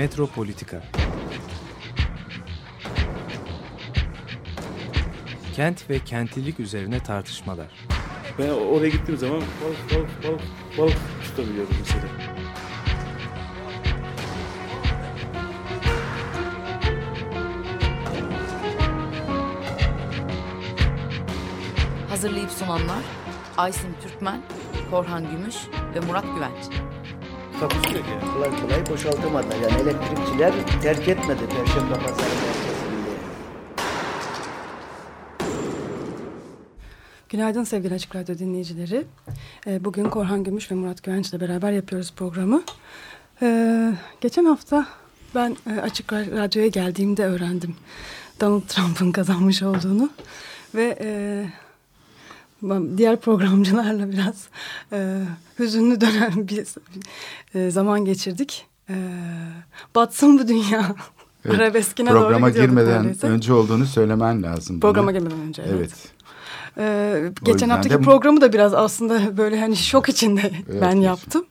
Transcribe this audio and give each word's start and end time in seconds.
Metropolitika 0.00 0.82
Kent 5.56 5.90
ve 5.90 5.98
kentlilik 5.98 6.60
üzerine 6.60 7.02
tartışmalar. 7.02 7.66
Ben 8.38 8.48
oraya 8.48 8.88
gittiğim 8.88 9.20
zaman 9.20 9.40
balık 9.40 9.94
balık 9.94 10.24
balık 10.24 10.40
balık 10.78 10.96
tutabiliyordum 11.24 11.76
mesela. 11.80 12.04
Hazırlayıp 22.08 22.50
sunanlar 22.50 23.04
Aysim 23.56 23.94
Türkmen, 24.02 24.42
Korhan 24.90 25.30
Gümüş 25.30 25.56
ve 25.94 26.00
Murat 26.00 26.24
Güvenç. 26.34 26.89
Takusu 27.60 27.96
yok 27.96 28.04
yani. 28.10 28.32
kolay 28.34 28.60
kolay 28.60 28.86
boşaltamadı. 28.90 29.46
Yani 29.62 29.82
elektrikçiler 29.82 30.52
terk 30.82 31.08
etmedi 31.08 31.40
Perşembe 31.56 31.94
Pazarı. 31.94 32.30
Günaydın 37.28 37.64
sevgili 37.64 37.94
Açık 37.94 38.16
Radyo 38.16 38.38
dinleyicileri. 38.38 39.04
Ee, 39.66 39.84
Bugün 39.84 40.04
Korhan 40.04 40.44
Gümüş 40.44 40.70
ve 40.70 40.74
Murat 40.74 41.02
Güvenç 41.02 41.28
ile 41.28 41.40
beraber 41.40 41.72
yapıyoruz 41.72 42.12
programı. 42.16 42.62
Ee, 43.42 43.92
Geçen 44.20 44.44
hafta 44.44 44.86
ben 45.34 45.56
e, 45.70 45.80
Açık 45.80 46.12
Radyo'ya 46.12 46.68
geldiğimde 46.68 47.24
öğrendim 47.24 47.76
Donald 48.40 48.62
Trump'ın 48.68 49.12
kazanmış 49.12 49.62
olduğunu. 49.62 50.10
Ve 50.74 50.98
e, 51.00 51.44
diğer 52.96 53.16
programcılarla 53.20 54.10
biraz 54.12 54.48
e, 54.92 55.20
hüzünlü 55.58 56.00
dönen 56.00 56.48
bir 56.48 56.66
e, 57.54 57.70
zaman 57.70 58.04
geçirdik. 58.04 58.66
E, 58.90 58.94
batsın 59.94 60.38
bu 60.38 60.48
dünya. 60.48 60.94
Evet, 61.44 61.54
Arabeskine 61.60 62.10
Programa 62.10 62.54
doğru 62.54 62.60
girmeden 62.62 62.98
neredeyse. 62.98 63.26
önce 63.26 63.52
olduğunu 63.52 63.86
söylemen 63.86 64.42
lazım. 64.42 64.80
Programa 64.80 65.12
bunu. 65.12 65.18
girmeden 65.18 65.40
önce 65.40 65.62
evet. 65.62 65.78
Evet. 65.78 65.94
Ee, 66.78 67.32
geçen 67.42 67.68
haftaki 67.68 67.94
de- 67.94 68.00
programı 68.00 68.40
da 68.40 68.52
biraz 68.52 68.74
aslında 68.74 69.36
böyle 69.36 69.60
hani 69.60 69.76
şok 69.76 70.08
içinde 70.08 70.50
Evet, 70.68 70.80
ben 70.82 70.92
evet. 70.96 71.04
yaptım. 71.04 71.44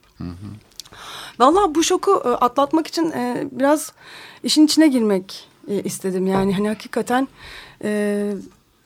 Vallahi 1.38 1.74
bu 1.74 1.82
şoku 1.82 2.22
e, 2.24 2.28
atlatmak 2.28 2.86
için 2.86 3.10
e, 3.10 3.48
biraz 3.52 3.92
işin 4.42 4.64
içine 4.64 4.88
girmek 4.88 5.48
e, 5.68 5.82
istedim. 5.82 6.26
Yani 6.26 6.54
hani 6.54 6.68
hakikaten 6.68 7.28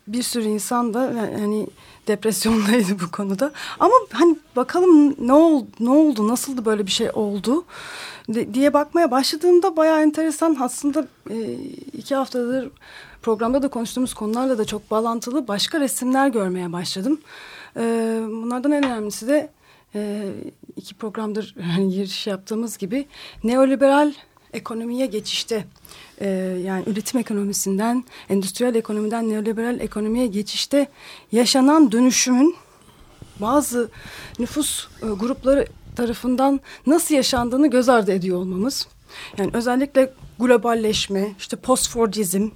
bir 0.08 0.22
sürü 0.22 0.45
insan 0.45 0.95
da 0.95 1.14
hani 1.41 1.67
depresyondaydı 2.08 3.00
bu 3.00 3.10
konuda. 3.10 3.52
Ama 3.80 3.94
hani 4.12 4.36
bakalım 4.56 5.27
ne 5.27 5.33
oldu, 5.33 5.66
ne 5.80 5.91
oldu, 5.91 6.28
nasıldı 6.28 6.64
böyle 6.64 6.86
bir 6.86 6.91
şey 6.91 7.11
oldu 7.14 7.64
diye 8.55 8.72
bakmaya 8.72 9.11
başladığımda 9.11 9.77
bayağı 9.77 10.02
enteresan. 10.02 10.56
Aslında 10.61 11.06
e, 11.30 11.52
iki 11.92 12.14
haftadır 12.14 12.70
programda 13.22 13.62
da 13.62 13.69
konuştuğumuz 13.69 14.14
konularla 14.14 14.58
da 14.58 14.64
çok 14.64 14.91
bağlantılı 14.91 15.48
başka 15.48 15.80
resimler 15.80 16.28
görmeye 16.28 16.72
başladım. 16.72 17.20
E, 17.77 17.80
bunlardan 18.27 18.72
en 18.72 18.84
önemlisi 18.84 19.28
de 19.28 19.50
e, 19.94 20.33
iki 20.77 20.94
programdır 20.94 21.55
giriş 21.91 22.27
yaptığımız 22.27 22.78
gibi 22.78 23.06
neoliberal 23.44 24.12
ekonomiye 24.52 25.06
geçişte 25.06 25.64
e, 26.20 26.29
yani 26.65 26.84
üretim 26.87 27.20
ekonomisinden 27.20 28.05
endüstriyel 28.29 28.75
ekonomiden 28.75 29.29
neoliberal 29.31 29.81
ekonomiye 29.81 30.27
geçişte 30.27 30.89
yaşanan 31.33 31.93
dönüşümün 31.93 32.57
bazı 33.41 33.91
nüfus 34.39 34.89
e, 35.03 35.07
grupları 35.07 35.67
tarafından 35.97 36.61
nasıl 36.87 37.15
yaşandığını 37.15 37.70
göz 37.70 37.89
ardı 37.89 38.13
ediyor 38.13 38.39
olmamız. 38.39 38.89
Yani 39.39 39.51
özellikle 39.53 40.13
globalleşme, 40.39 41.33
işte 41.39 41.57
postfordizm, 41.57 42.48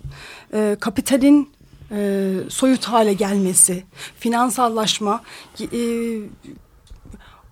e, 0.53 0.77
kapitalin 0.81 1.51
e, 1.91 2.33
soyut 2.49 2.85
hale 2.85 3.13
gelmesi, 3.13 3.85
finansallaşma, 4.19 5.23
e, 5.61 5.79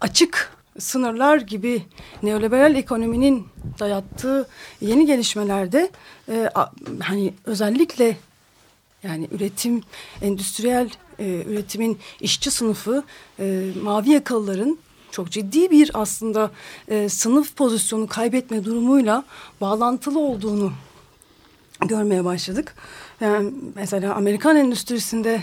açık 0.01 0.56
sınırlar 0.79 1.39
gibi 1.39 1.83
neoliberal 2.23 2.75
ekonominin 2.75 3.47
dayattığı 3.79 4.49
yeni 4.81 5.07
gelişmelerde 5.07 5.91
e, 6.29 6.51
hani 7.01 7.35
özellikle 7.45 8.17
yani 9.03 9.29
üretim, 9.33 9.83
endüstriyel 10.23 10.91
e, 11.19 11.43
üretimin 11.47 11.99
işçi 12.21 12.51
sınıfı, 12.51 13.05
e, 13.41 13.71
mavi 13.83 14.11
yakalıların 14.11 14.79
çok 15.11 15.31
ciddi 15.31 15.71
bir 15.71 15.91
aslında 15.95 16.51
e, 16.89 17.09
sınıf 17.09 17.57
pozisyonu 17.57 18.07
kaybetme 18.07 18.65
durumuyla 18.65 19.25
bağlantılı 19.61 20.19
olduğunu 20.19 20.73
görmeye 21.81 22.25
başladık. 22.25 22.75
Yani 23.21 23.53
mesela 23.75 24.15
Amerikan 24.15 24.57
endüstrisinde 24.57 25.35
e, 25.35 25.43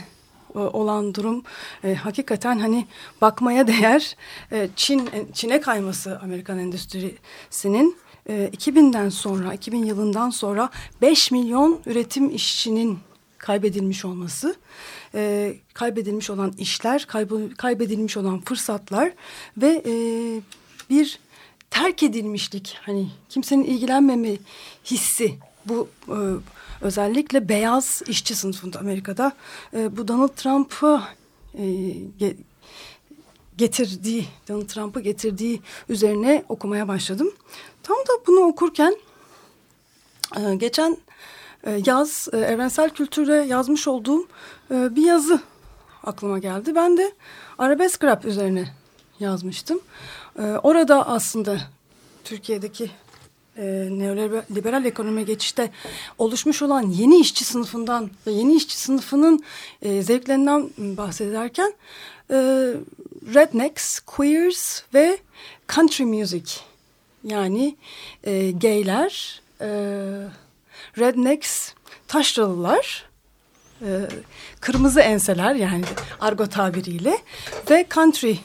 olan 0.60 1.16
durum 1.16 1.44
e, 1.84 1.96
hakikaten 1.96 2.60
hani 2.60 2.86
bakmaya 3.22 3.68
değer. 3.68 4.16
E, 4.52 4.70
Çin 4.76 5.10
Çin'e 5.34 5.62
kayması 5.62 6.20
Amerikan 6.20 6.60
endüstrisinin 6.60 7.98
e, 8.30 8.50
2000'den 8.54 9.10
sonra 9.10 9.54
2000 9.54 9.86
yılından 9.86 10.30
sonra 10.30 10.70
5 11.02 11.32
milyon 11.32 11.80
üretim 11.86 12.30
işçinin 12.30 13.00
kaybedilmiş 13.38 14.06
olması, 14.06 14.56
e, 15.16 15.54
kaybedilmiş 15.74 16.30
olan 16.30 16.54
işler, 16.58 17.08
kaybedilmiş 17.58 18.18
olan 18.18 18.42
fırsatlar 18.42 19.12
ve 19.58 19.84
e, 19.86 19.94
bir 20.90 21.20
terk 21.70 22.04
edilmişlik, 22.04 22.78
hani 22.82 23.08
kimsenin 23.30 23.64
ilgilenmeme 23.64 24.38
hissi 24.86 25.36
bu 25.66 25.90
e, 26.08 26.18
özellikle 26.84 27.50
beyaz 27.50 28.02
işçi 28.08 28.36
sınıfında 28.36 28.80
Amerika'da 28.80 29.32
e, 29.74 29.98
bu 29.98 30.08
Donald 30.08 30.30
Trump'ı 30.36 31.02
e, 31.54 31.64
ge- 32.20 32.38
getirdiği, 33.58 34.26
Donald 34.50 34.68
Trump'ı 34.68 35.00
getirdiği 35.00 35.62
üzerine 35.90 36.44
okumaya 36.50 36.88
başladım. 36.88 37.32
Tam 37.84 37.98
da 37.98 38.28
bunu 38.28 38.40
okurken 38.40 38.96
ee, 40.38 40.56
geçen 40.56 40.98
e, 41.64 41.82
yaz 41.86 42.30
e, 42.34 42.38
evrensel 42.38 42.90
kültürde 42.90 43.34
yazmış 43.34 43.88
olduğum 43.88 44.28
e, 44.72 44.96
bir 44.96 45.06
yazı 45.06 45.42
aklıma 46.04 46.40
geldi. 46.40 46.76
Ben 46.76 46.98
de 46.98 47.14
arabesk 47.58 48.04
rap 48.04 48.26
üzerine 48.26 48.74
yazmıştım. 49.20 49.80
E, 50.40 50.42
Orada 50.42 51.08
aslında 51.08 51.58
Türkiye'deki 52.24 52.92
e, 53.58 53.88
neoliberal 53.92 54.86
ekonomiye 54.86 55.26
geçişte 55.26 55.72
oluşmuş 56.18 56.62
olan 56.62 56.82
yeni 56.82 57.20
işçi 57.20 57.46
sınıfından 57.46 58.10
ve 58.28 58.32
yeni 58.32 58.56
işçi 58.56 58.78
sınıfının 58.78 59.44
e, 59.82 60.02
zevklerinden 60.02 60.70
bahsederken 60.78 61.74
e, 62.30 62.36
rednecks, 63.34 64.00
queers 64.00 64.84
ve 64.94 65.18
country 65.76 66.06
music 66.06 66.54
yani 67.24 67.76
e, 68.24 68.52
gayler, 68.52 69.42
e, 69.62 69.68
rednecks, 71.00 71.74
taşralılar, 72.08 73.06
e, 73.82 74.02
kırmızı 74.60 75.00
enseler 75.00 75.56
yani 75.56 75.84
argo 76.20 76.48
tabiriyle 76.48 77.18
ve 77.70 77.86
country 77.94 78.36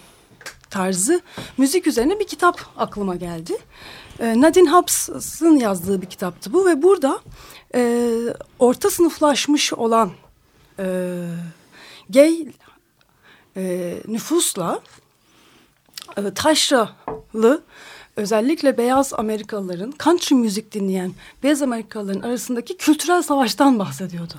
tarzı 0.71 1.21
müzik 1.59 1.87
üzerine 1.87 2.21
bir 2.21 2.27
kitap 2.27 2.61
aklıma 2.77 3.17
geldi. 3.17 3.57
E, 4.21 4.41
Nadine 4.41 4.71
Hobbs'ın 4.71 5.57
yazdığı 5.57 6.03
bir 6.03 6.07
kitaptı 6.07 6.53
bu 6.53 6.67
ve 6.67 6.83
burada 6.83 7.21
e, 7.75 8.11
orta 8.59 8.91
sınıflaşmış 8.91 9.73
olan 9.73 10.11
e, 10.79 11.25
gay 12.09 12.47
e, 13.57 13.95
nüfusla 14.09 14.81
e, 16.17 16.35
taşralı 16.35 17.63
özellikle 18.17 18.79
beyaz 18.79 19.13
Amerikalıların 19.15 19.95
country 20.05 20.35
müzik 20.35 20.73
dinleyen 20.73 21.13
beyaz 21.43 21.63
Amerikalıların 21.63 22.21
arasındaki 22.21 22.77
kültürel 22.77 23.23
savaştan 23.23 23.79
bahsediyordu. 23.79 24.35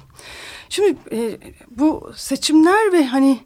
Şimdi 0.69 0.97
e, 1.11 1.39
bu 1.69 2.11
seçimler 2.15 2.93
ve 2.93 3.05
hani 3.05 3.39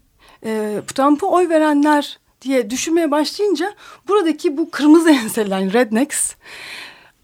e, 0.45 0.81
Trump'a 0.87 1.27
oy 1.27 1.49
verenler 1.49 2.19
diye 2.43 2.69
düşünmeye 2.69 3.11
başlayınca 3.11 3.73
buradaki 4.07 4.57
bu 4.57 4.71
kırmızı 4.71 5.09
enseler 5.23 5.59
yani 5.59 5.73
rednecks 5.73 6.35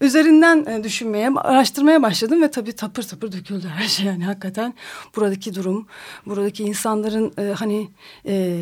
üzerinden 0.00 0.64
e, 0.66 0.84
düşünmeye, 0.84 1.30
araştırmaya 1.30 2.02
başladım 2.02 2.42
ve 2.42 2.50
tabii 2.50 2.72
tapır 2.72 3.02
tapır 3.02 3.32
döküldü 3.32 3.68
her 3.68 3.88
şey. 3.88 4.06
Yani 4.06 4.24
hakikaten 4.24 4.74
buradaki 5.16 5.54
durum, 5.54 5.86
buradaki 6.26 6.64
insanların 6.64 7.32
e, 7.38 7.42
hani 7.42 7.88
e, 8.26 8.56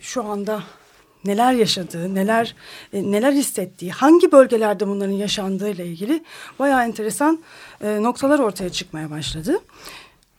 şu 0.00 0.24
anda 0.24 0.62
neler 1.24 1.52
yaşadığı, 1.52 2.14
neler 2.14 2.54
e, 2.92 3.02
neler 3.12 3.32
hissettiği, 3.32 3.90
hangi 3.90 4.32
bölgelerde 4.32 4.86
bunların 4.86 5.12
yaşandığı 5.12 5.68
ile 5.68 5.86
ilgili 5.86 6.24
bayağı 6.58 6.84
enteresan 6.84 7.38
e, 7.80 8.02
noktalar 8.02 8.38
ortaya 8.38 8.70
çıkmaya 8.70 9.10
başladı. 9.10 9.58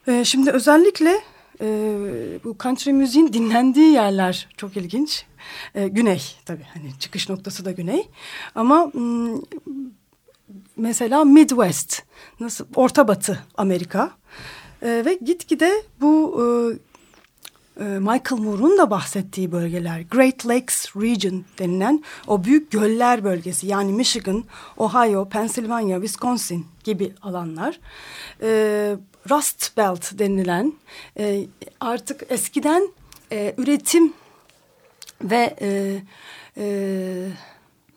E, 0.07 0.25
şimdi 0.25 0.51
özellikle 0.51 1.21
e, 1.61 1.67
bu 2.44 2.55
country 2.63 2.91
müziğin 2.91 3.33
dinlendiği 3.33 3.91
yerler 3.91 4.47
çok 4.57 4.77
ilginç. 4.77 5.25
E, 5.75 5.88
güney 5.88 6.21
tabii 6.45 6.65
hani 6.73 7.00
çıkış 7.00 7.29
noktası 7.29 7.65
da 7.65 7.71
güney. 7.71 8.09
Ama 8.55 8.85
mm, 8.85 9.41
mesela 10.77 11.23
Midwest, 11.23 12.03
nasıl 12.39 12.65
Orta 12.75 13.07
Batı 13.07 13.44
Amerika 13.57 14.11
e, 14.81 15.03
ve 15.05 15.19
gitgide 15.21 15.83
bu 16.01 16.41
e, 16.41 16.44
e, 17.79 17.83
Michael 17.83 18.41
Moore'un 18.41 18.77
da 18.77 18.89
bahsettiği 18.89 19.51
bölgeler, 19.51 20.01
Great 20.01 20.47
Lakes 20.47 20.95
Region 20.95 21.45
denilen 21.59 22.03
o 22.27 22.44
büyük 22.44 22.71
göller 22.71 23.23
bölgesi 23.23 23.67
yani 23.67 23.91
Michigan, 23.94 24.44
Ohio, 24.77 25.29
Pennsylvania, 25.29 25.97
Wisconsin 25.97 26.65
gibi 26.83 27.13
alanlar. 27.21 27.79
E, 28.41 28.95
Rust 29.29 29.77
Belt 29.77 30.19
denilen 30.19 30.73
e, 31.19 31.45
artık 31.79 32.23
eskiden 32.29 32.89
e, 33.31 33.55
üretim 33.57 34.13
ve 35.21 35.55
e, 35.61 36.01
e, 36.57 36.65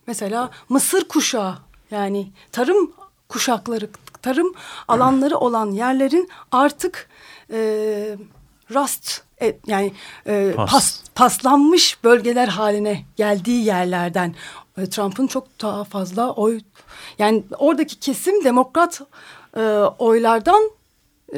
mesela 0.07 0.51
Mısır 0.69 1.09
kuşağı 1.09 1.59
yani 1.91 2.33
tarım 2.53 2.93
kuşakları, 3.29 3.91
tarım 4.23 4.55
alanları 4.89 5.37
olan 5.37 5.71
yerlerin 5.71 6.29
artık 6.53 7.09
e, 7.53 7.59
Rust 8.75 9.23
e, 9.43 9.59
yani 9.67 9.93
e, 10.27 10.53
Pas. 10.57 10.71
pas, 10.71 11.01
paslanmış 11.15 12.05
bölgeler 12.05 12.49
haline 12.49 13.05
geldiği 13.17 13.65
yerlerden 13.65 14.35
e, 14.79 14.87
Trump'ın 14.87 15.27
çok 15.27 15.63
daha 15.63 15.85
fazla 15.85 16.33
oy 16.33 16.61
yani 17.19 17.45
oradaki 17.59 18.01
kesim 18.01 18.45
demokrat 18.45 19.01
e, 19.57 19.61
oylardan 19.99 20.71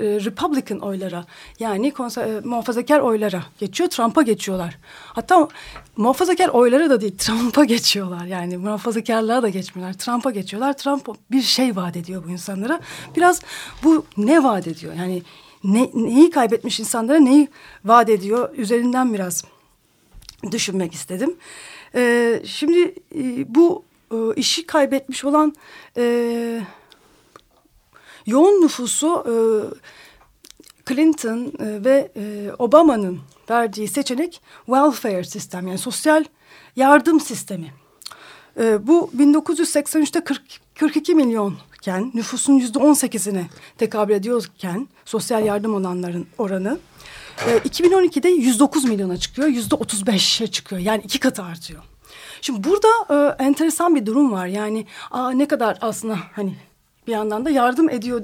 Republican 0.00 0.78
oylara 0.78 1.24
yani 1.58 1.90
konser, 1.90 2.26
e, 2.26 2.40
muhafazakar 2.40 3.00
oylara 3.00 3.42
geçiyor. 3.58 3.90
Trump'a 3.90 4.22
geçiyorlar. 4.22 4.78
Hatta 5.04 5.48
muhafazakar 5.96 6.48
oylara 6.48 6.90
da 6.90 7.00
değil 7.00 7.18
Trump'a 7.18 7.64
geçiyorlar. 7.64 8.24
Yani 8.24 8.56
muhafazakarlığa 8.56 9.42
da 9.42 9.48
geçmiyorlar. 9.48 9.98
Trump'a 9.98 10.30
geçiyorlar. 10.30 10.72
Trump 10.72 11.08
bir 11.30 11.42
şey 11.42 11.76
vaat 11.76 11.96
ediyor 11.96 12.22
bu 12.26 12.30
insanlara. 12.30 12.80
Biraz 13.16 13.42
bu 13.82 14.06
ne 14.16 14.44
vaat 14.44 14.66
ediyor? 14.66 14.94
Yani 14.94 15.22
ne, 15.64 15.90
neyi 15.94 16.30
kaybetmiş 16.30 16.80
insanlara 16.80 17.18
neyi 17.18 17.48
vaat 17.84 18.08
ediyor? 18.08 18.54
Üzerinden 18.56 19.14
biraz 19.14 19.44
düşünmek 20.52 20.94
istedim. 20.94 21.36
E, 21.94 22.42
şimdi 22.44 22.94
e, 23.14 23.54
bu 23.54 23.84
e, 24.12 24.16
işi 24.36 24.66
kaybetmiş 24.66 25.24
olan 25.24 25.54
e, 25.96 26.60
yoğun 28.28 28.62
nüfusu 28.62 29.24
e, 29.26 29.34
Clinton 30.88 31.52
e, 31.60 31.84
ve 31.84 32.12
e, 32.16 32.50
Obama'nın 32.58 33.20
verdiği 33.50 33.88
seçenek 33.88 34.40
welfare 34.66 35.24
sistem 35.24 35.66
yani 35.66 35.78
sosyal 35.78 36.24
yardım 36.76 37.20
sistemi. 37.20 37.72
E, 38.60 38.86
bu 38.86 39.10
1983'te 39.18 40.24
40, 40.24 40.42
42 40.78 41.14
milyonken 41.14 42.10
nüfusun 42.14 42.52
yüzde 42.52 42.78
18'ine 42.78 43.44
tekabül 43.78 44.14
ediyorken 44.14 44.88
sosyal 45.04 45.44
yardım 45.44 45.74
olanların 45.74 46.26
oranı 46.38 46.78
e, 47.46 47.58
2012'de 47.58 48.28
109 48.28 48.84
milyona 48.84 49.16
çıkıyor 49.16 49.48
yüzde 49.48 49.74
35'e 49.74 50.46
çıkıyor 50.46 50.80
yani 50.82 51.02
iki 51.04 51.20
katı 51.20 51.42
artıyor. 51.42 51.82
Şimdi 52.40 52.64
burada 52.64 52.88
e, 53.10 53.44
enteresan 53.44 53.94
bir 53.94 54.06
durum 54.06 54.32
var 54.32 54.46
yani 54.46 54.86
aa, 55.10 55.30
ne 55.30 55.48
kadar 55.48 55.78
aslında 55.80 56.18
hani 56.32 56.56
bir 57.08 57.12
yandan 57.12 57.44
da 57.44 57.50
yardım 57.50 57.90
ediyor 57.90 58.22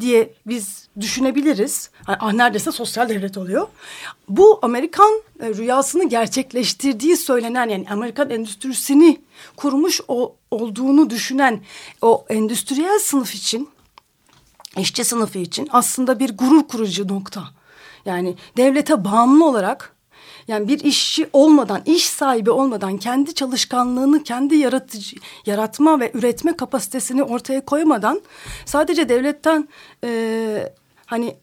diye 0.00 0.34
biz 0.46 0.88
düşünebiliriz. 1.00 1.90
Yani, 2.08 2.18
ah 2.20 2.32
neredeyse 2.32 2.72
sosyal 2.72 3.08
devlet 3.08 3.38
oluyor. 3.38 3.68
Bu 4.28 4.58
Amerikan 4.62 5.22
e, 5.40 5.54
rüyasını 5.54 6.08
gerçekleştirdiği 6.08 7.16
söylenen 7.16 7.68
yani 7.68 7.86
Amerikan 7.90 8.30
endüstrisini 8.30 9.20
kurmuş 9.56 10.00
o, 10.08 10.36
olduğunu 10.50 11.10
düşünen 11.10 11.60
o 12.02 12.24
endüstriyel 12.28 12.98
sınıf 12.98 13.34
için 13.34 13.68
işçi 14.78 15.04
sınıfı 15.04 15.38
için 15.38 15.68
aslında 15.72 16.18
bir 16.18 16.36
gurur 16.36 16.68
kurucu 16.68 17.08
nokta. 17.08 17.44
Yani 18.04 18.36
devlete 18.56 19.04
bağımlı 19.04 19.44
olarak 19.44 19.96
yani 20.52 20.68
bir 20.68 20.80
işçi 20.80 21.28
olmadan, 21.32 21.82
iş 21.86 22.06
sahibi 22.06 22.50
olmadan 22.50 22.98
kendi 22.98 23.34
çalışkanlığını, 23.34 24.22
kendi 24.22 24.56
yaratıcı, 24.56 25.16
yaratma 25.46 26.00
ve 26.00 26.10
üretme 26.14 26.56
kapasitesini 26.56 27.22
ortaya 27.22 27.64
koymadan 27.64 28.22
sadece 28.64 29.08
devletten 29.08 29.68
e, 30.04 30.74
hani 31.06 31.36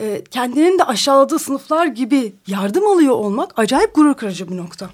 e, 0.00 0.24
kendinin 0.24 0.78
de 0.78 0.84
aşağıladığı 0.84 1.38
sınıflar 1.38 1.86
gibi 1.86 2.34
yardım 2.46 2.86
alıyor 2.86 3.14
olmak 3.14 3.58
acayip 3.58 3.94
gurur 3.94 4.14
kırıcı 4.14 4.48
bir 4.50 4.56
nokta. 4.56 4.90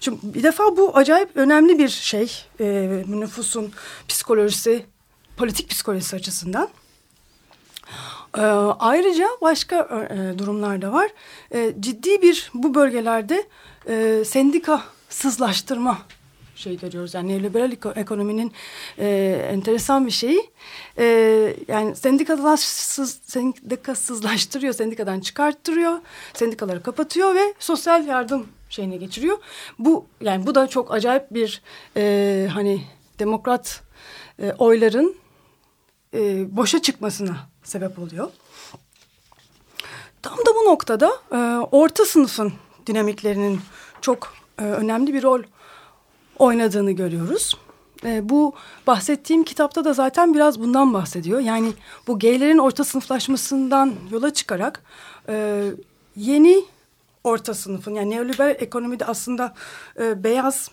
Şimdi 0.00 0.18
bir 0.22 0.42
defa 0.42 0.76
bu 0.76 0.96
acayip 0.96 1.36
önemli 1.36 1.78
bir 1.78 1.88
şey 1.88 2.44
e, 2.60 2.66
nüfusun 3.08 3.72
psikolojisi, 4.08 4.86
politik 5.36 5.70
psikolojisi 5.70 6.16
açısından. 6.16 6.68
Ee, 8.38 8.40
ayrıca 8.78 9.28
başka 9.42 10.06
e, 10.10 10.38
durumlar 10.38 10.82
da 10.82 10.92
var. 10.92 11.10
E, 11.54 11.74
ciddi 11.80 12.22
bir 12.22 12.50
bu 12.54 12.74
bölgelerde 12.74 13.46
e, 13.88 14.24
sendikasızlaştırma 14.24 15.98
şey 16.56 16.78
görüyoruz. 16.78 17.14
Yani 17.14 17.32
neoliberal 17.32 17.72
ekonominin 17.96 18.52
e, 18.98 19.08
enteresan 19.52 20.06
bir 20.06 20.10
şeyi. 20.10 20.50
E, 20.98 21.04
yani 21.68 21.96
sendikasız, 21.96 23.20
sendikasızlaştırıyor, 23.24 24.74
sendikadan 24.74 25.20
çıkarttırıyor, 25.20 25.98
sendikaları 26.34 26.82
kapatıyor 26.82 27.34
ve 27.34 27.54
sosyal 27.58 28.06
yardım 28.06 28.46
şeyine 28.70 28.96
geçiriyor. 28.96 29.38
Bu 29.78 30.06
yani 30.20 30.46
bu 30.46 30.54
da 30.54 30.66
çok 30.66 30.94
acayip 30.94 31.24
bir 31.30 31.62
e, 31.96 32.48
hani 32.52 32.82
demokrat 33.18 33.82
e, 34.42 34.52
oyların 34.52 35.21
e, 36.14 36.56
boşa 36.56 36.82
çıkmasına 36.82 37.36
sebep 37.64 37.98
oluyor. 37.98 38.30
Tam 40.22 40.38
da 40.38 40.54
bu 40.60 40.70
noktada 40.70 41.12
e, 41.32 41.36
orta 41.72 42.04
sınıfın 42.04 42.52
dinamiklerinin 42.86 43.60
çok 44.00 44.34
e, 44.58 44.62
önemli 44.62 45.14
bir 45.14 45.22
rol 45.22 45.42
oynadığını 46.38 46.92
görüyoruz. 46.92 47.58
E, 48.04 48.28
bu 48.28 48.54
bahsettiğim 48.86 49.44
kitapta 49.44 49.84
da 49.84 49.92
zaten 49.92 50.34
biraz 50.34 50.60
bundan 50.60 50.94
bahsediyor. 50.94 51.40
Yani 51.40 51.72
bu 52.06 52.18
gaylerin 52.18 52.58
orta 52.58 52.84
sınıflaşmasından 52.84 53.94
yola 54.10 54.32
çıkarak 54.32 54.82
e, 55.28 55.64
yeni 56.16 56.64
orta 57.24 57.54
sınıfın 57.54 57.94
yani 57.94 58.10
neoliberal 58.10 58.56
ekonomide 58.58 59.06
aslında 59.06 59.54
e, 60.00 60.24
beyaz 60.24 60.70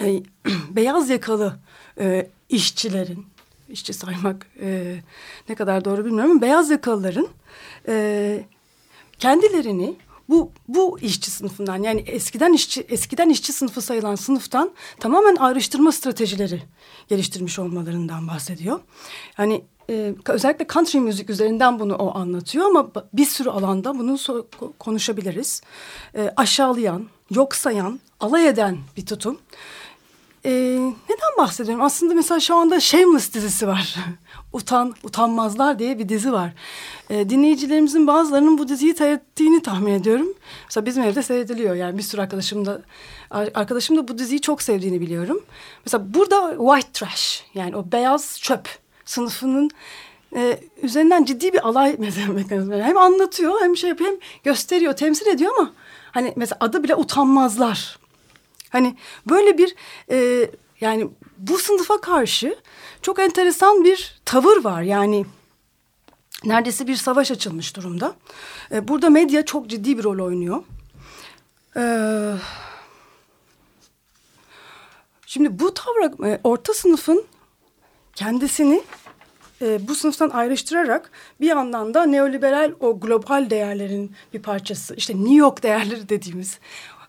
e, 0.00 0.22
beyaz 0.70 1.10
yakalı 1.10 1.56
e, 2.00 2.30
işçilerin 2.48 3.26
işçi 3.68 3.92
saymak 3.92 4.46
e, 4.60 4.96
ne 5.48 5.54
kadar 5.54 5.84
doğru 5.84 6.04
bilmiyorum 6.04 6.30
ama 6.30 6.42
beyaz 6.42 6.70
yakalıların 6.70 7.28
e, 7.88 8.44
kendilerini 9.18 9.96
bu 10.28 10.50
bu 10.68 10.98
işçi 11.00 11.30
sınıfından 11.30 11.82
yani 11.82 12.00
eskiden 12.00 12.52
işçi 12.52 12.80
eskiden 12.80 13.28
işçi 13.28 13.52
sınıfı 13.52 13.82
sayılan 13.82 14.14
sınıftan 14.14 14.70
tamamen 15.00 15.36
ayrıştırma 15.36 15.92
stratejileri 15.92 16.62
geliştirmiş 17.08 17.58
olmalarından 17.58 18.28
bahsediyor. 18.28 18.80
Yani 19.38 19.64
e, 19.90 20.14
özellikle 20.28 20.66
country 20.66 20.98
müzik 20.98 21.30
üzerinden 21.30 21.78
bunu 21.78 21.94
o 21.94 22.18
anlatıyor 22.18 22.66
ama 22.66 22.90
bir 23.12 23.24
sürü 23.24 23.50
alanda 23.50 23.98
bunu 23.98 24.18
so 24.18 24.46
konuşabiliriz. 24.78 25.62
E, 26.14 26.32
aşağılayan, 26.36 27.06
yok 27.30 27.54
sayan, 27.54 28.00
alay 28.20 28.48
eden 28.48 28.78
bir 28.96 29.06
tutum. 29.06 29.38
Ee, 30.46 30.52
neden 31.08 31.36
bahsediyorum? 31.38 31.84
Aslında 31.84 32.14
mesela 32.14 32.40
şu 32.40 32.54
anda 32.54 32.80
Shameless 32.80 33.34
dizisi 33.34 33.68
var. 33.68 33.96
Utan, 34.52 34.94
Utanmazlar 35.02 35.78
diye 35.78 35.98
bir 35.98 36.08
dizi 36.08 36.32
var. 36.32 36.52
Ee, 37.10 37.28
dinleyicilerimizin 37.28 38.06
bazılarının 38.06 38.58
bu 38.58 38.68
diziyi 38.68 38.94
seyrettiğini 38.94 39.62
tahmin 39.62 39.92
ediyorum. 39.92 40.34
Mesela 40.64 40.86
bizim 40.86 41.02
evde 41.02 41.22
seyrediliyor. 41.22 41.74
Yani 41.74 41.98
bir 41.98 42.02
sürü 42.02 42.20
arkadaşım 42.20 42.66
da 42.66 42.82
arkadaşım 43.30 43.96
da 43.96 44.08
bu 44.08 44.18
diziyi 44.18 44.40
çok 44.40 44.62
sevdiğini 44.62 45.00
biliyorum. 45.00 45.40
Mesela 45.84 46.14
burada 46.14 46.56
white 46.58 46.92
trash 46.92 47.44
yani 47.54 47.76
o 47.76 47.92
beyaz 47.92 48.40
çöp 48.40 48.68
sınıfının 49.04 49.70
e, 50.36 50.60
üzerinden 50.82 51.24
ciddi 51.24 51.52
bir 51.52 51.68
alay 51.68 51.96
mekanizması. 52.28 52.82
Hem 52.82 52.96
anlatıyor 52.96 53.60
hem 53.60 53.76
şey 53.76 53.90
yapıyor 53.90 54.10
hem 54.10 54.18
gösteriyor, 54.44 54.92
temsil 54.92 55.26
ediyor 55.26 55.52
ama 55.58 55.72
hani 56.12 56.32
mesela 56.36 56.56
adı 56.60 56.84
bile 56.84 56.94
utanmazlar. 56.94 58.05
Hani 58.76 58.96
böyle 59.30 59.58
bir 59.58 59.74
e, 60.10 60.50
yani 60.80 61.08
bu 61.38 61.58
sınıfa 61.58 62.00
karşı 62.00 62.56
çok 63.02 63.18
enteresan 63.18 63.84
bir 63.84 64.20
tavır 64.24 64.64
var. 64.64 64.82
Yani 64.82 65.26
neredeyse 66.44 66.86
bir 66.86 66.96
savaş 66.96 67.30
açılmış 67.30 67.76
durumda. 67.76 68.14
E, 68.72 68.88
burada 68.88 69.10
medya 69.10 69.44
çok 69.44 69.66
ciddi 69.66 69.98
bir 69.98 70.04
rol 70.04 70.26
oynuyor. 70.26 70.62
E, 71.76 71.84
şimdi 75.26 75.58
bu 75.58 75.74
tavra 75.74 76.30
e, 76.30 76.40
orta 76.44 76.74
sınıfın 76.74 77.24
kendisini 78.14 78.82
e, 79.62 79.88
bu 79.88 79.94
sınıftan 79.94 80.30
ayrıştırarak 80.30 81.10
bir 81.40 81.46
yandan 81.46 81.94
da 81.94 82.04
neoliberal 82.04 82.72
o 82.80 83.00
global 83.00 83.50
değerlerin 83.50 84.16
bir 84.34 84.42
parçası 84.42 84.94
işte 84.94 85.14
New 85.16 85.34
York 85.34 85.62
değerleri 85.62 86.08
dediğimiz 86.08 86.58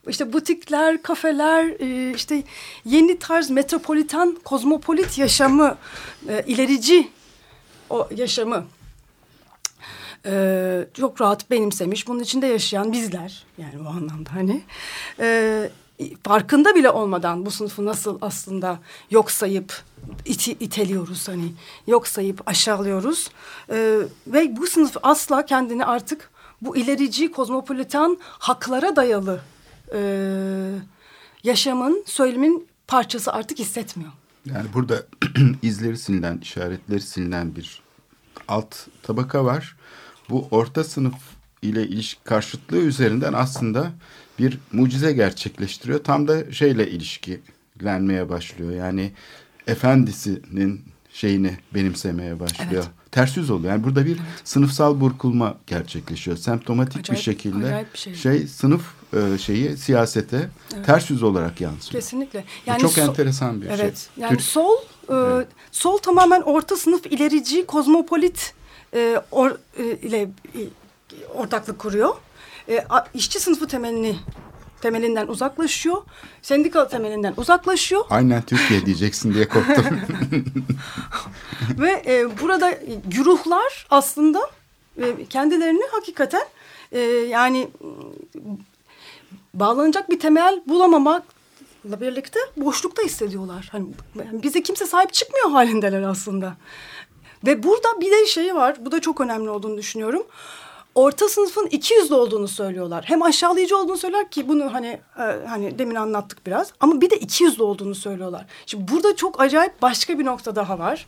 işte 0.10 0.34
butikler, 0.34 1.02
kafeler, 1.02 1.66
e, 1.80 2.14
işte 2.16 2.44
yeni 2.86 3.20
tarz 3.20 3.50
metropolitan, 3.50 4.38
kozmopolit 4.44 5.18
yaşamı, 5.18 5.78
e, 6.30 6.44
ilerici 6.48 7.10
o 7.90 8.08
yaşamı 8.16 8.66
e, 10.26 10.88
çok 10.94 11.22
rahat 11.22 11.52
benimsemiş. 11.52 12.08
Bunun 12.08 12.20
içinde 12.20 12.48
yaşayan 12.48 12.92
bizler 12.92 13.46
yani 13.58 13.86
bu 13.86 13.90
anlamda 13.90 14.30
hani 14.34 14.62
farkında 16.24 16.76
bile 16.76 16.90
olmadan 16.90 17.46
bu 17.46 17.52
sınıfı 17.52 17.86
nasıl 17.86 18.18
aslında 18.22 18.80
yok 19.12 19.32
sayıp 19.32 19.84
iti, 20.26 20.52
iteliyoruz 20.52 21.28
hani 21.28 21.54
yok 21.88 22.08
sayıp 22.08 22.48
aşağılıyoruz 22.50 23.30
ve 24.28 24.58
bu 24.58 24.68
sınıf 24.68 24.98
asla 25.04 25.46
kendini 25.46 25.86
artık 25.86 26.32
bu 26.62 26.78
ilerici 26.78 27.32
kozmopolitan 27.32 28.18
haklara 28.22 28.96
dayalı 28.96 29.42
e, 29.94 30.00
yaşamın 31.44 32.04
söylemin 32.06 32.68
parçası 32.88 33.34
artık 33.34 33.60
hissetmiyor. 33.60 34.12
Yani 34.46 34.68
burada 34.74 35.06
izleri 35.62 35.98
silinen, 35.98 36.38
işaretleri 36.38 37.02
silinen 37.02 37.56
bir 37.56 37.82
alt 38.48 38.76
tabaka 39.04 39.46
var. 39.46 39.76
Bu 40.30 40.48
orta 40.52 40.84
sınıf 40.84 41.16
ile 41.62 41.88
ilişki 41.88 42.24
karşıtlığı 42.24 42.78
üzerinden 42.78 43.34
aslında 43.34 43.92
bir 44.40 44.60
mucize 44.72 45.14
gerçekleştiriyor. 45.14 46.04
Tam 46.04 46.28
da 46.28 46.52
şeyle 46.52 46.90
ilişkilenmeye 46.92 48.30
başlıyor. 48.30 48.72
Yani 48.72 49.12
efendisinin 49.68 50.84
şeyini 51.14 51.58
benimsemeye 51.74 52.40
başlıyor. 52.40 52.84
Evet. 52.84 52.97
Ters 53.12 53.38
yüz 53.38 53.50
oluyor. 53.50 53.72
Yani 53.74 53.84
burada 53.84 54.06
bir 54.06 54.16
evet. 54.16 54.22
sınıfsal 54.44 55.02
burkulma 55.02 55.58
gerçekleşiyor. 55.68 56.38
Semptomatik 56.38 57.00
acayip, 57.00 57.20
bir 57.20 57.24
şekilde 57.24 57.86
bir 57.94 58.00
şey. 58.00 58.16
şey 58.16 58.48
sınıf 58.48 58.82
e, 59.14 59.38
şeyi 59.38 59.78
siyasete 59.78 60.50
evet. 60.76 60.86
ters 60.86 61.10
yüz 61.10 61.24
olarak 61.24 61.62
yansıyor. 61.62 62.02
Kesinlikle. 62.02 62.44
Yani 62.66 62.78
Bu 62.78 62.82
çok 62.82 62.92
so 62.92 63.02
enteresan 63.02 63.62
bir 63.62 63.66
evet. 63.66 63.78
şey. 63.78 63.86
Evet. 63.88 64.10
Yani 64.18 64.30
Türk... 64.30 64.42
sol 64.42 64.76
e, 65.10 65.14
evet. 65.14 65.48
sol 65.72 65.98
tamamen 65.98 66.42
orta 66.42 66.78
sınıf 66.78 67.06
ilerici 67.06 67.66
kozmopolit 67.66 68.54
e, 68.94 69.22
or, 69.32 69.52
e, 69.78 69.84
ile 69.84 70.22
e, 70.22 70.60
ortaklık 71.36 71.80
kuruyor. 71.80 72.16
E, 72.70 72.86
işçi 73.14 73.40
sınıfı 73.40 73.68
temelini 73.68 74.16
temelinden 74.82 75.28
uzaklaşıyor. 75.28 75.98
Sendikal 76.42 76.86
temelinden 76.86 77.34
uzaklaşıyor. 77.38 78.06
Aynen 78.10 78.42
Türkiye 78.42 78.86
diyeceksin 78.86 79.34
diye 79.34 79.48
korktum. 79.48 79.86
Ve 81.78 82.04
e, 82.08 82.42
burada 82.42 82.80
güruhlar 83.06 83.88
aslında 83.90 84.40
e, 85.02 85.26
kendilerini 85.26 85.84
hakikaten 85.92 86.44
e, 86.92 87.00
yani 87.30 87.68
bağlanacak 89.54 90.10
bir 90.10 90.20
temel 90.20 90.62
bulamamakla 90.68 92.02
birlikte 92.02 92.40
boşlukta 92.58 93.04
hissediyorlar. 93.04 93.70
Hani 93.72 93.86
bize 94.44 94.64
kimse 94.64 94.86
sahip 94.86 95.14
çıkmıyor 95.14 95.52
halindeler 95.52 96.02
aslında. 96.02 96.56
Ve 97.46 97.64
burada 97.64 98.02
bir 98.02 98.12
de 98.12 98.26
şey 98.26 98.56
var. 98.56 98.78
Bu 98.86 98.92
da 98.92 99.02
çok 99.02 99.22
önemli 99.22 99.50
olduğunu 99.50 99.78
düşünüyorum 99.78 100.24
orta 100.98 101.30
sınıfın 101.30 101.68
iki 101.72 101.94
yüzlü 101.94 102.16
olduğunu 102.16 102.48
söylüyorlar. 102.48 103.06
Hem 103.08 103.22
aşağılayıcı 103.22 103.78
olduğunu 103.78 103.98
söyler 103.98 104.32
ki 104.32 104.48
bunu 104.48 104.74
hani 104.74 105.00
e, 105.20 105.48
hani 105.48 105.80
demin 105.80 105.96
anlattık 105.96 106.46
biraz 106.46 106.74
ama 106.80 107.02
bir 107.02 107.10
de 107.10 107.18
iki 107.18 107.44
yüzlü 107.44 107.64
olduğunu 107.64 107.96
söylüyorlar. 107.96 108.46
Şimdi 108.66 108.92
burada 108.92 109.16
çok 109.16 109.42
acayip 109.42 109.82
başka 109.82 110.20
bir 110.20 110.26
nokta 110.26 110.56
daha 110.56 110.80
var. 110.80 111.08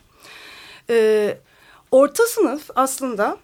Ee, 0.90 1.38
orta 1.92 2.24
sınıf 2.24 2.70
aslında 2.76 3.38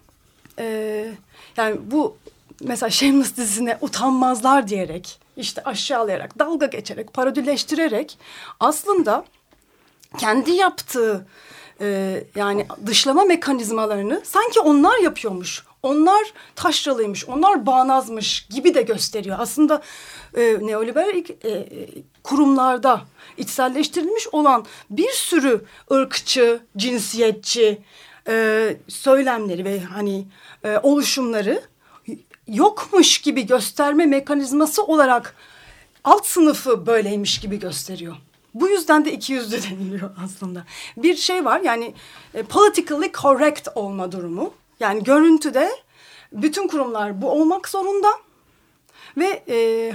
e, 0.58 1.08
yani 1.56 1.76
bu 1.84 2.16
mesela 2.60 2.90
Shameless 2.90 3.36
dizisine 3.36 3.78
utanmazlar 3.80 4.68
diyerek 4.68 5.20
işte 5.36 5.62
aşağılayarak 5.64 6.38
dalga 6.38 6.66
geçerek 6.66 7.12
parodileştirerek 7.12 8.18
aslında 8.60 9.24
kendi 10.18 10.50
yaptığı 10.50 11.26
e, 11.80 12.24
yani 12.34 12.66
dışlama 12.86 13.24
mekanizmalarını 13.24 14.22
sanki 14.24 14.60
onlar 14.60 14.98
yapıyormuş 14.98 15.64
onlar 15.86 16.32
taşralıymış, 16.54 17.28
onlar 17.28 17.66
bağnazmış 17.66 18.46
gibi 18.50 18.74
de 18.74 18.82
gösteriyor. 18.82 19.36
Aslında 19.40 19.82
e, 20.36 20.58
neoliberal 20.60 21.22
e, 21.44 21.68
kurumlarda 22.22 23.02
içselleştirilmiş 23.36 24.28
olan 24.32 24.66
bir 24.90 25.10
sürü 25.10 25.64
ırkçı, 25.92 26.60
cinsiyetçi 26.76 27.82
e, 28.28 28.76
söylemleri 28.88 29.64
ve 29.64 29.80
hani 29.80 30.24
e, 30.64 30.78
oluşumları 30.82 31.62
yokmuş 32.48 33.18
gibi 33.18 33.46
gösterme 33.46 34.06
mekanizması 34.06 34.84
olarak 34.84 35.36
alt 36.04 36.26
sınıfı 36.26 36.86
böyleymiş 36.86 37.40
gibi 37.40 37.58
gösteriyor. 37.58 38.16
Bu 38.54 38.68
yüzden 38.68 39.04
de 39.04 39.12
iki 39.12 39.32
yüzlü 39.32 39.62
deniliyor 39.70 40.10
aslında. 40.24 40.64
Bir 40.96 41.16
şey 41.16 41.44
var 41.44 41.60
yani 41.60 41.94
e, 42.34 42.42
politically 42.42 43.12
correct 43.12 43.68
olma 43.74 44.12
durumu. 44.12 44.54
Yani 44.80 45.04
görüntüde 45.04 45.70
bütün 46.32 46.68
kurumlar 46.68 47.22
bu 47.22 47.30
olmak 47.30 47.68
zorunda 47.68 48.08
ve 49.16 49.42
e, 49.48 49.92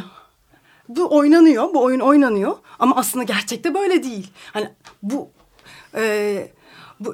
bu 0.90 1.18
oynanıyor, 1.18 1.74
bu 1.74 1.84
oyun 1.84 2.00
oynanıyor 2.00 2.58
ama 2.80 2.96
aslında 2.96 3.24
gerçekte 3.24 3.74
böyle 3.74 4.04
değil. 4.04 4.32
Hani 4.54 4.70
bu 5.04 5.30
e, 5.96 6.52
bu 7.00 7.14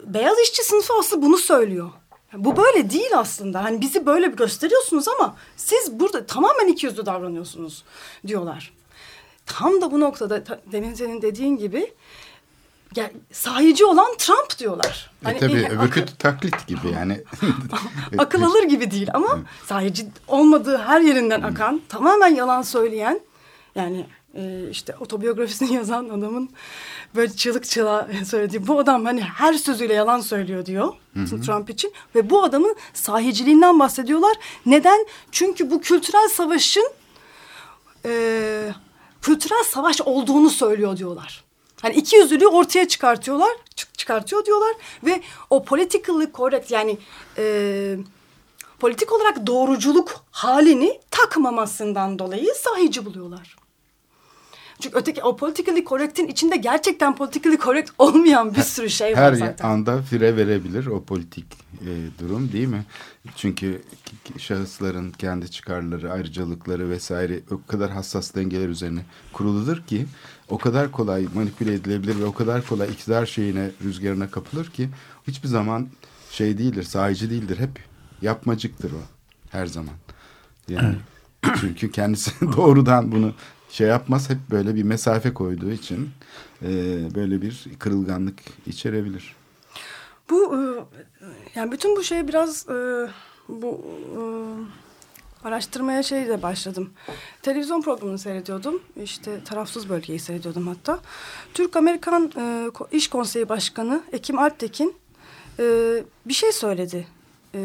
beyaz 0.00 0.38
işçi 0.38 0.62
sınıfı 0.64 0.94
aslında 0.98 1.26
bunu 1.26 1.36
söylüyor. 1.36 1.90
Bu 2.34 2.56
böyle 2.56 2.90
değil 2.90 3.10
aslında. 3.18 3.64
Hani 3.64 3.80
bizi 3.80 4.06
böyle 4.06 4.26
gösteriyorsunuz 4.26 5.08
ama 5.08 5.36
siz 5.56 6.00
burada 6.00 6.26
tamamen 6.26 6.66
ikiyüzlü 6.66 7.06
davranıyorsunuz 7.06 7.84
diyorlar. 8.26 8.72
Tam 9.46 9.80
da 9.80 9.92
bu 9.92 10.00
noktada 10.00 10.44
demin 10.72 11.22
dediğin 11.22 11.56
gibi 11.56 11.94
yani 12.96 13.12
sahici 13.32 13.84
olan 13.84 14.16
Trump 14.18 14.58
diyorlar. 14.58 15.10
E 15.22 15.24
hani, 15.24 15.38
tabii 15.38 15.52
e, 15.52 15.68
öbürkü 15.68 16.00
akıl, 16.00 16.06
taklit 16.18 16.66
gibi 16.66 16.88
yani. 16.94 17.22
akıl 18.18 18.42
alır 18.42 18.62
gibi 18.62 18.90
değil 18.90 19.08
ama 19.14 19.38
sahici 19.66 20.06
olmadığı 20.28 20.78
her 20.78 21.00
yerinden 21.00 21.42
akan 21.42 21.80
tamamen 21.88 22.34
yalan 22.34 22.62
söyleyen 22.62 23.20
yani 23.74 24.06
e, 24.34 24.70
işte 24.70 24.94
otobiyografisini 25.00 25.74
yazan 25.74 26.08
adamın 26.08 26.50
böyle 27.14 27.32
çığlık 27.32 27.64
çığlığa 27.64 28.08
söylediği 28.26 28.66
bu 28.66 28.78
adam 28.78 29.04
hani 29.04 29.20
her 29.20 29.54
sözüyle 29.54 29.94
yalan 29.94 30.20
söylüyor 30.20 30.66
diyor 30.66 30.92
hı 31.14 31.20
hı. 31.20 31.40
Trump 31.40 31.70
için 31.70 31.92
ve 32.14 32.30
bu 32.30 32.44
adamın 32.44 32.76
sahiciliğinden 32.94 33.78
bahsediyorlar. 33.78 34.36
Neden? 34.66 35.06
Çünkü 35.32 35.70
bu 35.70 35.80
kültürel 35.80 36.28
savaşın 36.28 36.90
e, 38.04 38.72
kültürel 39.22 39.64
savaş 39.64 40.00
olduğunu 40.00 40.50
söylüyor 40.50 40.96
diyorlar. 40.96 41.47
Hani 41.82 41.94
iki 41.94 42.16
yüzlülüğü 42.16 42.46
ortaya 42.46 42.88
çıkartıyorlar, 42.88 43.50
çıkartıyor 43.96 44.46
diyorlar 44.46 44.74
ve 45.04 45.20
o 45.50 45.64
politically 45.64 46.32
correct 46.34 46.70
yani 46.70 46.98
e, 47.38 47.96
politik 48.78 49.12
olarak 49.12 49.46
doğruculuk 49.46 50.24
halini 50.30 51.00
takmamasından 51.10 52.18
dolayı 52.18 52.54
sahici 52.54 53.04
buluyorlar. 53.04 53.56
Çünkü 54.80 54.98
öteki 54.98 55.22
o 55.22 55.36
politically 55.36 55.84
correct'in 55.84 56.26
içinde 56.26 56.56
gerçekten 56.56 57.16
politically 57.16 57.58
correct 57.58 57.90
olmayan 57.98 58.54
bir 58.54 58.62
sürü 58.62 58.90
şey 58.90 59.16
var 59.16 59.32
zaten. 59.32 59.68
Her 59.68 59.74
anda 59.74 60.02
fire 60.02 60.36
verebilir 60.36 60.86
o 60.86 61.04
politik 61.04 61.46
e, 61.80 61.90
durum 62.18 62.52
değil 62.52 62.68
mi? 62.68 62.84
Çünkü 63.36 63.82
şahısların 64.38 65.10
kendi 65.10 65.50
çıkarları, 65.50 66.12
ayrıcalıkları 66.12 66.90
vesaire 66.90 67.40
o 67.50 67.70
kadar 67.70 67.90
hassas 67.90 68.34
dengeler 68.34 68.68
üzerine 68.68 69.00
kuruludur 69.32 69.82
ki 69.86 70.06
o 70.48 70.58
kadar 70.58 70.92
kolay 70.92 71.26
manipüle 71.34 71.74
edilebilir 71.74 72.18
ve 72.20 72.24
o 72.24 72.34
kadar 72.34 72.66
kolay 72.66 72.90
iktidar 72.90 73.26
şeyine, 73.26 73.70
rüzgarına 73.84 74.30
kapılır 74.30 74.70
ki 74.70 74.88
hiçbir 75.26 75.48
zaman 75.48 75.88
şey 76.30 76.58
değildir, 76.58 76.82
sahici 76.82 77.30
değildir. 77.30 77.58
Hep 77.58 77.70
yapmacıktır 78.22 78.92
o 78.92 79.02
her 79.50 79.66
zaman. 79.66 79.94
Yani 80.68 80.96
çünkü 81.60 81.90
kendisi 81.90 82.30
doğrudan 82.56 83.12
bunu 83.12 83.34
şey 83.70 83.88
yapmaz 83.88 84.30
hep 84.30 84.38
böyle 84.50 84.74
bir 84.74 84.82
mesafe 84.82 85.34
koyduğu 85.34 85.70
için 85.70 86.10
e, 86.62 86.68
böyle 87.14 87.42
bir 87.42 87.66
kırılganlık 87.78 88.38
içerebilir. 88.66 89.36
Bu 90.30 90.56
e, 90.56 90.60
yani 91.54 91.72
bütün 91.72 91.96
bu 91.96 92.02
şey 92.02 92.28
biraz 92.28 92.68
e, 92.68 93.08
bu 93.48 93.84
e, 94.16 94.20
araştırmaya 95.44 96.02
şeyle 96.02 96.42
başladım. 96.42 96.90
Televizyon 97.42 97.82
programını 97.82 98.18
seyrediyordum. 98.18 98.82
İşte 99.02 99.44
tarafsız 99.44 99.88
bölgeyi 99.88 100.18
seyrediyordum 100.18 100.68
hatta. 100.68 101.00
Türk-Amerikan 101.54 102.32
e, 102.36 102.70
İş 102.96 103.08
Konseyi 103.08 103.48
Başkanı 103.48 104.02
Ekim 104.12 104.38
Alptekin 104.38 104.96
e, 105.58 105.64
bir 106.26 106.34
şey 106.34 106.52
söyledi. 106.52 107.06
E, 107.54 107.60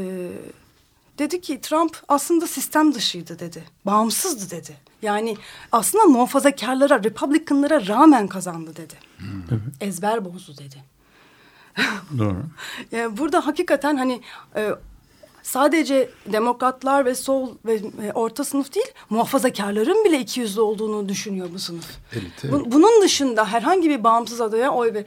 dedi 1.19 1.41
ki 1.41 1.61
Trump 1.61 1.97
aslında 2.07 2.47
sistem 2.47 2.93
dışıydı 2.93 3.39
dedi. 3.39 3.63
Bağımsızdı 3.85 4.55
dedi. 4.55 4.77
Yani 5.01 5.37
aslında 5.71 6.05
muhafazakarlara, 6.05 7.03
Republicanlara 7.03 7.87
rağmen 7.87 8.27
kazandı 8.27 8.75
dedi. 8.75 8.93
Hmm. 9.17 9.59
Ezber 9.81 10.25
bozdu 10.25 10.57
dedi. 10.57 10.83
Doğru. 12.17 12.43
yani 12.91 13.17
burada 13.17 13.47
hakikaten 13.47 13.97
hani 13.97 14.21
e, 14.55 14.69
sadece 15.43 16.09
demokratlar 16.25 17.05
ve 17.05 17.15
sol 17.15 17.49
ve 17.65 17.73
e, 17.73 18.11
orta 18.13 18.43
sınıf 18.43 18.75
değil 18.75 18.85
muhafazakarların 19.09 20.05
bile 20.05 20.19
iki 20.19 20.39
yüzlü 20.39 20.61
olduğunu 20.61 21.09
düşünüyor 21.09 21.47
bu 21.53 21.59
sınıf. 21.59 21.85
Elite. 22.13 22.51
Bu- 22.51 22.71
bunun 22.71 23.01
dışında 23.01 23.45
herhangi 23.45 23.89
bir 23.89 24.03
bağımsız 24.03 24.41
adaya 24.41 24.71
oy 24.71 24.93
ver. 24.93 25.03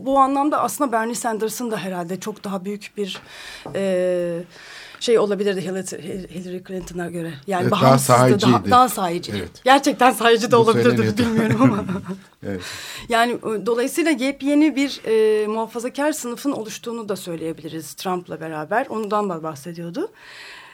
Bu 0.00 0.18
anlamda 0.18 0.60
aslında 0.62 0.92
Bernie 0.92 1.14
Sanders'ın 1.14 1.70
da 1.70 1.76
herhalde 1.76 2.20
çok 2.20 2.44
daha 2.44 2.64
büyük 2.64 2.92
bir 2.96 3.20
e, 3.74 4.42
şey 5.00 5.18
olabilirdi 5.18 5.62
Hillary, 5.62 6.62
Clinton'a 6.68 7.10
göre. 7.10 7.32
Yani 7.46 7.62
Evet, 7.62 7.72
daha 7.72 7.98
sahiciydi. 7.98 8.52
Daha, 8.52 8.70
daha 8.70 8.88
sahici. 8.88 9.32
Evet. 9.36 9.64
Gerçekten 9.64 10.10
sahici 10.12 10.50
de 10.50 10.56
olabilirdi 10.56 11.18
bilmiyorum 11.18 11.62
ama. 11.62 11.84
Evet. 12.46 12.60
Yani 13.08 13.32
e, 13.32 13.66
dolayısıyla 13.66 14.10
yepyeni 14.10 14.76
bir 14.76 15.00
e, 15.06 15.46
muhafazakar 15.46 16.12
sınıfın 16.12 16.52
oluştuğunu 16.52 17.08
da 17.08 17.16
söyleyebiliriz 17.16 17.94
Trump'la 17.94 18.40
beraber. 18.40 18.86
Ondan 18.88 19.30
da 19.30 19.42
bahsediyordu. 19.42 20.10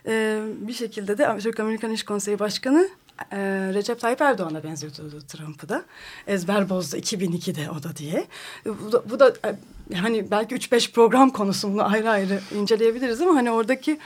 E, 0.07 0.41
bir 0.61 0.73
şekilde 0.73 1.19
de 1.19 1.39
Türk 1.39 1.61
Amerikan 1.61 1.91
İş 1.91 2.03
Konseyi 2.03 2.39
Başkanı 2.39 2.89
e, 3.33 3.39
Recep 3.75 4.01
Tayyip 4.01 4.21
Erdoğan'a 4.21 4.65
benzetiyordu 4.65 5.21
Trump'ı 5.21 5.69
da. 5.69 5.85
Ezber 6.27 6.69
bozdu 6.69 6.97
2002'de 6.97 7.71
o 7.71 7.83
da 7.83 7.97
diye. 7.97 8.27
E, 8.67 8.81
bu 8.85 8.93
da, 8.93 9.11
bu 9.11 9.21
da 9.21 9.33
e, 9.93 9.97
hani 9.97 10.31
belki 10.31 10.55
3-5 10.55 10.93
program 10.93 11.31
konusu 11.31 11.73
bunu 11.73 11.93
ayrı 11.93 12.11
ayrı 12.11 12.41
inceleyebiliriz 12.55 13.21
ama 13.21 13.35
hani 13.35 13.51
oradaki 13.51 13.99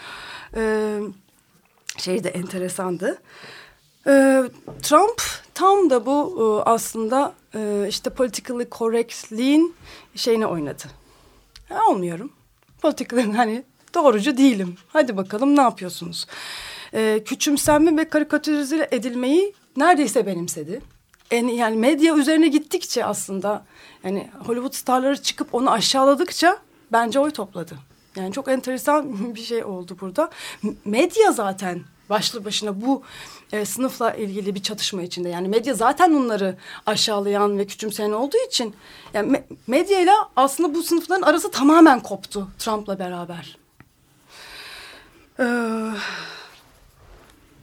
e, 0.57 0.99
şey 1.97 2.25
de 2.25 2.29
enteresandı. 2.29 3.19
Ee, 4.07 4.43
Trump 4.83 5.23
tam 5.55 5.90
da 5.90 6.07
bu 6.07 6.37
e, 6.40 6.71
aslında 6.71 7.35
e, 7.55 7.87
işte 7.88 8.11
politically 8.11 8.69
correctliğin 8.71 9.75
şeyini 10.14 10.47
oynadı. 10.47 10.83
Ha, 11.69 11.81
olmuyorum. 11.88 12.33
Politically 12.83 13.33
hani 13.33 13.64
doğrucu 13.95 14.37
değilim. 14.37 14.76
Hadi 14.88 15.17
bakalım 15.17 15.57
ne 15.57 15.61
yapıyorsunuz? 15.61 16.26
Ee, 16.94 17.23
küçümsenme 17.25 17.97
ve 17.97 18.09
karikatürize 18.09 18.88
edilmeyi 18.90 19.54
neredeyse 19.76 20.26
benimsedi. 20.26 20.80
En, 21.30 21.49
yani 21.49 21.76
medya 21.76 22.16
üzerine 22.16 22.49
gittikçe 22.49 23.04
aslında 23.04 23.64
yani 24.04 24.30
Hollywood 24.47 24.73
starları 24.73 25.23
çıkıp 25.23 25.54
onu 25.54 25.70
aşağıladıkça 25.70 26.59
bence 26.92 27.20
oy 27.20 27.30
topladı. 27.30 27.75
Yani 28.16 28.32
çok 28.32 28.49
enteresan 28.49 29.35
bir 29.35 29.40
şey 29.40 29.64
oldu 29.64 29.97
burada. 30.00 30.30
Medya 30.85 31.32
zaten 31.32 31.80
başlı 32.11 32.44
başına 32.44 32.80
bu 32.80 33.02
e, 33.52 33.64
sınıfla 33.64 34.14
ilgili 34.14 34.54
bir 34.54 34.62
çatışma 34.62 35.02
içinde. 35.02 35.28
Yani 35.28 35.49
medya 35.49 35.75
zaten 35.75 36.12
onları 36.12 36.56
aşağılayan 36.87 37.59
ve 37.59 37.66
küçümseyen 37.66 38.11
olduğu 38.11 38.47
için 38.49 38.75
yani 39.14 39.32
me- 39.32 39.42
medyayla 39.66 40.14
aslında 40.37 40.75
bu 40.75 40.82
sınıfların 40.82 41.23
arası 41.23 41.50
tamamen 41.50 42.00
koptu 42.00 42.49
Trump'la 42.59 42.99
beraber. 42.99 43.59
Ee, 45.40 45.44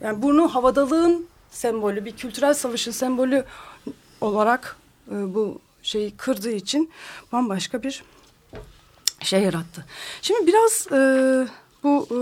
yani 0.02 0.22
burnu 0.22 0.56
havadalığın 0.56 1.28
sembolü, 1.52 2.06
bir 2.06 2.12
kültürel 2.12 2.54
savaşın 2.54 2.92
sembolü 2.92 3.46
olarak 4.22 4.78
e, 5.12 5.34
bu 5.36 5.62
şeyi 5.82 6.18
kırdığı 6.18 6.52
için 6.52 6.92
bambaşka 7.32 7.84
bir 7.84 8.04
şey 9.22 9.42
yarattı. 9.42 9.86
Şimdi 10.22 10.48
biraz 10.48 10.88
e, 10.92 11.00
bu 11.84 12.08
e, 12.12 12.20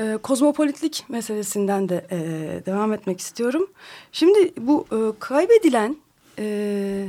e, 0.00 0.16
kozmopolitlik 0.22 1.04
meselesinden 1.08 1.88
de 1.88 2.06
e, 2.10 2.18
devam 2.66 2.92
etmek 2.92 3.20
istiyorum. 3.20 3.70
Şimdi 4.12 4.52
bu 4.56 4.86
e, 4.92 5.18
kaybedilen 5.18 5.96
e, 6.38 7.08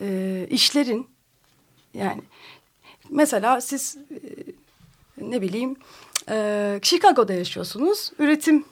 e, 0.00 0.46
işlerin 0.50 1.06
yani 1.94 2.22
mesela 3.10 3.60
siz 3.60 3.96
e, 4.10 4.18
ne 5.30 5.42
bileyim 5.42 5.76
e, 6.28 6.78
Chicago'da 6.82 7.32
yaşıyorsunuz. 7.32 8.10
Üretim 8.18 8.64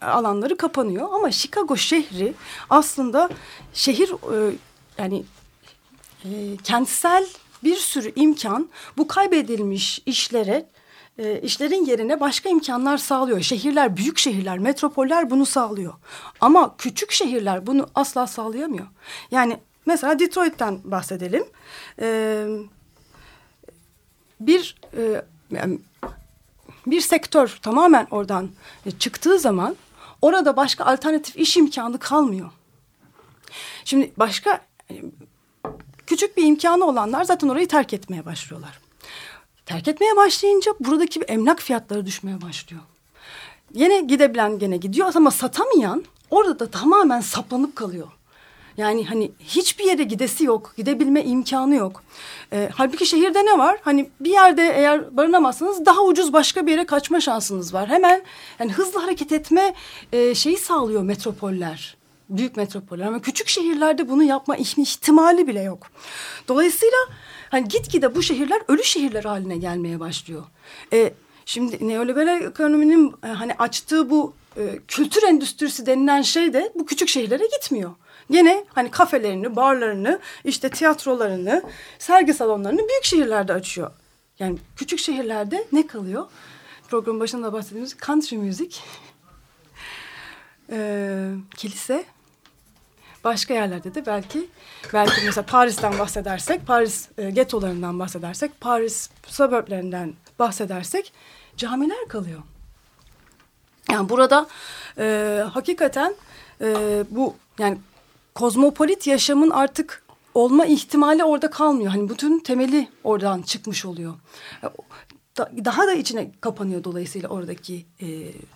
alanları 0.00 0.56
kapanıyor 0.56 1.08
ama 1.12 1.30
Chicago 1.30 1.76
şehri 1.76 2.34
aslında 2.70 3.28
şehir 3.74 4.10
e, 4.10 4.54
yani 4.98 5.24
e, 6.24 6.30
kentsel 6.64 7.26
bir 7.64 7.76
sürü 7.76 8.12
imkan 8.16 8.68
bu 8.96 9.08
kaybedilmiş 9.08 10.02
işlere 10.06 10.66
e, 11.18 11.40
işlerin 11.40 11.84
yerine 11.84 12.20
başka 12.20 12.48
imkanlar 12.48 12.96
sağlıyor. 12.96 13.40
Şehirler, 13.40 13.96
büyük 13.96 14.18
şehirler, 14.18 14.58
metropoller 14.58 15.30
bunu 15.30 15.46
sağlıyor. 15.46 15.94
Ama 16.40 16.76
küçük 16.76 17.12
şehirler 17.12 17.66
bunu 17.66 17.86
asla 17.94 18.26
sağlayamıyor. 18.26 18.86
Yani 19.30 19.58
mesela 19.86 20.18
Detroit'ten 20.18 20.80
bahsedelim. 20.84 21.44
E, 22.00 22.46
bir 24.40 24.76
e, 24.96 25.22
bir 26.86 27.00
sektör 27.00 27.58
tamamen 27.62 28.06
oradan 28.10 28.50
e, 28.86 28.90
çıktığı 28.90 29.38
zaman 29.38 29.76
orada 30.22 30.56
başka 30.56 30.84
alternatif 30.84 31.36
iş 31.36 31.56
imkanı 31.56 31.98
kalmıyor. 31.98 32.50
Şimdi 33.84 34.12
başka 34.16 34.60
e, 34.90 35.02
küçük 36.06 36.36
bir 36.36 36.46
imkanı 36.46 36.84
olanlar 36.84 37.24
zaten 37.24 37.48
orayı 37.48 37.68
terk 37.68 37.92
etmeye 37.92 38.26
başlıyorlar. 38.26 38.80
Terk 39.66 39.88
etmeye 39.88 40.16
başlayınca 40.16 40.72
buradaki 40.80 41.20
emlak 41.20 41.60
fiyatları 41.60 42.06
düşmeye 42.06 42.42
başlıyor. 42.42 42.82
Yine 43.74 44.00
gidebilen 44.00 44.58
gene 44.58 44.76
gidiyor 44.76 45.12
ama 45.14 45.30
satamayan 45.30 46.04
orada 46.30 46.58
da 46.58 46.70
tamamen 46.70 47.20
saplanıp 47.20 47.76
kalıyor. 47.76 48.08
Yani 48.76 49.06
hani 49.06 49.32
hiçbir 49.40 49.84
yere 49.84 50.02
gidesi 50.02 50.44
yok, 50.44 50.74
gidebilme 50.76 51.24
imkanı 51.24 51.74
yok. 51.74 52.02
Ee, 52.52 52.70
halbuki 52.74 53.06
şehirde 53.06 53.46
ne 53.46 53.58
var? 53.58 53.78
Hani 53.82 54.10
bir 54.20 54.30
yerde 54.30 54.72
eğer 54.76 55.16
barınamazsanız 55.16 55.86
daha 55.86 56.02
ucuz 56.02 56.32
başka 56.32 56.66
bir 56.66 56.70
yere 56.70 56.86
kaçma 56.86 57.20
şansınız 57.20 57.74
var. 57.74 57.88
Hemen 57.88 58.22
yani 58.58 58.72
hızlı 58.72 59.00
hareket 59.00 59.32
etme 59.32 59.74
e, 60.12 60.34
şeyi 60.34 60.56
sağlıyor 60.56 61.02
metropoller. 61.02 61.96
Büyük 62.28 62.56
metropoller 62.56 63.06
ama 63.06 63.22
küçük 63.22 63.48
şehirlerde 63.48 64.08
bunu 64.08 64.22
yapma 64.22 64.56
ihtimali 64.56 65.46
bile 65.46 65.62
yok. 65.62 65.86
Dolayısıyla 66.48 66.98
hani 67.48 67.68
gitgide 67.68 68.14
bu 68.14 68.22
şehirler 68.22 68.62
ölü 68.68 68.84
şehirler 68.84 69.24
haline 69.24 69.56
gelmeye 69.56 70.00
başlıyor. 70.00 70.44
E, 70.92 71.12
şimdi 71.46 71.88
neoliberal 71.88 72.42
ekonominin 72.42 73.14
e, 73.24 73.26
hani 73.26 73.54
açtığı 73.54 74.10
bu 74.10 74.34
e, 74.56 74.78
kültür 74.88 75.22
endüstrisi 75.22 75.86
denilen 75.86 76.22
şey 76.22 76.52
de 76.52 76.72
bu 76.74 76.86
küçük 76.86 77.08
şehirlere 77.08 77.44
gitmiyor. 77.46 77.90
Yine 78.28 78.64
hani 78.68 78.90
kafelerini, 78.90 79.56
barlarını, 79.56 80.18
işte 80.44 80.68
tiyatrolarını, 80.68 81.62
sergi 81.98 82.34
salonlarını 82.34 82.78
büyük 82.78 83.04
şehirlerde 83.04 83.52
açıyor. 83.52 83.90
Yani 84.38 84.58
küçük 84.76 84.98
şehirlerde 84.98 85.64
ne 85.72 85.86
kalıyor? 85.86 86.26
Program 86.88 87.20
başında 87.20 87.52
bahsettiğimiz 87.52 87.96
country 88.06 88.36
music, 88.36 88.78
e, 90.70 91.34
kilise, 91.56 92.04
başka 93.24 93.54
yerlerde 93.54 93.94
de 93.94 94.06
belki 94.06 94.48
belki 94.92 95.20
mesela 95.24 95.46
Paris'ten 95.46 95.98
bahsedersek, 95.98 96.66
Paris 96.66 97.08
e, 97.18 97.30
getolarından 97.30 97.98
bahsedersek, 97.98 98.60
Paris 98.60 99.10
suburblerinden 99.26 100.14
bahsedersek 100.38 101.12
camiler 101.56 102.08
kalıyor. 102.08 102.42
Yani 103.90 104.08
burada 104.08 104.46
e, 104.98 105.44
hakikaten 105.52 106.14
e, 106.60 107.04
bu 107.10 107.36
yani 107.58 107.78
kozmopolit 108.34 109.06
yaşamın 109.06 109.50
artık 109.50 110.04
olma 110.34 110.66
ihtimali 110.66 111.24
orada 111.24 111.50
kalmıyor. 111.50 111.90
Hani 111.90 112.08
bütün 112.08 112.38
temeli 112.38 112.88
oradan 113.04 113.42
çıkmış 113.42 113.84
oluyor. 113.84 114.14
Da, 115.38 115.50
daha 115.64 115.86
da 115.86 115.94
içine 115.94 116.30
kapanıyor 116.40 116.84
dolayısıyla 116.84 117.28
oradaki 117.28 117.86
e, 118.00 118.06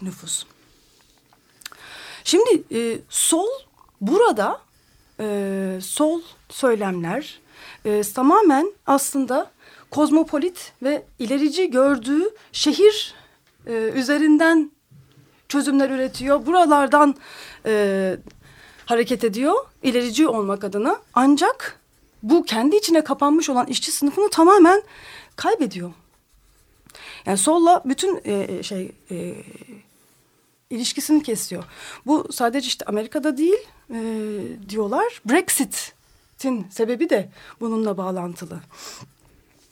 nüfus. 0.02 0.46
Şimdi 2.24 2.62
e, 2.74 2.98
sol 3.08 3.48
burada 4.00 4.60
e, 5.20 5.78
sol 5.82 6.20
söylemler 6.48 7.40
e, 7.84 8.02
tamamen 8.14 8.72
aslında 8.86 9.50
kozmopolit 9.90 10.72
ve 10.82 11.04
ilerici 11.18 11.70
gördüğü 11.70 12.30
şehir 12.52 13.14
e, 13.66 13.72
üzerinden 13.72 14.70
çözümler 15.48 15.90
üretiyor. 15.90 16.46
Buralardan 16.46 17.14
e, 17.66 18.16
hareket 18.86 19.24
ediyor 19.24 19.54
ilerici 19.82 20.28
olmak 20.28 20.64
adına. 20.64 21.00
Ancak 21.14 21.80
bu 22.22 22.44
kendi 22.44 22.76
içine 22.76 23.04
kapanmış 23.04 23.50
olan 23.50 23.66
işçi 23.66 23.92
sınıfını 23.92 24.30
tamamen 24.30 24.82
kaybediyor. 25.36 25.92
Yani 27.26 27.38
solla 27.38 27.82
bütün 27.84 28.20
e, 28.24 28.62
şey 28.62 28.92
e, 29.10 29.34
ilişkisini 30.70 31.22
kesiyor. 31.22 31.64
Bu 32.06 32.32
sadece 32.32 32.68
işte 32.68 32.84
Amerika'da 32.84 33.36
değil 33.36 33.58
e, 33.90 34.00
diyorlar. 34.68 35.22
Brexit'in 35.30 36.66
sebebi 36.70 37.10
de 37.10 37.30
bununla 37.60 37.96
bağlantılı. 37.96 38.60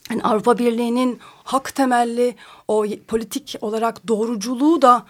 Yani 0.09 0.23
Avrupa 0.23 0.57
Birliği'nin 0.57 1.19
hak 1.43 1.75
temelli 1.75 2.35
o 2.67 2.85
politik 3.07 3.55
olarak 3.61 4.07
doğruculuğu 4.07 4.81
da 4.81 5.05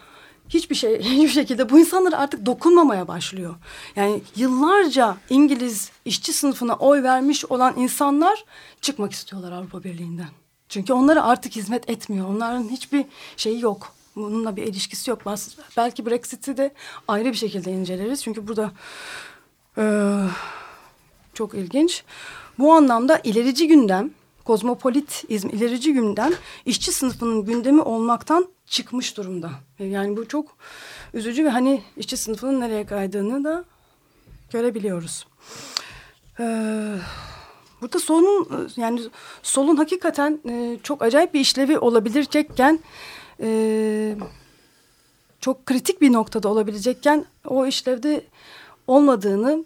hiçbir 0.50 0.76
şey 0.76 1.00
hiçbir 1.04 1.30
şekilde 1.30 1.70
bu 1.70 1.80
insanlar 1.80 2.14
artık 2.14 2.46
dokunmamaya 2.46 3.08
başlıyor. 3.08 3.56
Yani 3.96 4.22
yıllarca 4.36 5.18
İngiliz 5.30 5.92
işçi 6.06 6.34
sınıfına 6.34 6.76
oy 6.76 7.04
vermiş 7.04 7.46
olan 7.46 7.74
insanlar 7.78 8.46
çıkmak 8.82 9.12
istiyorlar 9.12 9.52
Avrupa 9.52 9.84
Birliği'nden. 9.84 10.30
Çünkü 10.70 10.94
onlara 10.94 11.24
artık 11.24 11.56
hizmet 11.56 11.90
etmiyor. 11.90 12.30
Onların 12.30 12.70
hiçbir 12.70 13.06
şeyi 13.38 13.62
yok. 13.62 13.94
Bununla 14.16 14.56
bir 14.56 14.64
ilişkisi 14.64 15.10
yok. 15.10 15.20
Belki 15.78 16.06
Brexit'i 16.06 16.58
de 16.58 16.74
ayrı 17.08 17.32
bir 17.32 17.38
şekilde 17.38 17.72
inceleriz. 17.72 18.24
Çünkü 18.24 18.48
burada 18.48 18.72
e, 19.78 19.84
çok 21.34 21.54
ilginç. 21.54 22.04
Bu 22.60 22.74
anlamda 22.74 23.20
ilerici 23.24 23.68
gündem, 23.68 24.12
kozmopolitizm, 24.46 25.50
ilerici 25.50 25.94
gündem 25.94 26.34
işçi 26.66 26.92
sınıfının 26.92 27.46
gündemi 27.46 27.82
olmaktan 27.82 28.48
çıkmış 28.68 29.18
durumda. 29.18 29.52
Yani 29.80 30.18
bu 30.18 30.28
çok 30.28 30.58
üzücü 31.14 31.46
ve 31.46 31.50
hani 31.50 31.84
işçi 31.98 32.18
sınıfının 32.18 32.60
nereye 32.60 32.86
kaydığını 32.86 33.44
da 33.44 33.66
görebiliyoruz. 34.52 35.28
Ee, 36.40 36.96
burada 37.82 38.00
solun 38.00 38.70
yani 38.78 39.02
solun 39.44 39.76
hakikaten 39.76 40.40
e, 40.50 40.80
çok 40.84 41.02
acayip 41.02 41.34
bir 41.34 41.40
işlevi 41.40 41.80
olabilecekken 41.80 42.80
e, 43.42 44.18
çok 45.40 45.66
kritik 45.66 46.02
bir 46.02 46.14
noktada 46.14 46.50
olabilecekken 46.50 47.26
o 47.48 47.66
işlevde 47.66 48.26
olmadığını 48.88 49.66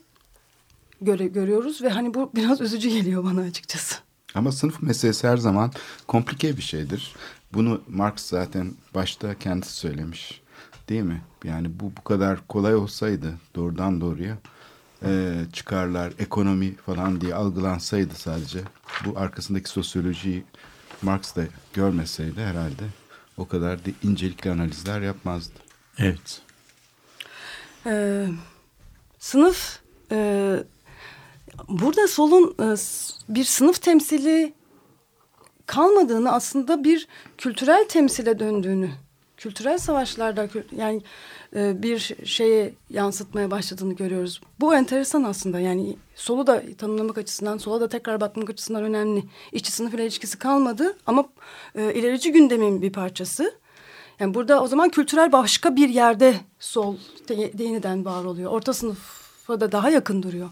göre, 1.01 1.27
görüyoruz 1.27 1.81
ve 1.81 1.89
hani 1.89 2.13
bu 2.13 2.31
biraz 2.35 2.61
üzücü 2.65 2.89
geliyor 2.89 3.23
bana 3.23 3.41
açıkçası. 3.41 3.95
Ama 4.35 4.51
sınıf 4.51 4.81
meselesi 4.81 5.27
her 5.27 5.37
zaman 5.37 5.71
komplike 6.07 6.57
bir 6.57 6.61
şeydir. 6.61 7.15
Bunu 7.53 7.81
Marx 7.87 8.13
zaten 8.15 8.73
başta 8.95 9.39
kendisi 9.39 9.73
söylemiş. 9.73 10.41
Değil 10.89 11.01
mi? 11.01 11.21
Yani 11.43 11.79
bu 11.79 11.91
bu 11.97 12.03
kadar 12.03 12.47
kolay 12.47 12.75
olsaydı 12.75 13.33
doğrudan 13.55 14.01
doğruya 14.01 14.37
e, 15.03 15.41
çıkarlar, 15.53 16.13
ekonomi 16.19 16.75
falan 16.75 17.21
diye 17.21 17.35
algılansaydı 17.35 18.13
sadece 18.15 18.59
bu 19.05 19.19
arkasındaki 19.19 19.69
sosyolojiyi 19.69 20.43
Marx 21.01 21.35
da 21.35 21.41
görmeseydi 21.73 22.41
herhalde 22.41 22.83
o 23.37 23.47
kadar 23.47 23.85
da 23.85 23.89
incelikli 24.03 24.51
analizler 24.51 25.01
yapmazdı. 25.01 25.59
Evet. 25.97 26.41
Ee, 27.85 28.27
sınıf 29.19 29.79
e, 30.11 30.55
burada 31.69 32.07
solun 32.07 32.55
e, 32.59 32.75
bir 33.29 33.43
sınıf 33.43 33.81
temsili 33.81 34.53
kalmadığını 35.69 36.31
aslında 36.31 36.83
bir 36.83 37.07
kültürel 37.37 37.87
temsile 37.87 38.39
döndüğünü, 38.39 38.89
kültürel 39.37 39.77
savaşlarda 39.77 40.47
yani 40.75 41.01
e, 41.55 41.83
bir 41.83 42.15
şeye 42.25 42.73
yansıtmaya 42.89 43.51
başladığını 43.51 43.93
görüyoruz. 43.93 44.41
Bu 44.59 44.75
enteresan 44.75 45.23
aslında 45.23 45.59
yani 45.59 45.97
solu 46.15 46.47
da 46.47 46.63
tanımlamak 46.77 47.17
açısından, 47.17 47.57
sola 47.57 47.81
da 47.81 47.89
tekrar 47.89 48.21
bakmak 48.21 48.49
açısından 48.49 48.83
önemli. 48.83 49.23
İşçi 49.51 49.71
sınıf 49.71 49.93
ile 49.93 50.03
ilişkisi 50.03 50.39
kalmadı 50.39 50.97
ama 51.05 51.25
e, 51.75 51.93
ilerici 51.93 52.31
gündemin 52.31 52.81
bir 52.81 52.91
parçası. 52.91 53.53
Yani 54.19 54.33
burada 54.33 54.63
o 54.63 54.67
zaman 54.67 54.89
kültürel 54.89 55.31
başka 55.31 55.75
bir 55.75 55.89
yerde 55.89 56.35
sol 56.59 56.95
de, 57.27 57.63
yeniden 57.63 58.05
var 58.05 58.23
oluyor. 58.23 58.51
Orta 58.51 58.73
sınıfa 58.73 59.59
da 59.59 59.71
daha 59.71 59.89
yakın 59.89 60.23
duruyor. 60.23 60.49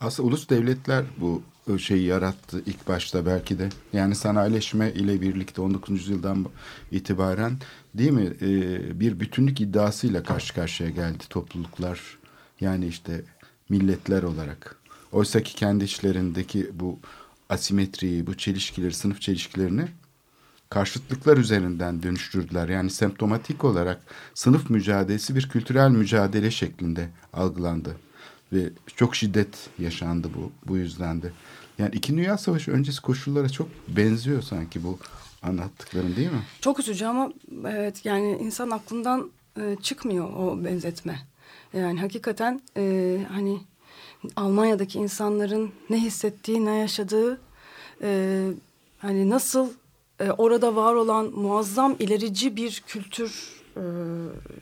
Aslında 0.00 0.28
ulus 0.28 0.48
devletler 0.48 1.04
bu 1.16 1.42
şeyi 1.78 2.04
yarattı 2.04 2.62
ilk 2.66 2.88
başta 2.88 3.26
belki 3.26 3.58
de. 3.58 3.68
Yani 3.92 4.14
sanayileşme 4.14 4.92
ile 4.92 5.20
birlikte 5.20 5.62
19. 5.62 5.90
yüzyıldan 5.90 6.46
itibaren 6.90 7.58
değil 7.94 8.10
mi 8.10 8.32
ee, 8.42 9.00
bir 9.00 9.20
bütünlük 9.20 9.60
iddiasıyla 9.60 10.22
karşı 10.22 10.54
karşıya 10.54 10.90
geldi 10.90 11.24
topluluklar. 11.30 12.18
Yani 12.60 12.86
işte 12.86 13.24
milletler 13.68 14.22
olarak. 14.22 14.76
Oysa 15.12 15.42
ki 15.42 15.54
kendi 15.54 15.84
içlerindeki 15.84 16.70
bu 16.74 16.98
asimetriyi, 17.48 18.26
bu 18.26 18.36
çelişkileri, 18.36 18.94
sınıf 18.94 19.20
çelişkilerini 19.20 19.88
karşıtlıklar 20.70 21.36
üzerinden 21.36 22.02
dönüştürdüler. 22.02 22.68
Yani 22.68 22.90
semptomatik 22.90 23.64
olarak 23.64 24.02
sınıf 24.34 24.70
mücadelesi 24.70 25.34
bir 25.34 25.48
kültürel 25.48 25.90
mücadele 25.90 26.50
şeklinde 26.50 27.08
algılandı. 27.32 27.96
Ve 28.52 28.70
çok 28.96 29.16
şiddet 29.16 29.68
yaşandı 29.78 30.28
bu, 30.36 30.52
bu 30.68 30.76
yüzden 30.76 31.22
de. 31.22 31.32
Yani 31.82 31.94
İkinci 31.94 32.22
Dünya 32.22 32.38
Savaşı 32.38 32.70
öncesi 32.70 33.02
koşullara 33.02 33.48
çok 33.48 33.68
benziyor 33.88 34.42
sanki 34.42 34.84
bu 34.84 34.98
anlattıkların 35.42 36.16
değil 36.16 36.30
mi? 36.30 36.42
Çok 36.60 36.80
üzücü 36.80 37.04
ama 37.04 37.32
evet 37.68 38.04
yani 38.04 38.38
insan 38.40 38.70
aklından 38.70 39.30
e, 39.60 39.76
çıkmıyor 39.82 40.32
o 40.32 40.64
benzetme. 40.64 41.18
Yani 41.72 42.00
hakikaten 42.00 42.60
e, 42.76 43.18
hani 43.28 43.60
Almanya'daki 44.36 44.98
insanların 44.98 45.72
ne 45.90 46.00
hissettiği, 46.00 46.64
ne 46.64 46.78
yaşadığı, 46.78 47.40
e, 48.02 48.48
hani 48.98 49.30
nasıl 49.30 49.70
e, 50.20 50.30
orada 50.30 50.76
var 50.76 50.94
olan 50.94 51.30
muazzam 51.30 51.96
ilerici 51.98 52.56
bir 52.56 52.82
kültür 52.86 53.61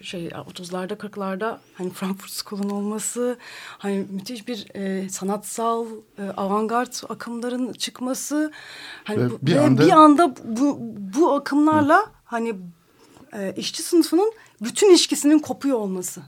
şey 0.02 0.28
30'larda 0.28 0.96
40'larda 0.96 1.58
hani 1.74 1.90
Frankfurt 1.90 2.30
School'un 2.30 2.70
olması 2.70 3.38
hani 3.78 4.06
müthiş 4.10 4.48
bir 4.48 4.66
e, 4.74 5.08
sanatsal 5.08 5.86
e, 6.18 6.22
avantgard 6.22 6.92
akımların 7.08 7.72
çıkması 7.72 8.52
hani 9.04 9.18
ve 9.18 9.30
bu, 9.30 9.38
bir, 9.42 9.54
ve 9.54 9.60
anda, 9.60 9.86
bir 9.86 9.90
anda 9.90 10.34
bu 10.44 10.78
bu 11.18 11.32
akımlarla 11.32 11.98
Hı. 11.98 12.10
hani 12.24 12.54
e, 13.32 13.54
işçi 13.56 13.82
sınıfının 13.82 14.32
bütün 14.60 14.90
ilişkisinin 14.90 15.38
kopuyor 15.38 15.78
olması. 15.78 16.22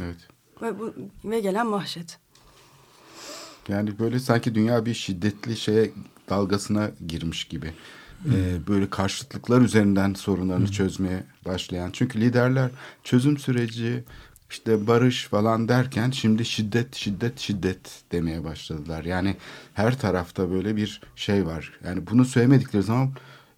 Evet. 0.00 0.28
Ve, 0.62 0.78
bu, 0.78 0.94
ve 1.24 1.40
gelen 1.40 1.66
mahşet. 1.66 2.18
Yani 3.68 3.98
böyle 3.98 4.18
sanki 4.18 4.54
dünya 4.54 4.86
bir 4.86 4.94
şiddetli 4.94 5.56
şeye 5.56 5.90
dalgasına 6.28 6.90
girmiş 7.08 7.44
gibi 7.44 7.72
e, 8.24 8.66
böyle 8.68 8.90
karşıtlıklar 8.90 9.60
üzerinden 9.60 10.14
sorunlarını 10.14 10.72
çözmeye 10.72 11.24
başlayan. 11.44 11.90
Çünkü 11.92 12.20
liderler 12.20 12.70
çözüm 13.04 13.38
süreci 13.38 14.04
işte 14.50 14.86
barış 14.86 15.26
falan 15.26 15.68
derken 15.68 16.10
şimdi 16.10 16.44
şiddet 16.44 16.94
şiddet 16.94 17.38
şiddet 17.38 18.02
demeye 18.12 18.44
başladılar. 18.44 19.04
Yani 19.04 19.36
her 19.74 19.98
tarafta 19.98 20.50
böyle 20.50 20.76
bir 20.76 21.00
şey 21.16 21.46
var. 21.46 21.72
Yani 21.84 22.06
bunu 22.06 22.24
söylemedikleri 22.24 22.82
zaman 22.82 23.10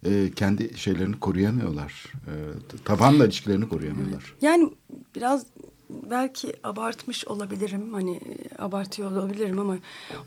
e, 0.05 0.31
kendi 0.35 0.77
şeylerini 0.77 1.19
koruyamıyorlar. 1.19 2.03
E, 2.27 2.33
tabanla 2.85 3.25
ilişkilerini 3.25 3.69
koruyamıyorlar. 3.69 4.35
Yani 4.41 4.73
biraz 5.15 5.45
belki 5.89 6.53
abartmış 6.63 7.27
olabilirim 7.27 7.93
hani 7.93 8.19
abartıyor 8.59 9.11
olabilirim 9.11 9.59
ama 9.59 9.77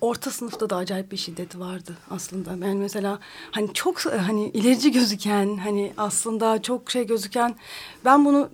orta 0.00 0.30
sınıfta 0.30 0.70
da 0.70 0.76
acayip 0.76 1.12
bir 1.12 1.16
şiddet 1.16 1.58
vardı 1.58 1.96
aslında. 2.10 2.60
Ben 2.60 2.76
mesela 2.76 3.18
hani 3.50 3.72
çok 3.74 4.06
hani 4.06 4.48
ilerici 4.48 4.92
gözüken 4.92 5.56
hani 5.56 5.92
aslında 5.96 6.62
çok 6.62 6.90
şey 6.90 7.06
gözüken 7.06 7.54
ben 8.04 8.24
bunu 8.24 8.50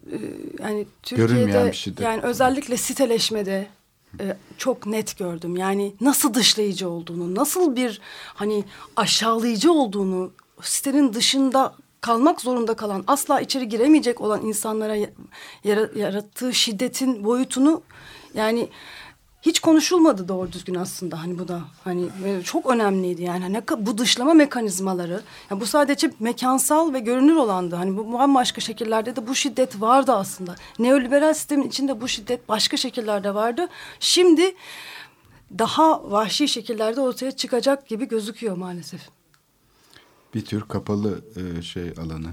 yani 0.58 0.86
Türkiye'de 1.02 1.72
yani 2.02 2.22
özellikle 2.22 2.76
siteleşmede 2.76 3.66
e, 4.20 4.36
çok 4.58 4.86
net 4.86 5.18
gördüm. 5.18 5.56
Yani 5.56 5.94
nasıl 6.00 6.34
dışlayıcı 6.34 6.88
olduğunu, 6.88 7.34
nasıl 7.34 7.76
bir 7.76 8.00
hani 8.34 8.64
aşağılayıcı 8.96 9.72
olduğunu, 9.72 10.32
sitenin 10.62 11.12
dışında 11.12 11.74
kalmak 12.00 12.40
zorunda 12.40 12.74
kalan, 12.74 13.04
asla 13.06 13.40
içeri 13.40 13.68
giremeyecek 13.68 14.20
olan 14.20 14.46
insanlara 14.46 14.96
yarattığı 15.94 16.54
şiddetin 16.54 17.24
boyutunu 17.24 17.82
yani 18.34 18.68
hiç 19.42 19.60
konuşulmadı 19.60 20.28
doğru 20.28 20.52
düzgün 20.52 20.74
aslında. 20.74 21.22
Hani 21.22 21.38
bu 21.38 21.48
da 21.48 21.60
hani 21.84 22.08
çok 22.44 22.66
önemliydi 22.66 23.22
yani. 23.22 23.42
Hani 23.42 23.62
bu 23.86 23.98
dışlama 23.98 24.34
mekanizmaları 24.34 25.22
yani 25.50 25.60
bu 25.60 25.66
sadece 25.66 26.10
mekansal 26.20 26.92
ve 26.92 27.00
görünür 27.00 27.36
olandı. 27.36 27.76
Hani 27.76 27.96
bu 27.96 28.12
bambaşka 28.12 28.60
şekillerde 28.60 29.16
de 29.16 29.26
bu 29.26 29.34
şiddet 29.34 29.80
vardı 29.80 30.12
aslında. 30.12 30.54
Neoliberal 30.78 31.34
sistemin 31.34 31.68
içinde 31.68 32.00
bu 32.00 32.08
şiddet 32.08 32.48
başka 32.48 32.76
şekillerde 32.76 33.34
vardı. 33.34 33.68
Şimdi 34.00 34.54
daha 35.58 36.10
vahşi 36.10 36.48
şekillerde 36.48 37.00
ortaya 37.00 37.32
çıkacak 37.32 37.88
gibi 37.88 38.08
gözüküyor 38.08 38.56
maalesef 38.56 39.17
bir 40.34 40.44
tür 40.44 40.62
kapalı 40.62 41.20
e, 41.36 41.62
şey 41.62 41.90
alanı. 41.90 42.28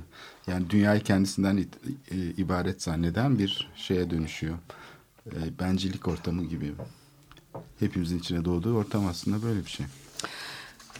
Yani 0.48 0.70
dünyayı 0.70 1.02
kendisinden 1.02 1.58
it, 1.58 1.74
e, 2.12 2.16
ibaret 2.18 2.82
zanneden 2.82 3.40
bir 3.40 3.72
şeye 3.76 4.10
dönüşüyor. 4.10 4.58
E, 5.28 5.60
bencilik 5.60 6.08
ortamı 6.08 6.44
gibi. 6.44 6.74
Hepimizin 7.80 8.20
içine 8.20 8.46
doğduğu 8.46 8.78
ortam 8.78 9.08
aslında 9.08 9.44
böyle 9.44 9.66
bir 9.66 9.70
şey. 9.70 9.86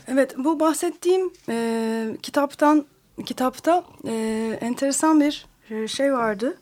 Evet 0.06 0.34
bu 0.38 0.60
bahsettiğim 0.60 1.30
e, 1.48 2.16
kitaptan 2.22 2.86
kitapta 3.26 3.84
e, 4.06 4.58
enteresan 4.60 5.20
bir 5.20 5.46
e, 5.70 5.88
şey 5.88 6.12
vardı. 6.12 6.58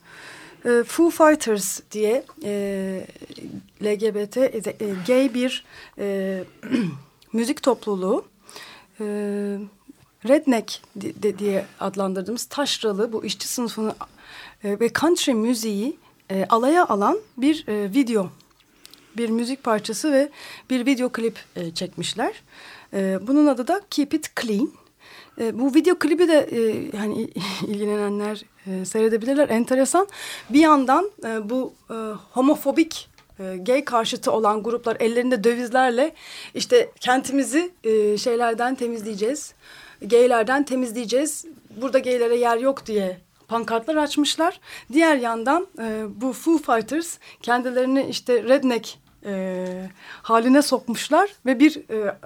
E, 0.64 0.82
Foo 0.86 1.10
Fighters 1.10 1.80
diye 1.90 2.24
e, 2.44 3.06
LGBT 3.82 4.36
e, 4.36 4.62
e, 4.80 4.94
gay 5.06 5.34
bir 5.34 5.64
e, 5.98 6.44
müzik 7.32 7.62
topluluğu. 7.62 8.24
E, 9.00 9.04
redneck 10.28 10.80
diye 11.38 11.64
adlandırdığımız 11.80 12.44
taşralı 12.44 13.12
bu 13.12 13.24
işçi 13.24 13.48
sınıfını 13.48 13.94
e, 14.64 14.80
ve 14.80 14.92
country 15.00 15.32
müziği 15.32 15.96
e, 16.30 16.46
alaya 16.48 16.86
alan 16.86 17.18
bir 17.36 17.68
e, 17.68 17.92
video, 17.92 18.30
bir 19.16 19.28
müzik 19.28 19.62
parçası 19.62 20.12
ve 20.12 20.28
bir 20.70 20.86
video 20.86 21.08
klip 21.08 21.38
çekmişler. 21.74 22.42
Bunun 23.26 23.46
adı 23.46 23.68
da 23.68 23.80
Keep 23.90 24.14
It 24.14 24.36
Clean. 24.40 24.70
Bu 25.52 25.74
video 25.74 25.98
klibi 25.98 26.28
de 26.28 26.38
e, 26.52 26.90
hani 26.96 27.22
ilgilenenler 27.66 28.44
seyredebilirler. 28.84 29.48
Enteresan. 29.48 30.08
Bir 30.50 30.60
yandan 30.60 31.10
bu 31.44 31.74
homofobik 32.32 33.08
gay 33.60 33.84
karşıtı 33.84 34.32
olan 34.32 34.62
gruplar 34.62 34.96
ellerinde 35.00 35.44
dövizlerle 35.44 36.14
işte 36.54 36.90
kentimizi 37.00 37.70
şeylerden 38.18 38.74
temizleyeceğiz. 38.74 39.54
Gaylerden 40.02 40.64
temizleyeceğiz. 40.64 41.44
Burada 41.76 41.98
gaylere 41.98 42.36
yer 42.36 42.58
yok 42.58 42.86
diye 42.86 43.20
pankartlar 43.48 43.96
açmışlar. 43.96 44.60
Diğer 44.92 45.16
yandan 45.16 45.66
e, 45.78 46.04
bu 46.20 46.32
Foo 46.32 46.58
Fighters 46.58 47.18
kendilerini 47.42 48.06
işte 48.10 48.42
redneck 48.42 48.98
e, 49.26 49.66
haline 50.22 50.62
sokmuşlar 50.62 51.30
ve 51.46 51.60
bir 51.60 51.76
e, 51.90 52.16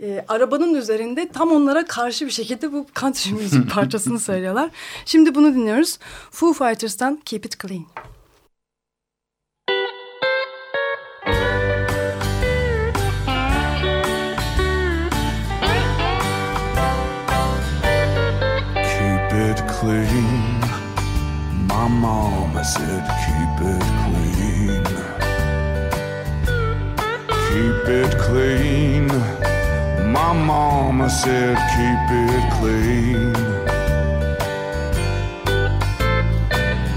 e, 0.00 0.24
arabanın 0.28 0.74
üzerinde 0.74 1.28
tam 1.28 1.52
onlara 1.52 1.84
karşı 1.84 2.26
bir 2.26 2.30
şekilde 2.30 2.72
bu 2.72 2.86
country 2.94 3.32
müzik 3.42 3.70
parçasını 3.70 4.20
söylüyorlar. 4.20 4.70
Şimdi 5.06 5.34
bunu 5.34 5.54
dinliyoruz. 5.54 5.98
Foo 6.30 6.52
Fighters'tan 6.52 7.20
Keep 7.24 7.46
It 7.46 7.60
Clean. 7.60 7.84
Said, 22.68 23.02
keep 23.24 23.54
it 23.72 23.82
clean. 24.04 24.84
Keep 27.48 27.84
it 28.00 28.12
clean. 28.18 29.06
My 30.12 30.34
mama 30.34 31.08
said, 31.08 31.56
keep 31.74 32.06
it 32.28 32.44
clean. 32.58 33.32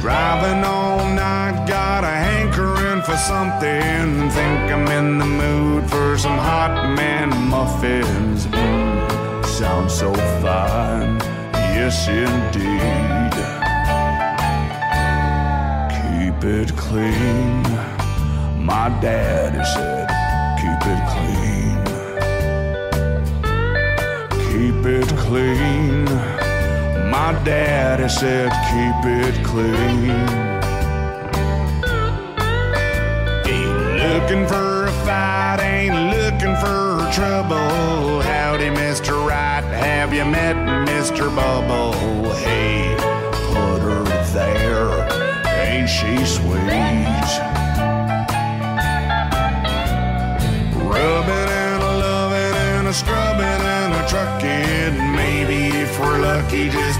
Driving 0.01 0.63
all 0.65 1.05
night, 1.15 1.65
got 1.69 2.03
a 2.03 2.15
hankering 2.27 3.01
for 3.03 3.15
something. 3.15 4.29
Think 4.29 4.61
I'm 4.75 4.87
in 4.99 5.19
the 5.19 5.25
mood 5.25 5.89
for 5.89 6.17
some 6.17 6.37
hot 6.37 6.93
man 6.97 7.29
muffins. 7.49 8.45
Mm, 8.47 9.45
sounds 9.45 9.93
so 9.93 10.13
fine, 10.41 11.17
yes 11.75 12.09
indeed. 12.09 13.60
Keep 16.41 16.49
it 16.49 16.75
clean, 16.75 17.61
my 18.57 18.89
daddy 18.99 19.63
said, 19.63 20.07
keep 20.57 20.81
it 20.89 21.01
clean. 21.13 21.81
Keep 24.49 24.85
it 24.87 25.09
clean. 25.19 26.05
My 27.11 27.39
daddy 27.45 28.09
said, 28.09 28.49
keep 28.71 29.05
it 29.05 29.45
clean. 29.45 30.09
Ain't 33.45 33.77
looking 34.01 34.47
for 34.47 34.70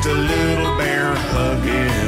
just 0.01 0.15
a 0.15 0.19
little 0.19 0.77
bear 0.77 1.13
hugging. 1.15 2.00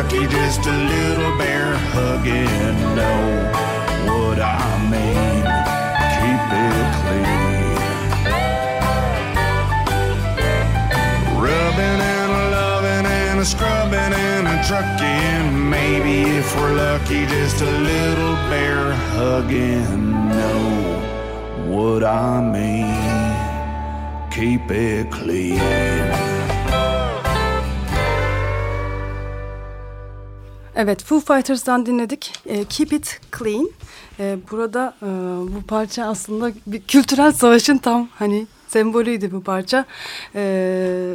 If 0.00 0.26
just 0.28 0.60
a 0.66 0.72
little 0.72 1.36
bear 1.36 1.74
hugging. 1.92 2.76
Know 2.96 3.52
what 4.08 4.38
I 4.40 4.64
mean? 4.92 5.44
Keep 6.16 6.44
it 6.68 6.86
clean. 7.00 7.74
Rubbing 11.44 12.00
and 12.16 12.32
loving 12.56 13.06
and 13.06 13.46
scrubbing 13.46 14.14
and 14.24 14.46
trucking. 14.66 15.68
Maybe 15.68 16.16
if 16.38 16.56
we're 16.56 16.74
lucky, 16.74 17.26
just 17.26 17.60
a 17.60 17.70
little 17.70 18.36
bear 18.48 18.92
hugging. 19.14 20.12
Know 20.38 20.62
what 21.66 22.04
I 22.04 22.40
mean? 22.40 24.30
Keep 24.30 24.70
it 24.70 25.10
clean. 25.10 26.29
Evet 30.82 31.04
Foo 31.04 31.20
Fighters'dan 31.20 31.86
dinledik. 31.86 32.32
E, 32.46 32.64
Keep 32.64 32.92
It 32.92 33.20
Clean. 33.38 33.70
E, 34.18 34.38
burada 34.50 34.94
e, 35.02 35.06
bu 35.54 35.62
parça 35.62 36.04
aslında 36.04 36.52
bir 36.66 36.82
kültürel 36.82 37.32
savaşın 37.32 37.78
tam 37.78 38.08
hani 38.14 38.46
sembolüydü 38.68 39.32
bu 39.32 39.42
parça. 39.42 39.84
E, 40.34 41.14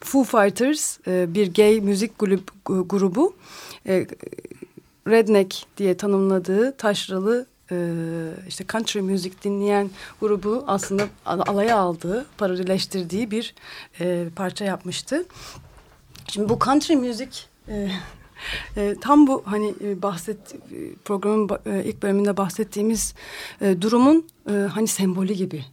Foo 0.00 0.24
Fighters 0.24 0.98
e, 1.06 1.34
bir 1.34 1.54
gay 1.54 1.80
müzik 1.80 2.18
grup, 2.18 2.52
grubu. 2.64 3.34
E, 3.86 4.06
Redneck 5.08 5.56
diye 5.76 5.96
tanımladığı 5.96 6.76
taşralı 6.76 7.46
e, 7.70 7.76
işte 8.48 8.64
country 8.68 9.00
müzik 9.00 9.44
dinleyen 9.44 9.90
grubu 10.20 10.64
aslında 10.66 11.02
al- 11.26 11.42
alaya 11.46 11.76
aldığı, 11.76 12.26
paralelleştirdiği 12.38 13.30
bir 13.30 13.54
e, 14.00 14.24
parça 14.36 14.64
yapmıştı. 14.64 15.24
Şimdi 16.28 16.48
bu 16.48 16.58
country 16.64 16.96
müzik 16.96 17.48
e, 17.68 17.90
e, 18.76 18.96
tam 19.00 19.26
bu 19.26 19.42
hani 19.44 19.74
e, 19.84 20.02
bahset 20.02 20.54
e, 20.54 20.58
programın 21.04 21.48
e, 21.66 21.84
ilk 21.84 22.02
bölümünde 22.02 22.36
bahsettiğimiz 22.36 23.14
e, 23.60 23.82
durumun 23.82 24.26
e, 24.50 24.52
hani 24.52 24.86
sembolü 24.88 25.32
gibi. 25.32 25.64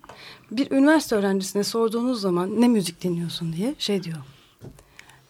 Bir 0.51 0.71
üniversite 0.71 1.15
öğrencisine 1.15 1.63
sorduğunuz 1.63 2.21
zaman 2.21 2.61
ne 2.61 2.67
müzik 2.67 3.01
dinliyorsun 3.03 3.53
diye 3.53 3.75
şey 3.79 4.03
diyor. 4.03 4.17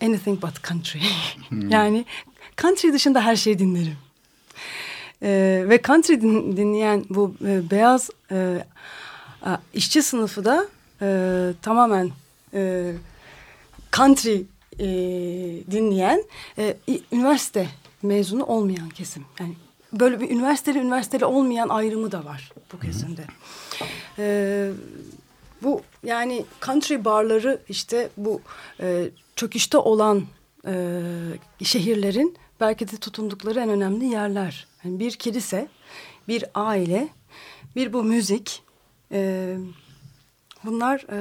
Anything 0.02 0.42
but 0.42 0.64
country. 0.68 1.00
yani 1.70 2.06
country 2.58 2.94
dışında 2.94 3.22
her 3.22 3.36
şeyi 3.36 3.60
dinlerim. 3.60 3.98
E, 5.24 5.66
ve 5.70 5.82
country 5.82 6.22
din- 6.22 6.58
dinleyen 6.58 7.06
bu 7.10 7.36
e, 7.46 7.72
beyaz 7.72 8.10
e, 8.32 8.66
işçi 9.74 10.02
sınıfı 10.04 10.46
da 10.46 10.68
e, 11.02 11.08
tamamen 11.62 12.12
e, 12.54 12.94
country 13.94 14.42
e, 14.80 14.88
dinleyen 15.72 16.24
e, 16.58 16.78
üniversite 17.12 17.68
mezunu 18.02 18.44
olmayan 18.44 18.90
kesim. 18.90 19.26
Yani 19.40 19.54
böyle 19.94 20.20
bir 20.20 20.30
üniversiteli 20.30 20.80
üniversiteli 20.80 21.26
olmayan 21.26 21.70
ayrımı 21.70 22.12
da 22.12 22.26
var 22.26 22.52
bu 22.74 22.80
kesimde. 22.80 23.26
E, 24.20 24.70
bu 25.64 25.82
yani 26.04 26.46
country 26.62 27.06
barları 27.06 27.62
işte 27.70 28.10
bu 28.18 28.42
e, 28.80 29.10
çöküşte 29.36 29.78
olan 29.78 30.24
e, 30.68 31.02
şehirlerin 31.64 32.38
belki 32.60 32.92
de 32.92 32.98
tutundukları 32.98 33.60
en 33.60 33.70
önemli 33.70 34.06
yerler. 34.06 34.68
Yani 34.84 35.00
bir 35.00 35.12
kilise, 35.12 35.68
bir 36.28 36.46
aile, 36.54 37.08
bir 37.76 37.94
bu 37.94 38.04
müzik. 38.04 38.64
E, 39.12 39.56
bunlar 40.64 41.06
e, 41.12 41.20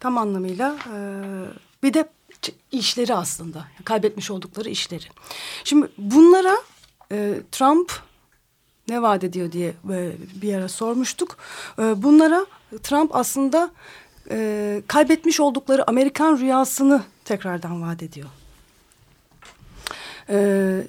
tam 0.00 0.18
anlamıyla 0.18 0.76
e, 0.94 0.98
bir 1.82 1.94
de 1.94 2.08
işleri 2.72 3.14
aslında 3.14 3.64
kaybetmiş 3.84 4.30
oldukları 4.30 4.68
işleri. 4.68 5.04
Şimdi 5.64 5.88
bunlara 5.98 6.56
e, 7.12 7.34
Trump 7.52 7.92
ne 8.88 9.02
vaat 9.02 9.24
ediyor 9.24 9.52
diye 9.52 9.74
e, 9.90 10.12
bir 10.42 10.54
ara 10.54 10.68
sormuştuk. 10.68 11.36
E, 11.78 12.02
bunlara 12.02 12.46
Trump 12.82 13.16
aslında 13.16 13.70
e, 14.30 14.82
kaybetmiş 14.86 15.40
oldukları 15.40 15.90
Amerikan 15.90 16.38
rüyasını 16.38 17.02
tekrardan 17.24 17.82
vaat 17.82 18.02
ediyor. 18.02 18.28
E, 20.28 20.86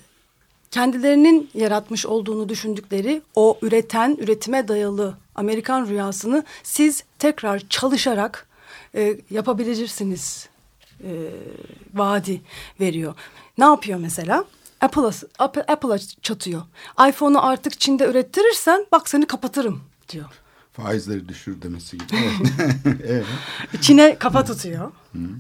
kendilerinin 0.71 1.49
yaratmış 1.53 2.05
olduğunu 2.05 2.49
düşündükleri 2.49 3.21
o 3.35 3.57
üreten, 3.61 4.17
üretime 4.19 4.67
dayalı 4.67 5.17
Amerikan 5.35 5.87
rüyasını 5.87 6.43
siz 6.63 7.03
tekrar 7.19 7.59
çalışarak 7.69 8.47
e, 8.95 9.17
yapabilirsiniz 9.29 10.50
e, 11.03 11.11
vaadi 11.93 12.41
veriyor. 12.79 13.13
Ne 13.57 13.65
yapıyor 13.65 13.99
mesela? 13.99 14.45
Apple'a 14.81 15.11
Apple, 15.67 15.99
çatıyor. 16.21 16.61
iPhone'u 17.09 17.45
artık 17.45 17.79
Çin'de 17.79 18.05
ürettirirsen 18.05 18.85
bak 18.91 19.09
seni 19.09 19.25
kapatırım 19.25 19.81
diyor. 20.09 20.25
Faizleri 20.71 21.29
düşür 21.29 21.61
demesi 21.61 21.97
gibi. 21.97 22.15
evet. 23.07 23.25
Çin'e 23.81 24.17
kafa 24.17 24.45
tutuyor. 24.45 24.91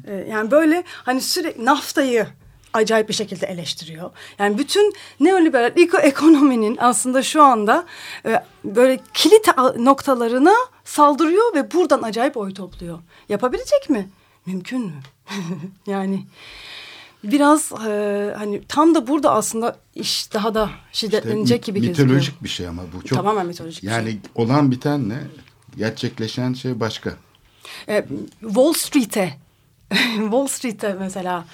Ee, 0.07 0.13
yani 0.29 0.51
böyle 0.51 0.83
hani 0.87 1.21
sürekli 1.21 1.65
naftayı 1.65 2.27
acayip 2.73 3.09
bir 3.09 3.13
şekilde 3.13 3.45
eleştiriyor. 3.45 4.11
Yani 4.39 4.57
bütün 4.57 4.93
neoliberal 5.19 5.71
ekonominin 6.01 6.77
aslında 6.81 7.23
şu 7.23 7.43
anda 7.43 7.85
e, 8.25 8.43
böyle 8.63 8.99
kilit 9.13 9.47
noktalarına 9.77 10.53
saldırıyor 10.83 11.55
ve 11.55 11.71
buradan 11.71 12.01
acayip 12.01 12.37
oy 12.37 12.53
topluyor. 12.53 12.99
Yapabilecek 13.29 13.89
mi? 13.89 14.09
Mümkün 14.45 14.81
mü? 14.81 15.01
yani 15.87 16.25
biraz 17.23 17.71
e, 17.71 18.33
hani 18.37 18.61
tam 18.67 18.95
da 18.95 19.07
burada 19.07 19.31
aslında 19.31 19.77
iş 19.95 20.33
daha 20.33 20.53
da 20.53 20.69
şiddetlenecek 20.91 21.59
işte, 21.59 21.71
gibi 21.71 21.79
mitolojik 21.79 21.97
gözüküyor. 21.97 22.19
Mitolojik 22.19 22.43
bir 22.43 22.49
şey 22.49 22.67
ama 22.67 22.81
bu 22.95 23.05
çok. 23.05 23.17
Tamamen 23.17 23.45
mitolojik 23.45 23.83
yani 23.83 24.05
bir 24.05 24.11
şey. 24.11 24.19
olan 24.35 24.71
biten 24.71 25.09
ne? 25.09 25.19
Gerçekleşen 25.77 26.53
şey 26.53 26.79
başka. 26.79 27.13
E, 27.87 28.05
Wall 28.41 28.73
Street'e 28.73 29.33
Wall 30.15 30.47
Street'e 30.47 30.93
mesela 30.93 31.45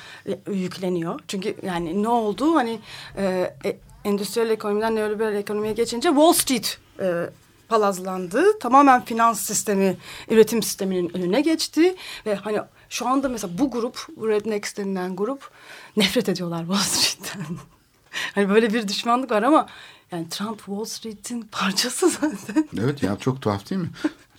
yükleniyor. 0.52 1.20
Çünkü 1.28 1.56
yani 1.66 2.04
ne 2.04 2.08
oldu? 2.08 2.56
Hani 2.56 2.80
e, 3.18 3.54
e, 3.66 3.78
endüstriyel 4.06 4.50
ekonomiden 4.50 4.96
neoliberal 4.96 5.36
ekonomiye 5.36 5.74
geçince 5.74 6.10
Wall 6.10 6.34
Street 6.34 6.80
e, 7.00 7.30
palazlandı. 7.70 8.60
Tamamen 8.60 9.06
finans 9.06 9.42
sistemi, 9.42 9.98
üretim 10.30 10.64
sisteminin 10.64 11.18
önüne 11.18 11.42
geçti 11.42 11.96
ve 12.26 12.36
hani 12.36 12.60
şu 12.90 13.08
anda 13.08 13.30
mesela 13.30 13.58
bu 13.58 13.72
grup, 13.72 14.08
Rednecks 14.18 14.78
denilen 14.78 15.16
grup 15.16 15.52
nefret 15.98 16.30
ediyorlar 16.30 16.60
Wall 16.60 16.78
Street'ten. 16.78 17.42
hani 18.36 18.50
böyle 18.50 18.74
bir 18.74 18.88
düşmanlık 18.88 19.32
var 19.32 19.44
ama 19.44 19.68
yani 20.12 20.30
Trump 20.30 20.58
Wall 20.58 20.86
Street'in 20.86 21.42
parçası 21.52 22.10
zaten. 22.22 22.70
Evet 22.80 23.04
ya 23.04 23.18
çok 23.20 23.42
tuhaf 23.42 23.70
değil 23.70 23.82
mi? 23.82 23.90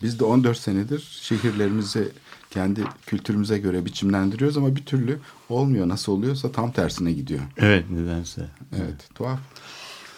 Biz 0.02 0.20
de 0.20 0.24
14 0.24 0.58
senedir 0.58 1.18
şehirlerimizi 1.22 2.12
kendi 2.50 2.84
kültürümüze 3.06 3.58
göre 3.58 3.84
biçimlendiriyoruz 3.84 4.56
ama 4.56 4.76
bir 4.76 4.84
türlü 4.84 5.20
olmuyor. 5.48 5.88
Nasıl 5.88 6.12
oluyorsa 6.12 6.52
tam 6.52 6.72
tersine 6.72 7.12
gidiyor. 7.12 7.40
Evet 7.56 7.90
nedense. 7.90 8.48
Evet 8.76 9.14
tuhaf. 9.14 9.38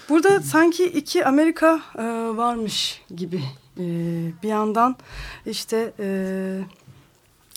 Burada 0.08 0.40
sanki 0.40 0.84
iki 0.84 1.26
Amerika 1.26 1.80
e, 1.98 2.02
varmış 2.36 3.02
gibi 3.16 3.42
e, 3.78 3.84
bir 4.42 4.48
yandan 4.48 4.96
işte 5.46 5.92
e, 5.98 6.60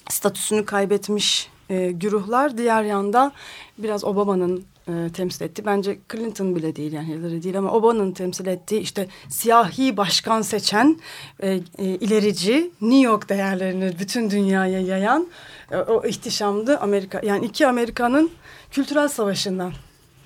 statüsünü 0.09 0.65
kaybetmiş 0.65 1.49
e, 1.69 1.91
güruhlar 1.91 2.57
diğer 2.57 2.83
yandan 2.83 3.31
biraz 3.77 4.03
Obama'nın 4.03 4.65
e, 4.87 5.09
temsil 5.13 5.45
ettiği 5.45 5.65
bence 5.65 5.99
Clinton 6.11 6.55
bile 6.55 6.75
değil 6.75 6.93
yani 6.93 7.07
Hillary 7.07 7.43
değil 7.43 7.57
ama 7.57 7.71
Obama'nın 7.71 8.11
temsil 8.11 8.45
ettiği 8.45 8.79
işte 8.79 9.07
siyahi 9.29 9.97
başkan 9.97 10.41
seçen 10.41 10.99
e, 11.39 11.59
e, 11.77 11.85
ilerici 11.85 12.71
New 12.81 13.01
York 13.01 13.29
değerlerini 13.29 13.99
bütün 13.99 14.29
dünyaya 14.29 14.79
yayan 14.79 15.27
e, 15.71 15.77
o 15.77 16.05
ihtişamlı 16.07 16.77
Amerika 16.79 17.21
yani 17.23 17.45
iki 17.45 17.67
Amerika'nın 17.67 18.31
kültürel 18.71 19.07
savaşından 19.07 19.73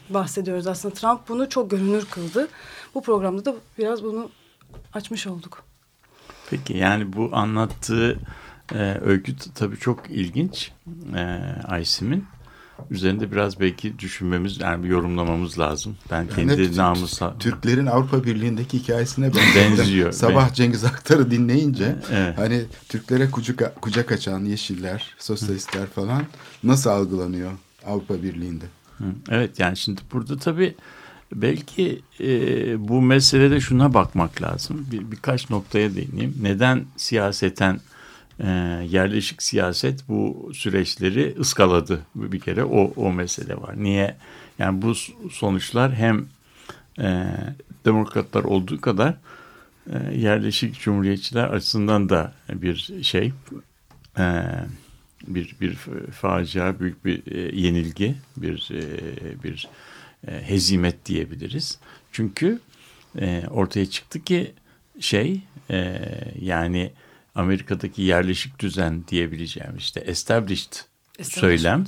bahsediyoruz 0.09 0.67
aslında. 0.67 0.93
Trump 0.93 1.29
bunu 1.29 1.49
çok 1.49 1.71
görünür 1.71 2.05
kıldı. 2.05 2.47
Bu 2.95 3.01
programda 3.01 3.45
da 3.45 3.55
biraz 3.77 4.03
bunu 4.03 4.29
açmış 4.93 5.27
olduk. 5.27 5.63
Peki 6.49 6.77
yani 6.77 7.13
bu 7.13 7.29
anlattığı 7.33 8.19
e, 8.75 8.97
öykü 9.05 9.35
tabii 9.55 9.77
çok 9.77 10.09
ilginç 10.09 10.71
e, 11.15 11.21
Aysim'in. 11.67 12.25
Üzerinde 12.91 13.31
biraz 13.31 13.59
belki 13.59 13.99
düşünmemiz 13.99 14.59
yani 14.59 14.87
yorumlamamız 14.87 15.59
lazım. 15.59 15.97
Ben 16.11 16.27
kendi 16.27 16.61
yani 16.61 16.77
namusa... 16.77 17.37
Türklerin 17.37 17.85
Avrupa 17.85 18.23
Birliği'ndeki 18.23 18.79
hikayesine 18.79 19.31
benziyor. 19.55 20.11
Sabah 20.11 20.49
ben... 20.49 20.53
Cengiz 20.53 20.85
Aktar'ı 20.85 21.31
dinleyince 21.31 21.95
evet. 22.11 22.37
hani 22.37 22.65
Türklere 22.89 23.31
kucak, 23.31 23.81
kucak 23.81 24.11
açan 24.11 24.45
yeşiller, 24.45 25.15
sosyalistler 25.19 25.85
falan 25.85 26.23
nasıl 26.63 26.89
algılanıyor 26.89 27.51
Avrupa 27.85 28.23
Birliği'nde? 28.23 28.65
Evet 29.29 29.59
yani 29.59 29.77
şimdi 29.77 30.01
burada 30.13 30.37
tabii 30.37 30.75
belki 31.35 32.01
e, 32.19 32.27
bu 32.87 33.01
meselede 33.01 33.59
şuna 33.59 33.93
bakmak 33.93 34.41
lazım. 34.41 34.87
Bir, 34.91 35.11
birkaç 35.11 35.49
noktaya 35.49 35.95
değineyim. 35.95 36.35
Neden 36.41 36.85
siyaseten 36.97 37.79
e, 38.39 38.47
yerleşik 38.89 39.43
siyaset 39.43 40.09
bu 40.09 40.51
süreçleri 40.53 41.35
ıskaladı 41.39 42.01
bir 42.15 42.39
kere 42.39 42.63
o, 42.63 42.93
o 42.95 43.13
mesele 43.13 43.57
var. 43.57 43.83
Niye? 43.83 44.15
Yani 44.59 44.81
bu 44.81 44.95
sonuçlar 45.31 45.93
hem 45.93 46.25
e, 46.99 47.27
demokratlar 47.85 48.43
olduğu 48.43 48.81
kadar 48.81 49.13
e, 49.93 50.15
yerleşik 50.15 50.79
cumhuriyetçiler 50.79 51.43
açısından 51.43 52.09
da 52.09 52.33
bir 52.49 53.03
şey 53.03 53.33
e, 54.19 54.43
bir 55.27 55.55
bir 55.61 55.75
facia, 56.11 56.79
büyük 56.79 57.05
bir 57.05 57.31
e, 57.31 57.59
yenilgi, 57.59 58.15
bir 58.37 58.69
e, 58.73 59.43
bir 59.43 59.67
e, 60.27 60.49
hezimet 60.49 61.05
diyebiliriz. 61.05 61.79
Çünkü 62.11 62.59
e, 63.19 63.43
ortaya 63.49 63.85
çıktı 63.85 64.23
ki 64.23 64.53
şey 64.99 65.41
e, 65.71 66.01
yani 66.41 66.91
Amerika'daki 67.37 68.01
yerleşik 68.01 68.59
düzen 68.59 69.03
diyebileceğim 69.07 69.77
işte 69.77 69.99
established, 69.99 70.73
söylem 71.21 71.85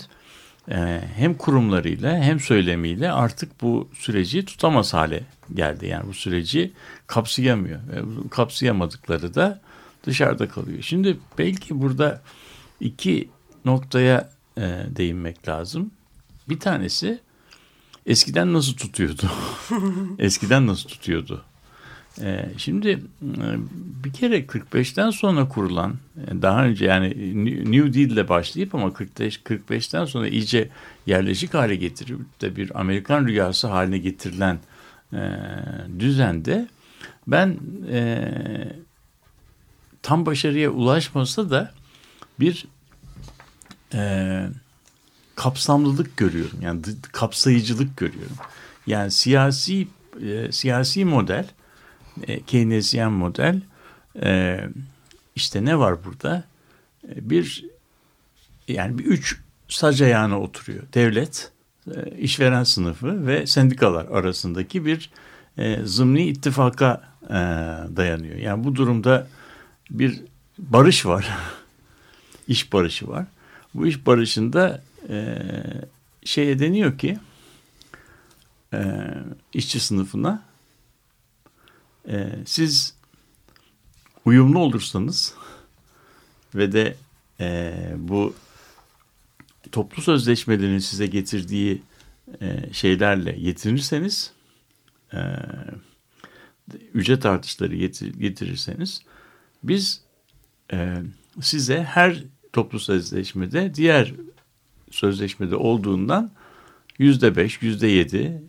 e, 0.72 1.02
hem 1.16 1.34
kurumlarıyla 1.34 2.18
hem 2.18 2.40
söylemiyle 2.40 3.12
artık 3.12 3.62
bu 3.62 3.90
süreci 3.94 4.46
tutamaz 4.46 4.94
hale 4.94 5.24
geldi. 5.54 5.88
Yani 5.88 6.08
bu 6.08 6.14
süreci 6.14 6.72
kapsayamıyor. 7.08 7.80
E, 7.80 8.30
kapsayamadıkları 8.30 9.36
da 9.36 9.62
dışarıda 10.04 10.48
kalıyor. 10.50 10.82
Şimdi 10.82 11.18
belki 11.38 11.82
burada 11.82 12.22
iki 12.80 13.30
noktaya 13.66 14.30
e, 14.58 14.62
değinmek 14.96 15.48
lazım. 15.48 15.92
Bir 16.50 16.60
tanesi 16.60 17.20
eskiden 18.06 18.54
nasıl 18.54 18.74
tutuyordu? 18.74 19.32
eskiden 20.20 20.68
nasıl 20.68 20.90
tutuyordu? 20.90 21.46
E, 22.22 22.46
şimdi 22.58 22.90
e, 22.90 23.46
bir 24.04 24.14
kere 24.14 24.40
45'ten 24.40 25.10
sonra 25.10 25.48
kurulan 25.48 25.96
e, 26.18 26.42
daha 26.42 26.66
önce 26.66 26.86
yani 26.86 27.10
New 27.72 27.94
Deal 27.94 28.10
ile 28.10 28.30
başlayıp 28.30 28.76
ama 28.76 28.94
45 28.94 29.38
45'ten 29.38 30.06
sonra 30.06 30.28
iyice 30.28 30.70
yerleşik 31.06 31.54
hale 31.54 31.76
getirip 31.76 32.42
de 32.42 32.56
bir 32.56 32.80
Amerikan 32.80 33.28
rüyası 33.28 33.68
haline 33.68 33.98
getirilen 33.98 34.60
e, 35.14 35.20
düzende 36.00 36.68
ben 37.28 37.58
tam 40.02 40.26
başarıya 40.26 40.70
ulaşmasa 40.70 41.50
da 41.50 41.72
bir 42.40 42.66
kapsamlılık 45.36 46.18
görüyorum. 46.18 46.58
Yani 46.62 46.82
kapsayıcılık 47.12 47.98
görüyorum. 47.98 48.36
Yani 48.88 49.12
siyasi 49.12 49.88
siyasi 50.52 51.06
model, 51.06 51.46
e, 52.28 52.42
Keynesyen 52.42 53.12
model 53.12 53.62
e, 54.24 54.60
işte 55.36 55.66
ne 55.66 55.80
var 55.80 56.04
burada? 56.06 56.44
E, 57.10 57.30
bir 57.30 57.66
yani 58.68 58.98
bir 58.98 59.06
üç 59.06 59.42
sac 59.68 60.02
ayağına 60.02 60.40
oturuyor. 60.40 60.84
Devlet, 60.94 61.52
e, 61.96 62.18
işveren 62.18 62.64
sınıfı 62.64 63.28
ve 63.28 63.48
sendikalar 63.48 64.06
arasındaki 64.06 64.86
bir 64.86 65.10
e, 65.58 65.80
zımni 65.84 66.28
ittifaka 66.28 67.02
e, 67.24 67.34
dayanıyor. 67.96 68.36
Yani 68.36 68.64
bu 68.64 68.76
durumda 68.76 69.28
bir 69.90 70.22
barış 70.58 71.06
var. 71.06 71.30
iş 72.48 72.74
barışı 72.74 73.08
var. 73.08 73.26
Bu 73.74 73.88
iş 73.88 74.06
barışında 74.06 74.82
e, 75.10 75.38
şeye 76.24 76.60
deniyor 76.60 76.98
ki 76.98 77.18
e, 78.74 78.80
işçi 79.54 79.80
sınıfına 79.80 80.49
e, 82.10 82.30
siz 82.46 82.94
uyumlu 84.26 84.60
olursanız 84.60 85.34
ve 86.56 86.72
de 86.72 86.96
e, 87.40 87.74
bu 87.98 88.36
toplu 89.72 90.02
sözleşmelerin 90.02 90.80
size 90.80 91.08
getirdiği 91.08 91.82
e, 92.42 92.74
şeylerle 92.74 93.36
yetinirseniz 93.40 94.32
e, 95.14 95.20
ücret 96.94 97.26
artışları 97.26 97.76
getir, 97.76 98.14
getirirseniz 98.14 99.02
biz 99.64 100.02
e, 100.74 100.96
size 101.42 101.84
her 101.84 102.24
toplu 102.54 102.80
sözleşmede 102.80 103.76
diğer 103.76 104.14
sözleşmede 104.92 105.56
olduğundan 105.56 106.32
yüzde 107.00 107.36
beş, 107.36 107.62
yüzde 107.62 107.88
yedi 107.88 108.44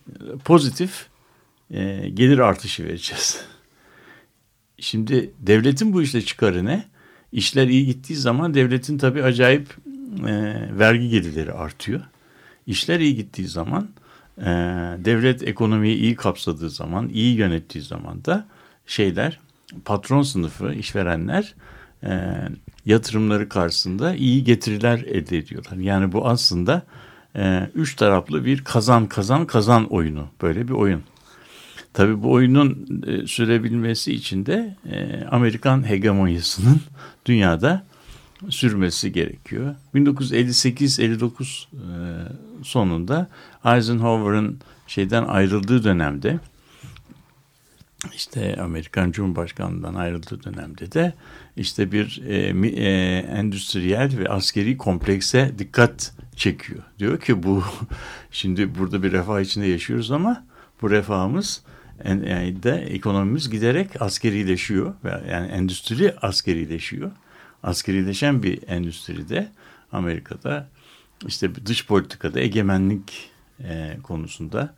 pozitif 0.45 1.07
e, 1.71 2.09
gelir 2.09 2.39
artışı 2.39 2.85
vereceğiz. 2.85 3.50
Şimdi 4.81 5.31
devletin 5.41 5.93
bu 5.93 6.03
işte 6.03 6.23
çıkarı 6.23 6.65
ne? 6.65 6.85
İşler 7.33 7.69
iyi 7.69 7.87
gittiği 7.87 8.17
zaman 8.17 8.55
devletin 8.55 8.99
tabii 8.99 9.23
acayip 9.23 9.77
e, 10.27 10.55
vergi 10.79 11.09
gelirleri 11.09 11.53
artıyor. 11.53 12.01
İşler 12.67 13.01
iyi 13.01 13.17
gittiği 13.17 13.49
zaman 13.49 13.89
e, 14.39 14.45
devlet 15.05 15.43
ekonomiyi 15.43 15.97
iyi 15.97 16.17
kapsadığı 16.17 16.71
zaman, 16.71 17.09
iyi 17.09 17.37
yönettiği 17.37 17.85
zaman 17.85 18.25
da 18.25 18.47
şeyler 18.87 19.41
patron 19.85 20.23
sınıfı, 20.23 20.75
işverenler 20.75 21.55
e, 22.05 22.35
yatırımları 22.87 23.49
karşısında 23.49 24.15
iyi 24.15 24.45
getiriler 24.45 24.99
elde 24.99 25.39
ediyorlar. 25.39 25.77
Yani 25.77 26.13
bu 26.13 26.29
aslında 26.29 26.83
e, 27.37 27.71
üç 27.75 27.97
taraflı 27.97 28.45
bir 28.45 28.65
kazan 28.65 29.07
kazan 29.07 29.47
kazan 29.47 29.85
oyunu. 29.85 30.29
Böyle 30.43 30.69
bir 30.69 30.73
oyun. 30.73 31.03
Tabii 31.93 32.23
bu 32.23 32.33
oyunun 32.33 33.03
e, 33.07 33.27
sürebilmesi 33.27 34.13
için 34.13 34.47
de 34.47 34.77
e, 34.91 35.25
Amerikan 35.25 35.89
hegemonyasının 35.89 36.81
dünyada 37.27 37.87
sürmesi 38.49 39.13
gerekiyor. 39.13 39.75
1958-59 39.95 41.65
e, 41.73 41.79
sonunda 42.63 43.29
Eisenhower'ın 43.65 44.59
şeyden 44.87 45.25
ayrıldığı 45.25 45.85
dönemde 45.85 46.39
işte 48.15 48.57
Amerikan 48.63 49.13
Cumhurbaşkanlığından 49.13 49.95
ayrıldığı 49.95 50.45
dönemde 50.45 50.93
de 50.93 51.15
işte 51.57 51.93
bir 51.93 52.23
e, 52.27 52.69
e, 52.69 53.19
endüstriyel 53.19 54.19
ve 54.19 54.29
askeri 54.29 54.77
komplekse 54.77 55.53
dikkat 55.59 56.13
çekiyor. 56.37 56.83
Diyor 56.99 57.21
ki 57.21 57.43
bu 57.43 57.65
şimdi 58.31 58.79
burada 58.79 59.03
bir 59.03 59.13
refah 59.13 59.41
içinde 59.41 59.67
yaşıyoruz 59.67 60.11
ama 60.11 60.45
bu 60.83 60.91
refahımız 60.91 61.63
de 62.63 62.71
ekonomimiz 62.71 63.51
giderek 63.51 64.03
askerileşiyor 64.03 64.95
yani 65.31 65.47
endüstri 65.47 66.15
askerileşiyor. 66.23 67.11
Askerileşen 67.63 68.43
bir 68.43 68.69
endüstride 68.69 69.49
Amerika'da 69.93 70.69
işte 71.27 71.67
dış 71.67 71.87
politikada 71.87 72.41
egemenlik 72.41 73.31
e, 73.65 73.99
konusunda 74.03 74.75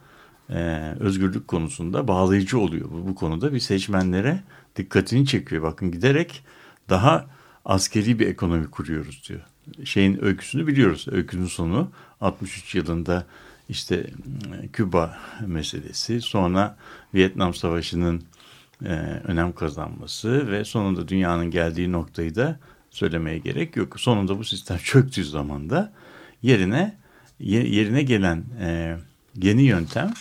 e, 0.50 0.92
özgürlük 1.00 1.48
konusunda 1.48 2.08
bağlayıcı 2.08 2.58
oluyor. 2.58 2.90
Bu, 2.90 3.08
bu 3.08 3.14
konuda 3.14 3.52
bir 3.52 3.60
seçmenlere 3.60 4.40
dikkatini 4.76 5.26
çekiyor. 5.26 5.62
Bakın 5.62 5.92
giderek 5.92 6.44
daha 6.88 7.26
askeri 7.64 8.18
bir 8.18 8.26
ekonomi 8.26 8.66
kuruyoruz 8.66 9.22
diyor. 9.28 9.40
Şeyin 9.84 10.24
öyküsünü 10.24 10.66
biliyoruz. 10.66 11.06
Öykünün 11.10 11.46
sonu 11.46 11.90
63 12.20 12.74
yılında 12.74 13.26
işte 13.72 14.06
Küba 14.72 15.18
meselesi, 15.46 16.20
sonra 16.20 16.76
Vietnam 17.14 17.54
Savaşı'nın 17.54 18.22
e, 18.84 18.88
önem 19.24 19.52
kazanması 19.52 20.50
ve 20.50 20.64
sonunda 20.64 21.08
dünyanın 21.08 21.50
geldiği 21.50 21.92
noktayı 21.92 22.34
da 22.34 22.58
söylemeye 22.90 23.38
gerek 23.38 23.76
yok. 23.76 24.00
Sonunda 24.00 24.38
bu 24.38 24.44
sistem 24.44 24.78
çöktüğü 24.84 25.24
zaman 25.24 25.70
da 25.70 25.92
yerine 26.42 26.96
yerine 27.40 28.02
gelen 28.02 28.44
e, 28.60 28.96
yeni 29.42 29.62
yöntem 29.62 30.12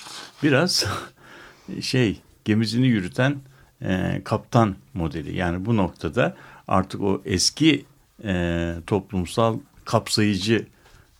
biraz 0.43 0.85
şey 1.81 2.19
gemisini 2.45 2.87
yürüten 2.87 3.35
e, 3.81 4.21
kaptan 4.25 4.75
modeli. 4.93 5.37
Yani 5.37 5.65
bu 5.65 5.77
noktada 5.77 6.37
artık 6.67 7.01
o 7.01 7.21
eski 7.25 7.85
e, 8.23 8.75
toplumsal 8.87 9.59
kapsayıcı 9.85 10.67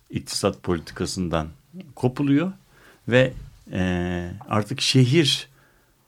iktisat 0.09 0.63
politikasından 0.63 1.47
kopuluyor 1.95 2.51
ve 3.07 3.33
e, 3.71 4.31
artık 4.49 4.81
şehir 4.81 5.47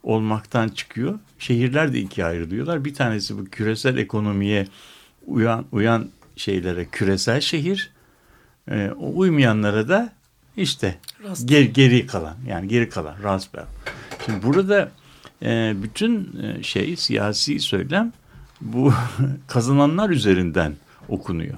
olmaktan 0.03 0.69
çıkıyor. 0.69 1.19
Şehirler 1.39 1.93
de 1.93 1.99
ikiye 1.99 2.27
ayrılıyorlar. 2.27 2.85
Bir 2.85 2.93
tanesi 2.93 3.37
bu 3.37 3.45
küresel 3.45 3.97
ekonomiye 3.97 4.67
uyan 5.27 5.65
uyan 5.71 6.09
şeylere 6.35 6.85
küresel 6.85 7.41
şehir, 7.41 7.91
e, 8.71 8.91
o 8.99 9.19
uymayanlara 9.19 9.87
da 9.87 10.13
işte 10.57 10.97
geri, 11.45 11.73
geri 11.73 12.07
kalan 12.07 12.35
yani 12.47 12.67
geri 12.67 12.89
kalan 12.89 13.23
Rasbel. 13.23 13.65
Şimdi 14.25 14.43
burada 14.43 14.91
e, 15.41 15.73
bütün 15.83 16.41
e, 16.43 16.63
şey 16.63 16.95
siyasi 16.95 17.59
söylem 17.59 18.13
bu 18.61 18.93
kazananlar 19.47 20.09
üzerinden 20.09 20.75
okunuyor. 21.09 21.57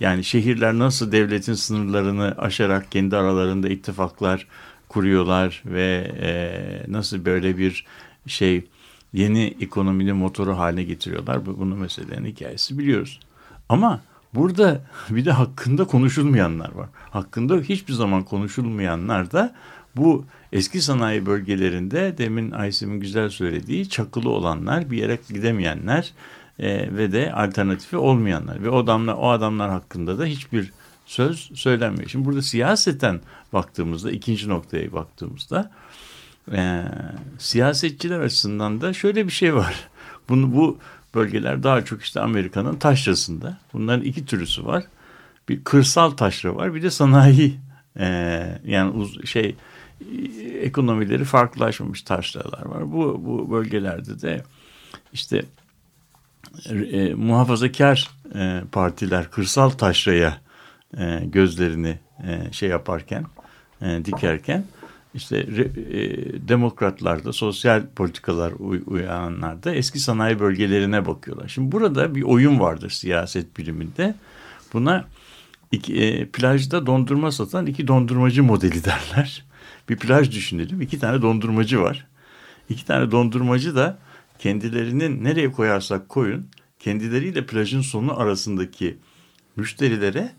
Yani 0.00 0.24
şehirler 0.24 0.78
nasıl 0.78 1.12
devletin 1.12 1.54
sınırlarını 1.54 2.34
aşarak 2.38 2.92
kendi 2.92 3.16
aralarında 3.16 3.68
ittifaklar 3.68 4.46
kuruyorlar 4.88 5.62
ve 5.66 6.12
e, 6.20 6.92
nasıl 6.92 7.24
böyle 7.24 7.58
bir 7.58 7.86
şey 8.26 8.64
yeni 9.12 9.56
ekonominin 9.60 10.16
motoru 10.16 10.58
haline 10.58 10.84
getiriyorlar. 10.84 11.46
Bunu 11.46 11.76
meselenin 11.76 12.26
hikayesi 12.26 12.78
biliyoruz. 12.78 13.20
Ama 13.68 14.00
burada 14.34 14.82
bir 15.10 15.24
de 15.24 15.30
hakkında 15.30 15.84
konuşulmayanlar 15.84 16.72
var. 16.72 16.88
Hakkında 17.10 17.56
hiçbir 17.56 17.92
zaman 17.92 18.22
konuşulmayanlar 18.22 19.32
da 19.32 19.54
bu 19.96 20.24
eski 20.52 20.82
sanayi 20.82 21.26
bölgelerinde 21.26 22.18
demin 22.18 22.50
Aysim'in 22.50 23.00
güzel 23.00 23.28
söylediği 23.28 23.88
çakılı 23.88 24.30
olanlar, 24.30 24.90
bir 24.90 24.98
yere 24.98 25.18
gidemeyenler, 25.28 26.12
e, 26.58 26.96
ve 26.96 27.12
de 27.12 27.32
alternatifi 27.32 27.96
olmayanlar 27.96 28.62
ve 28.62 28.70
o 28.70 28.78
adamlar 28.78 29.14
o 29.14 29.30
adamlar 29.30 29.70
hakkında 29.70 30.18
da 30.18 30.24
hiçbir 30.24 30.72
söz 31.06 31.50
söylenmiyor. 31.54 32.08
Şimdi 32.08 32.24
burada 32.24 32.42
siyaseten 32.42 33.20
baktığımızda 33.52 34.10
ikinci 34.10 34.48
noktaya 34.48 34.92
baktığımızda 34.92 35.70
e, 36.52 36.84
siyasetçiler 37.38 38.20
açısından 38.20 38.80
da 38.80 38.92
şöyle 38.92 39.26
bir 39.26 39.32
şey 39.32 39.54
var. 39.54 39.88
Bunu 40.28 40.54
bu 40.54 40.78
bölgeler 41.14 41.62
daha 41.62 41.84
çok 41.84 42.02
işte 42.02 42.20
Amerika'nın 42.20 42.76
taşrasında. 42.76 43.58
Bunların 43.72 44.04
iki 44.04 44.26
türüsü 44.26 44.64
var. 44.64 44.84
Bir 45.48 45.64
kırsal 45.64 46.10
taşra 46.10 46.56
var, 46.56 46.74
bir 46.74 46.82
de 46.82 46.90
sanayi 46.90 47.56
e, 47.98 48.06
yani 48.64 48.90
uz, 48.90 49.26
şey 49.26 49.56
ekonomileri 50.60 51.24
farklılaşmamış 51.24 52.02
taşralar 52.02 52.66
var. 52.66 52.92
Bu 52.92 53.22
bu 53.26 53.50
bölgelerde 53.50 54.20
de 54.20 54.44
işte 55.12 55.44
e, 56.92 57.14
muhafazakar 57.14 58.10
e, 58.34 58.62
partiler 58.72 59.30
kırsal 59.30 59.70
taşraya 59.70 60.40
e, 60.98 61.22
gözlerini 61.24 61.98
e, 62.26 62.52
şey 62.52 62.68
yaparken 62.68 63.24
e, 63.82 64.04
dikerken 64.04 64.64
işte 65.14 65.38
e, 65.38 66.48
demokratlar 66.48 67.24
da 67.24 67.32
sosyal 67.32 67.82
politikalar 67.96 68.52
uy, 68.58 68.82
uyananlar 68.86 69.62
da 69.62 69.74
eski 69.74 69.98
sanayi 69.98 70.40
bölgelerine 70.40 71.06
bakıyorlar. 71.06 71.48
Şimdi 71.48 71.72
burada 71.72 72.14
bir 72.14 72.22
oyun 72.22 72.60
vardır 72.60 72.90
siyaset 72.90 73.58
biliminde. 73.58 74.14
Buna 74.72 75.04
iki, 75.72 75.94
e, 75.96 76.26
plajda 76.26 76.86
dondurma 76.86 77.32
satan 77.32 77.66
iki 77.66 77.88
dondurmacı 77.88 78.42
modeli 78.42 78.84
derler. 78.84 79.44
Bir 79.88 79.96
plaj 79.96 80.30
düşünelim. 80.30 80.80
iki 80.80 80.98
tane 80.98 81.22
dondurmacı 81.22 81.80
var. 81.80 82.06
İki 82.68 82.86
tane 82.86 83.10
dondurmacı 83.10 83.76
da 83.76 83.98
kendilerinin 84.38 85.24
nereye 85.24 85.52
koyarsak 85.52 86.08
koyun 86.08 86.48
kendileriyle 86.78 87.46
plajın 87.46 87.80
sonu 87.80 88.20
arasındaki 88.20 88.98
müşterilere 89.56 90.32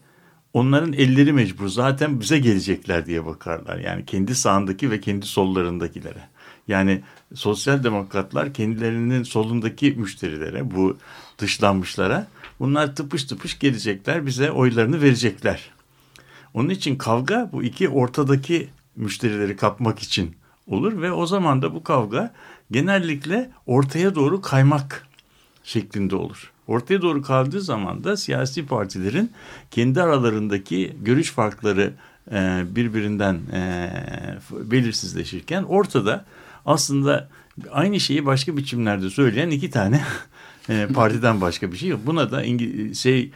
onların 0.53 0.93
elleri 0.93 1.33
mecbur 1.33 1.67
zaten 1.67 2.19
bize 2.19 2.39
gelecekler 2.39 3.05
diye 3.05 3.25
bakarlar. 3.25 3.77
Yani 3.77 4.05
kendi 4.05 4.35
sağındaki 4.35 4.91
ve 4.91 4.99
kendi 4.99 5.25
sollarındakilere. 5.25 6.21
Yani 6.67 7.01
sosyal 7.33 7.83
demokratlar 7.83 8.53
kendilerinin 8.53 9.23
solundaki 9.23 9.91
müşterilere 9.91 10.71
bu 10.71 10.97
dışlanmışlara 11.37 12.27
bunlar 12.59 12.95
tıpış 12.95 13.23
tıpış 13.23 13.59
gelecekler 13.59 14.25
bize 14.25 14.51
oylarını 14.51 15.01
verecekler. 15.01 15.69
Onun 16.53 16.69
için 16.69 16.95
kavga 16.95 17.49
bu 17.53 17.63
iki 17.63 17.89
ortadaki 17.89 18.69
müşterileri 18.95 19.55
kapmak 19.55 19.99
için 19.99 20.35
olur 20.67 21.01
ve 21.01 21.11
o 21.11 21.25
zaman 21.25 21.61
da 21.61 21.73
bu 21.73 21.83
kavga 21.83 22.33
genellikle 22.71 23.51
ortaya 23.65 24.15
doğru 24.15 24.41
kaymak 24.41 25.07
şeklinde 25.63 26.15
olur. 26.15 26.51
Ortaya 26.67 27.01
doğru 27.01 27.21
kaldığı 27.21 27.61
zaman 27.61 28.03
da 28.03 28.17
siyasi 28.17 28.65
partilerin 28.65 29.31
kendi 29.71 30.01
aralarındaki 30.01 30.95
görüş 31.01 31.31
farkları 31.31 31.93
e, 32.31 32.63
birbirinden 32.75 33.39
e, 33.53 33.91
belirsizleşirken 34.51 35.63
ortada 35.63 36.25
aslında 36.65 37.29
aynı 37.71 37.99
şeyi 37.99 38.25
başka 38.25 38.57
biçimlerde 38.57 39.09
söyleyen 39.09 39.49
iki 39.49 39.69
tane 39.69 40.01
e, 40.69 40.87
partiden 40.93 41.41
başka 41.41 41.71
bir 41.71 41.77
şey 41.77 41.89
yok. 41.89 41.99
Buna 42.05 42.31
da 42.31 42.43
şey 42.93 43.31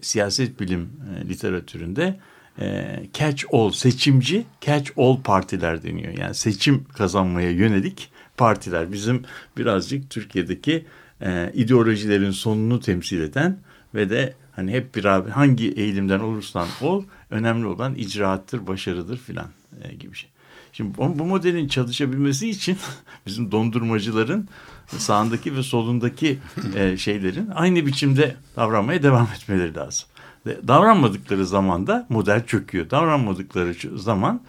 siyaset 0.00 0.60
bilim 0.60 0.90
literatüründe 1.28 2.20
e, 2.60 3.00
catch 3.14 3.44
all 3.52 3.70
seçimci 3.70 4.44
catch 4.60 4.90
all 4.96 5.22
partiler 5.22 5.82
deniyor. 5.82 6.18
Yani 6.18 6.34
seçim 6.34 6.84
kazanmaya 6.84 7.50
yönelik 7.50 8.10
partiler 8.36 8.92
bizim 8.92 9.22
birazcık 9.56 10.10
Türkiye'deki 10.10 10.86
e, 11.20 11.52
ideolojilerin 11.54 12.30
sonunu 12.30 12.80
temsil 12.80 13.20
eden 13.20 13.58
ve 13.94 14.10
de 14.10 14.34
hani 14.56 14.72
hep 14.72 14.94
bir 14.94 15.04
abi 15.04 15.30
hangi 15.30 15.72
eğilimden 15.72 16.20
olursan 16.20 16.68
ol 16.80 17.04
önemli 17.30 17.66
olan 17.66 17.94
icraattır, 17.94 18.66
başarıdır 18.66 19.16
filan 19.16 19.48
e, 19.82 19.94
gibi 19.94 20.16
şey. 20.16 20.30
Şimdi 20.72 20.98
bu, 20.98 21.18
bu 21.18 21.24
modelin 21.24 21.68
çalışabilmesi 21.68 22.50
için 22.50 22.76
bizim 23.26 23.52
dondurmacıların 23.52 24.48
sağındaki 24.86 25.56
ve 25.56 25.62
solundaki 25.62 26.38
e, 26.74 26.96
şeylerin 26.96 27.48
aynı 27.54 27.86
biçimde 27.86 28.36
davranmaya 28.56 29.02
devam 29.02 29.28
etmeleri 29.36 29.74
lazım. 29.74 30.08
Davranmadıkları 30.46 31.46
zaman 31.46 31.86
da 31.86 32.06
model 32.08 32.46
çöküyor. 32.46 32.90
Davranmadıkları 32.90 33.98
zaman 33.98 34.40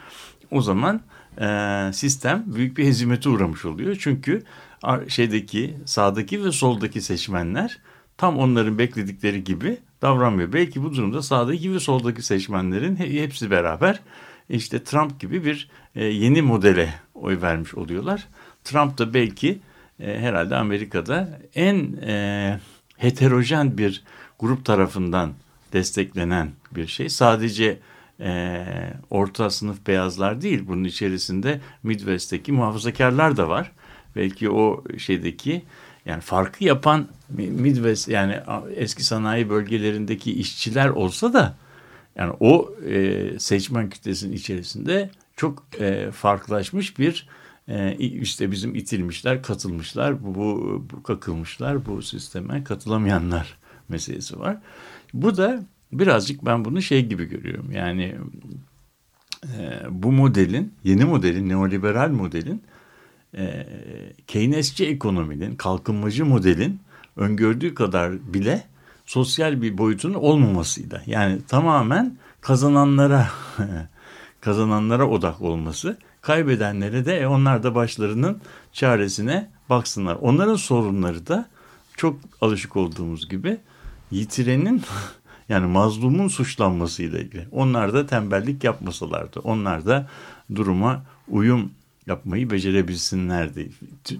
o 0.52 0.62
zaman 0.62 1.02
e, 1.42 1.90
sistem 1.94 2.44
büyük 2.46 2.78
bir 2.78 2.86
hezimete 2.86 3.30
uğramış 3.30 3.66
oluyor. 3.66 3.98
Çünkü 4.00 4.44
şeydeki 5.08 5.78
sağdaki 5.86 6.46
ve 6.46 6.52
soldaki 6.52 7.02
seçmenler 7.02 7.80
tam 8.18 8.38
onların 8.38 8.78
bekledikleri 8.78 9.44
gibi 9.44 9.78
davranmıyor. 10.02 10.54
Belki 10.54 10.84
bu 10.84 10.94
durumda 10.94 11.22
sağdaki 11.22 11.74
ve 11.74 11.80
soldaki 11.80 12.22
seçmenlerin 12.22 12.96
hepsi 12.96 13.52
beraber 13.52 14.00
işte 14.50 14.84
Trump 14.84 15.20
gibi 15.20 15.46
bir 15.46 15.70
e, 15.96 16.06
yeni 16.06 16.42
modele 16.42 16.94
oy 17.14 17.42
vermiş 17.42 17.76
oluyorlar. 17.76 18.28
Trump 18.64 18.98
da 18.98 19.14
belki 19.14 19.60
e, 20.00 20.20
herhalde 20.20 20.56
Amerika'da 20.56 21.40
en 21.56 21.76
e, 21.98 22.60
heterojen 22.98 23.78
bir 23.78 24.04
grup 24.40 24.66
tarafından 24.66 25.34
desteklenen 25.74 26.52
bir 26.76 26.88
şey. 26.88 27.10
Sadece 27.10 27.80
e, 28.20 28.66
orta 29.10 29.50
sınıf 29.50 29.88
beyazlar 29.88 30.42
değil 30.42 30.64
bunun 30.68 30.84
içerisinde 30.84 31.62
Midwest'teki 31.84 32.52
muhafazakarlar 32.52 33.38
da 33.38 33.50
var. 33.50 33.72
Belki 34.16 34.50
o 34.50 34.84
şeydeki 34.98 35.64
yani 36.06 36.22
farkı 36.22 36.64
yapan 36.64 37.08
Midwest 37.30 38.08
yani 38.08 38.40
eski 38.76 39.04
sanayi 39.04 39.50
bölgelerindeki 39.50 40.34
işçiler 40.34 40.90
olsa 40.90 41.34
da 41.34 41.56
yani 42.16 42.34
o 42.40 42.76
e, 42.90 43.30
seçmen 43.40 43.90
kütlesinin 43.90 44.34
içerisinde 44.34 45.10
çok 45.36 45.64
e, 45.80 46.12
farklılaşmış 46.12 47.00
bir 47.00 47.28
e, 47.68 47.96
işte 47.98 48.52
bizim 48.52 48.76
itilmişler, 48.76 49.44
katılmışlar, 49.44 50.24
bu, 50.24 50.36
bu, 50.36 50.86
bu 50.92 51.04
kakılmışlar, 51.04 51.86
bu 51.86 52.02
sisteme 52.02 52.64
katılamayanlar 52.64 53.58
meselesi 53.90 54.40
var. 54.40 54.58
Bu 55.14 55.38
da 55.38 55.64
birazcık 55.92 56.46
ben 56.46 56.66
bunu 56.66 56.82
şey 56.82 57.06
gibi 57.06 57.26
görüyorum. 57.26 57.72
Yani 57.72 58.16
e, 59.44 59.82
bu 59.90 60.12
modelin, 60.12 60.74
yeni 60.84 61.06
modelin, 61.06 61.50
neoliberal 61.50 62.10
modelin 62.10 62.64
e, 63.38 63.68
Keynesçi 64.28 64.88
ekonominin, 64.88 65.56
kalkınmacı 65.56 66.26
modelin 66.26 66.80
öngördüğü 67.16 67.76
kadar 67.76 68.34
bile 68.34 68.64
sosyal 69.06 69.62
bir 69.62 69.78
boyutunun 69.78 70.14
olmamasıyla. 70.14 71.02
Yani 71.06 71.42
tamamen 71.48 72.18
kazananlara 72.42 73.30
kazananlara 74.42 75.10
odak 75.10 75.42
olması. 75.42 75.98
Kaybedenlere 76.22 77.06
de 77.06 77.20
e, 77.20 77.28
onlar 77.28 77.64
da 77.64 77.76
başlarının 77.76 78.42
çaresine 78.74 79.52
baksınlar. 79.70 80.16
Onların 80.16 80.56
sorunları 80.56 81.28
da 81.28 81.50
çok 81.98 82.20
alışık 82.42 82.76
olduğumuz 82.76 83.30
gibi 83.30 83.58
yitirenin 84.14 84.82
yani 85.50 85.66
mazlumun 85.66 86.28
suçlanmasıyla 86.28 87.20
ilgili. 87.20 87.48
Onlar 87.52 87.94
da 87.94 88.06
tembellik 88.06 88.64
yapmasalardı. 88.64 89.40
Onlar 89.40 89.86
da 89.86 90.10
duruma 90.56 91.04
uyum 91.28 91.72
yapmayı 92.08 92.50
becerebilsinlerdi 92.50 93.72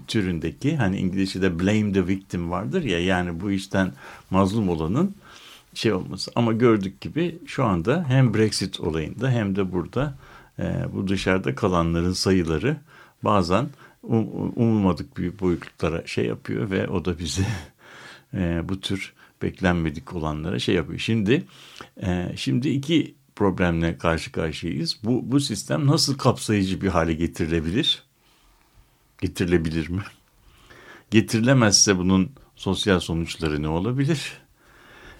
türündeki 0.08 0.76
hani 0.76 0.98
İngilizce'de 0.98 1.60
blame 1.60 1.92
the 1.92 2.06
victim 2.06 2.50
vardır 2.50 2.82
ya 2.82 3.04
yani 3.04 3.40
bu 3.40 3.50
işten 3.50 3.92
mazlum 4.30 4.68
olanın 4.68 5.14
şey 5.74 5.92
olması. 5.92 6.30
Ama 6.34 6.52
gördük 6.52 7.00
gibi 7.00 7.38
şu 7.46 7.64
anda 7.64 8.04
hem 8.08 8.34
Brexit 8.34 8.80
olayında 8.80 9.30
hem 9.30 9.56
de 9.56 9.72
burada 9.72 10.14
e, 10.58 10.84
bu 10.92 11.08
dışarıda 11.08 11.54
kalanların 11.54 12.12
sayıları 12.12 12.76
bazen 13.22 13.68
um, 14.02 14.28
umulmadık 14.56 15.16
büyük 15.16 15.40
boyutlara 15.40 16.06
şey 16.06 16.26
yapıyor 16.26 16.70
ve 16.70 16.88
o 16.88 17.04
da 17.04 17.18
bizi 17.18 17.46
e, 18.34 18.68
bu 18.68 18.80
tür 18.80 19.12
beklenmedik 19.44 20.14
olanlara 20.14 20.58
şey 20.58 20.74
yapıyor. 20.74 20.98
Şimdi 20.98 21.44
e, 22.02 22.32
şimdi 22.36 22.68
iki 22.68 23.14
problemle 23.36 23.98
karşı 23.98 24.32
karşıyayız. 24.32 24.98
Bu, 25.04 25.32
bu 25.32 25.40
sistem 25.40 25.86
nasıl 25.86 26.18
kapsayıcı 26.18 26.80
bir 26.80 26.88
hale 26.88 27.14
getirilebilir? 27.14 28.02
Getirilebilir 29.20 29.88
mi? 29.88 30.02
Getirilemezse 31.10 31.98
bunun 31.98 32.30
sosyal 32.56 33.00
sonuçları 33.00 33.62
ne 33.62 33.68
olabilir? 33.68 34.32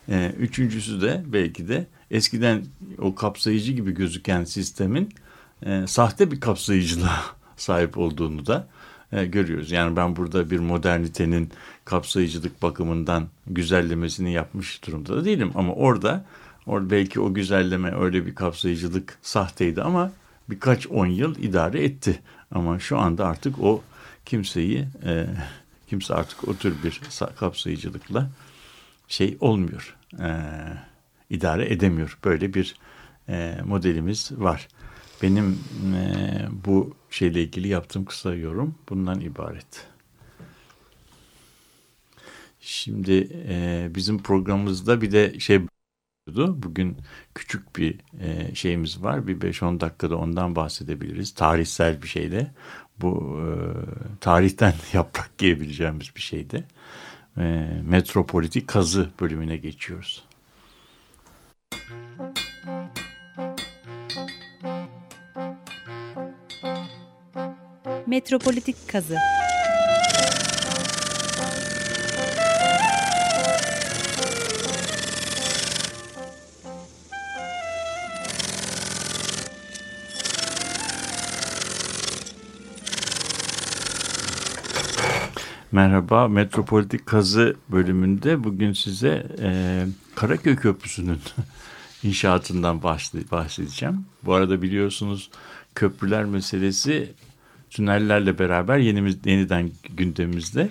Ee, 0.08 0.32
üçüncüsü 0.38 1.00
de 1.00 1.24
belki 1.26 1.68
de 1.68 1.86
eskiden 2.10 2.64
o 2.98 3.14
kapsayıcı 3.14 3.72
gibi 3.72 3.92
gözüken 3.92 4.44
sistemin 4.44 5.08
e, 5.62 5.86
sahte 5.86 6.30
bir 6.30 6.40
kapsayıcılığa 6.40 7.22
sahip 7.56 7.98
olduğunu 7.98 8.46
da 8.46 8.68
e, 9.14 9.26
görüyoruz. 9.26 9.70
Yani 9.70 9.96
ben 9.96 10.16
burada 10.16 10.50
bir 10.50 10.58
modernitenin 10.58 11.50
kapsayıcılık 11.84 12.62
bakımından 12.62 13.28
güzellemesini 13.46 14.32
yapmış 14.32 14.86
durumda 14.86 15.16
da 15.16 15.24
değilim. 15.24 15.50
Ama 15.54 15.74
orada 15.74 16.24
Orada 16.66 16.90
belki 16.90 17.20
o 17.20 17.34
güzelleme 17.34 17.94
öyle 17.96 18.26
bir 18.26 18.34
kapsayıcılık 18.34 19.18
sahteydi 19.22 19.82
ama 19.82 20.12
birkaç 20.50 20.86
on 20.86 21.06
yıl 21.06 21.36
idare 21.36 21.84
etti. 21.84 22.20
Ama 22.50 22.78
şu 22.78 22.98
anda 22.98 23.26
artık 23.26 23.58
o 23.58 23.82
kimseyi 24.24 24.88
e, 25.04 25.26
kimse 25.88 26.14
artık 26.14 26.48
o 26.48 26.56
tür 26.56 26.74
bir 26.82 27.00
kapsayıcılıkla 27.36 28.30
şey 29.08 29.36
olmuyor. 29.40 29.96
E, 30.20 30.28
idare 31.30 31.72
edemiyor. 31.72 32.18
Böyle 32.24 32.54
bir 32.54 32.76
e, 33.28 33.58
modelimiz 33.64 34.32
var. 34.36 34.68
Benim 35.22 35.58
e, 35.94 36.48
bu 36.64 36.94
şeyle 37.10 37.42
ilgili 37.42 37.68
yaptığım 37.68 38.04
kısa 38.04 38.34
yorum 38.34 38.74
bundan 38.88 39.20
ibaret. 39.20 39.86
Şimdi 42.60 43.28
e, 43.48 43.88
bizim 43.94 44.22
programımızda 44.22 45.00
bir 45.00 45.12
de 45.12 45.40
şey 45.40 45.60
Bugün 46.36 46.96
küçük 47.34 47.76
bir 47.76 48.00
e, 48.20 48.54
şeyimiz 48.54 49.02
var. 49.02 49.26
Bir 49.26 49.40
5-10 49.40 49.80
dakikada 49.80 50.16
ondan 50.16 50.56
bahsedebiliriz. 50.56 51.34
Tarihsel 51.34 52.02
bir 52.02 52.08
şeyde. 52.08 52.50
Bu 53.00 53.40
e, 53.40 53.46
tarihten 54.20 54.74
yaprak 54.92 55.38
giyebileceğimiz 55.38 56.16
bir 56.16 56.20
şeyde. 56.20 56.64
E, 57.38 57.42
Metropolitik 57.84 58.68
kazı 58.68 59.10
bölümüne 59.20 59.56
geçiyoruz. 59.56 60.24
Metropolitik 68.14 68.76
kazı 68.88 69.16
Merhaba, 85.72 86.28
Metropolitik 86.28 87.06
Kazı 87.06 87.56
bölümünde 87.68 88.44
bugün 88.44 88.72
size 88.72 89.26
e, 89.40 89.86
Karaköy 90.14 90.56
Köprüsü'nün 90.56 91.20
inşaatından 92.02 92.82
bahsedeceğim. 92.82 94.06
Bu 94.22 94.34
arada 94.34 94.62
biliyorsunuz 94.62 95.30
köprüler 95.74 96.24
meselesi 96.24 97.14
tünellerle 97.74 98.38
beraber 98.38 98.78
yenimiz, 98.78 99.16
yeniden 99.24 99.70
gündemimizde. 99.96 100.68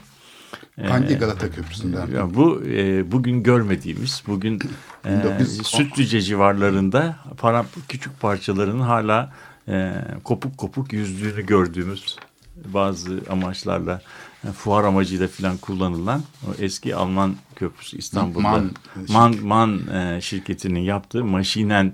E, 0.77 0.87
Hangi 0.87 1.15
Galata 1.15 1.51
Köprüsü'nden? 1.51 2.07
Yani 2.07 2.35
bu 2.35 2.63
e, 2.65 3.11
bugün 3.11 3.43
görmediğimiz, 3.43 4.23
bugün 4.27 4.59
e, 5.05 5.45
Sütlüce 5.63 6.21
civarlarında 6.21 7.15
para, 7.37 7.65
küçük 7.89 8.19
parçalarının 8.19 8.79
hala 8.79 9.33
e, 9.67 9.93
kopuk 10.23 10.57
kopuk 10.57 10.93
yüzdüğünü 10.93 11.45
gördüğümüz 11.45 12.17
bazı 12.55 13.21
amaçlarla 13.29 14.01
yani 14.43 14.53
fuar 14.53 14.83
amacıyla 14.83 15.27
falan 15.27 15.57
kullanılan 15.57 16.23
o 16.47 16.49
eski 16.59 16.95
Alman 16.95 17.35
köprüsü 17.55 17.97
İstanbul'da 17.97 18.41
Man, 18.41 18.71
Man, 19.09 19.35
Man 19.43 19.87
e, 19.87 20.21
şirketinin 20.21 20.79
yaptığı 20.79 21.25
maşinen 21.25 21.93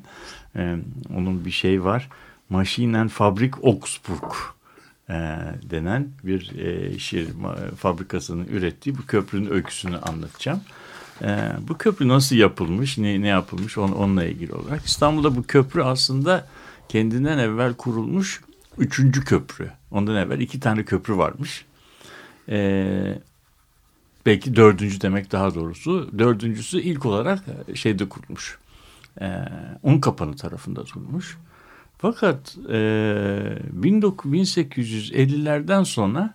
e, 0.55 0.75
onun 1.15 1.45
bir 1.45 1.51
şey 1.51 1.83
var. 1.83 2.09
Maşinen 2.49 3.07
Fabrik 3.07 3.63
Augsburg 3.63 4.33
e, 5.09 5.15
denen 5.69 6.07
bir 6.23 6.59
e, 6.59 6.99
şir 6.99 7.27
fabrikasının 7.77 8.45
ürettiği 8.45 8.97
bu 8.97 9.05
köprünün 9.05 9.51
öyküsünü 9.51 9.97
anlatacağım. 9.97 10.61
Ee, 11.21 11.51
bu 11.67 11.77
köprü 11.77 12.07
nasıl 12.07 12.35
yapılmış, 12.35 12.97
ne, 12.97 13.21
ne 13.21 13.27
yapılmış 13.27 13.77
on, 13.77 13.91
onunla 13.91 14.23
ilgili 14.23 14.53
olarak. 14.53 14.85
İstanbul'da 14.85 15.35
bu 15.35 15.43
köprü 15.43 15.81
aslında 15.81 16.47
kendinden 16.89 17.37
evvel 17.37 17.73
kurulmuş 17.73 18.41
üçüncü 18.77 19.25
köprü. 19.25 19.71
Ondan 19.91 20.15
evvel 20.15 20.39
iki 20.39 20.59
tane 20.59 20.85
köprü 20.85 21.17
varmış. 21.17 21.65
Ee, 22.49 23.19
belki 24.25 24.55
dördüncü 24.55 25.01
demek 25.01 25.31
daha 25.31 25.55
doğrusu. 25.55 26.09
Dördüncüsü 26.19 26.81
ilk 26.81 27.05
olarak 27.05 27.43
şeyde 27.73 28.09
kurulmuş. 28.09 28.57
Ee, 29.21 29.45
Unkapanı 29.83 30.35
tarafında 30.35 30.83
kurulmuş. 30.93 31.37
Fakat 32.01 32.57
e, 32.69 32.77
1850'lerden 33.81 35.83
sonra 35.83 36.33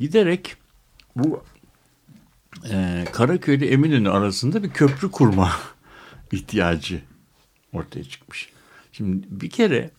giderek 0.00 0.56
bu 1.16 1.42
e, 2.70 3.04
Karaköy 3.12 3.56
ile 3.56 3.68
Eminönü 3.68 4.10
arasında 4.10 4.62
bir 4.62 4.70
köprü 4.70 5.10
kurma 5.10 5.52
ihtiyacı 6.32 7.02
ortaya 7.72 8.04
çıkmış. 8.04 8.48
Şimdi 8.92 9.26
bir 9.30 9.50
kere 9.50 9.90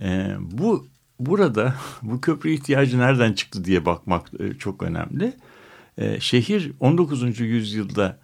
e, 0.00 0.36
bu 0.40 0.86
burada 1.20 1.74
bu 2.02 2.20
köprü 2.20 2.50
ihtiyacı 2.50 2.98
nereden 2.98 3.32
çıktı 3.32 3.64
diye 3.64 3.86
bakmak 3.86 4.40
e, 4.40 4.58
çok 4.58 4.82
önemli. 4.82 5.32
E, 5.98 6.20
şehir 6.20 6.72
19. 6.80 7.40
yüzyılda 7.40 8.18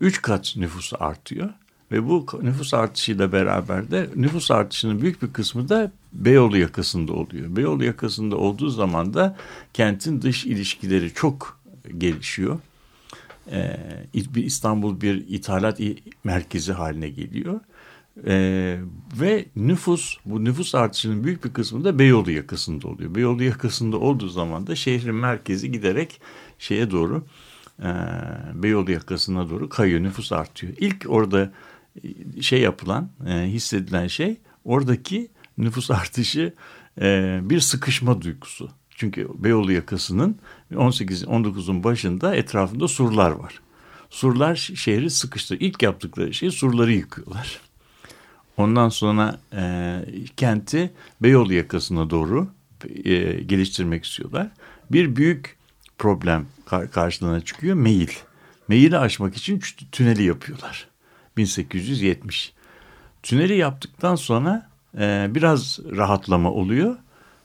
3 0.00 0.18
e, 0.18 0.22
kat 0.22 0.54
nüfusu 0.56 0.96
artıyor 1.00 1.50
ve 1.92 2.08
bu 2.08 2.26
nüfus 2.42 2.74
artışıyla 2.74 3.32
beraber 3.32 3.90
de 3.90 4.10
nüfus 4.16 4.50
artışının 4.50 5.02
büyük 5.02 5.22
bir 5.22 5.32
kısmı 5.32 5.68
da 5.68 5.92
Beyoğlu 6.12 6.58
yakasında 6.58 7.12
oluyor. 7.12 7.56
Beyoğlu 7.56 7.84
yakasında 7.84 8.36
olduğu 8.36 8.68
zaman 8.68 9.14
da 9.14 9.36
kentin 9.72 10.22
dış 10.22 10.46
ilişkileri 10.46 11.14
çok 11.14 11.60
gelişiyor. 11.98 12.58
Ee, 13.52 13.76
İstanbul 14.36 15.00
bir 15.00 15.24
ithalat 15.28 15.80
merkezi 16.24 16.72
haline 16.72 17.08
geliyor. 17.08 17.60
Ee, 18.26 18.78
ve 19.20 19.46
nüfus, 19.56 20.16
bu 20.24 20.44
nüfus 20.44 20.74
artışının 20.74 21.24
büyük 21.24 21.44
bir 21.44 21.52
kısmı 21.52 21.84
da 21.84 21.98
Beyoğlu 21.98 22.30
yakasında 22.30 22.88
oluyor. 22.88 23.14
Beyoğlu 23.14 23.42
yakasında 23.42 23.96
olduğu 23.96 24.28
zaman 24.28 24.66
da 24.66 24.76
şehrin 24.76 25.14
merkezi 25.14 25.72
giderek 25.72 26.20
şeye 26.58 26.90
doğru, 26.90 27.24
e, 27.82 27.90
Beyoğlu 28.54 28.90
yakasına 28.90 29.50
doğru 29.50 29.68
kayıyor, 29.68 30.02
nüfus 30.02 30.32
artıyor. 30.32 30.72
İlk 30.78 31.06
orada 31.08 31.52
şey 32.40 32.60
yapılan, 32.60 33.10
e, 33.28 33.32
hissedilen 33.32 34.06
şey 34.06 34.36
oradaki 34.64 35.28
nüfus 35.58 35.90
artışı 35.90 36.54
e, 37.00 37.38
bir 37.42 37.60
sıkışma 37.60 38.22
duygusu. 38.22 38.70
Çünkü 38.90 39.28
Beyoğlu 39.34 39.72
yakasının 39.72 40.38
18 40.76 41.22
19'un 41.22 41.84
başında 41.84 42.34
etrafında 42.34 42.88
surlar 42.88 43.30
var. 43.30 43.60
Surlar 44.10 44.56
şehri 44.56 45.10
sıkıştı. 45.10 45.56
İlk 45.56 45.82
yaptıkları 45.82 46.34
şey 46.34 46.50
surları 46.50 46.92
yıkıyorlar. 46.92 47.60
Ondan 48.56 48.88
sonra 48.88 49.40
e, 49.52 50.00
kenti 50.36 50.90
Beyoğlu 51.22 51.54
yakasına 51.54 52.10
doğru 52.10 52.48
e, 53.04 53.42
geliştirmek 53.42 54.04
istiyorlar. 54.04 54.50
Bir 54.90 55.16
büyük 55.16 55.56
problem 55.98 56.46
kar 56.66 56.90
karşılarına 56.90 57.40
çıkıyor. 57.40 57.76
Meyil. 57.76 58.10
Meyili 58.68 58.98
aşmak 58.98 59.36
için 59.36 59.62
tüneli 59.92 60.22
yapıyorlar. 60.22 60.88
1870. 61.38 62.52
Tüneli 63.22 63.56
yaptıktan 63.56 64.14
sonra 64.14 64.70
e, 64.98 65.26
biraz 65.30 65.78
rahatlama 65.96 66.52
oluyor 66.52 66.96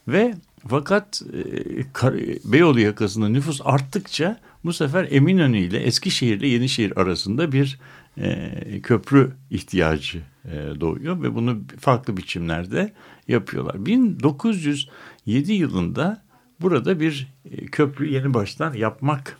ve 0.08 0.34
fakat 0.68 1.22
e, 1.34 2.52
Beyoğlu 2.52 2.80
yakasında 2.80 3.30
nüfus 3.30 3.62
arttıkça 3.64 4.40
bu 4.66 4.74
sefer 4.74 5.08
Eminönü 5.12 5.58
ile 5.58 5.80
Eskişehir 5.80 6.38
ile 6.38 6.48
Yenişehir 6.48 7.02
arasında 7.02 7.52
bir 7.52 7.80
e, 8.18 8.80
köprü 8.84 9.32
ihtiyacı 9.52 10.22
e, 10.46 10.52
doğuyor 10.80 11.22
ve 11.22 11.36
bunu 11.36 11.62
farklı 11.80 12.18
biçimlerde 12.18 12.94
yapıyorlar. 13.28 13.86
1907 13.86 15.54
yılında 15.54 16.24
burada 16.62 17.00
bir 17.00 17.28
e, 17.52 17.66
köprü 17.66 18.08
yeni 18.08 18.34
baştan 18.34 18.74
yapmak 18.74 19.38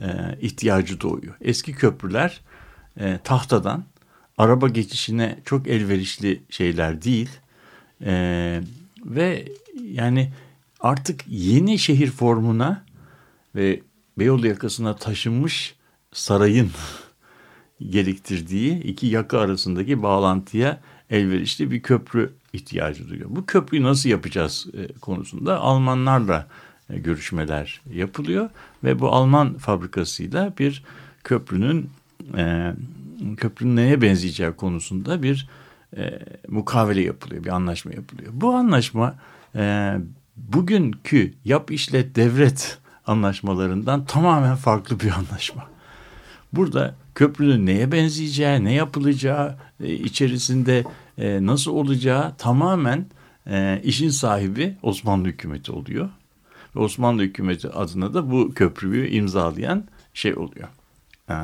e, 0.00 0.38
ihtiyacı 0.40 1.00
doğuyor. 1.00 1.34
Eski 1.40 1.72
köprüler 1.72 2.40
e, 2.98 3.18
tahtadan 3.24 3.84
araba 4.38 4.68
geçişine 4.68 5.38
çok 5.44 5.68
elverişli 5.68 6.42
şeyler 6.50 7.02
değil. 7.02 7.30
E, 8.04 8.60
ve 9.04 9.48
yani 9.82 10.32
artık 10.80 11.20
yeni 11.28 11.78
şehir 11.78 12.10
formuna 12.10 12.84
ve 13.54 13.80
Beyoğlu 14.18 14.46
yakasına 14.46 14.96
taşınmış 14.96 15.74
sarayın 16.12 16.70
gerektirdiği 17.90 18.82
iki 18.82 19.06
yaka 19.06 19.38
arasındaki 19.38 20.02
bağlantıya 20.02 20.80
elverişli 21.10 21.70
bir 21.70 21.82
köprü 21.82 22.32
ihtiyacı 22.52 23.08
duyuyor. 23.08 23.28
Bu 23.32 23.46
köprüyü 23.46 23.82
nasıl 23.82 24.08
yapacağız 24.08 24.66
e, 24.74 24.92
konusunda 24.92 25.60
Almanlarla 25.60 26.48
e, 26.90 26.98
görüşmeler 26.98 27.80
yapılıyor 27.92 28.50
ve 28.84 28.98
bu 28.98 29.08
Alman 29.12 29.54
fabrikasıyla 29.54 30.52
bir 30.58 30.84
köprünün 31.24 31.90
e, 32.36 32.72
köprünün 33.36 33.76
neye 33.76 34.02
benzeyeceği 34.02 34.52
konusunda 34.52 35.22
bir 35.22 35.48
e, 35.96 36.18
mukavele 36.48 37.02
yapılıyor, 37.02 37.44
bir 37.44 37.50
anlaşma 37.50 37.92
yapılıyor. 37.92 38.32
Bu 38.34 38.54
anlaşma 38.54 39.14
e, 39.56 39.94
bugünkü 40.36 41.34
yap 41.44 41.70
işlet 41.70 42.16
devret 42.16 42.78
anlaşmalarından 43.06 44.04
tamamen 44.04 44.56
farklı 44.56 45.00
bir 45.00 45.10
anlaşma. 45.10 45.66
Burada 46.52 46.94
köprünün 47.14 47.66
neye 47.66 47.92
benzeyeceği, 47.92 48.64
ne 48.64 48.72
yapılacağı, 48.72 49.56
e, 49.80 49.92
içerisinde 49.92 50.84
e, 51.18 51.46
nasıl 51.46 51.70
olacağı 51.70 52.36
tamamen 52.36 53.06
e, 53.46 53.80
işin 53.84 54.10
sahibi 54.10 54.76
Osmanlı 54.82 55.28
hükümeti 55.28 55.72
oluyor. 55.72 56.08
Ve 56.76 56.80
Osmanlı 56.80 57.22
hükümeti 57.22 57.68
adına 57.68 58.14
da 58.14 58.30
bu 58.30 58.54
köprüyü 58.54 59.08
imzalayan 59.08 59.84
şey 60.14 60.34
oluyor. 60.34 60.68
E, 61.30 61.34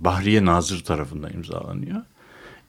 Bahriye 0.00 0.44
Nazır 0.44 0.84
tarafından 0.84 1.32
imzalanıyor. 1.32 2.02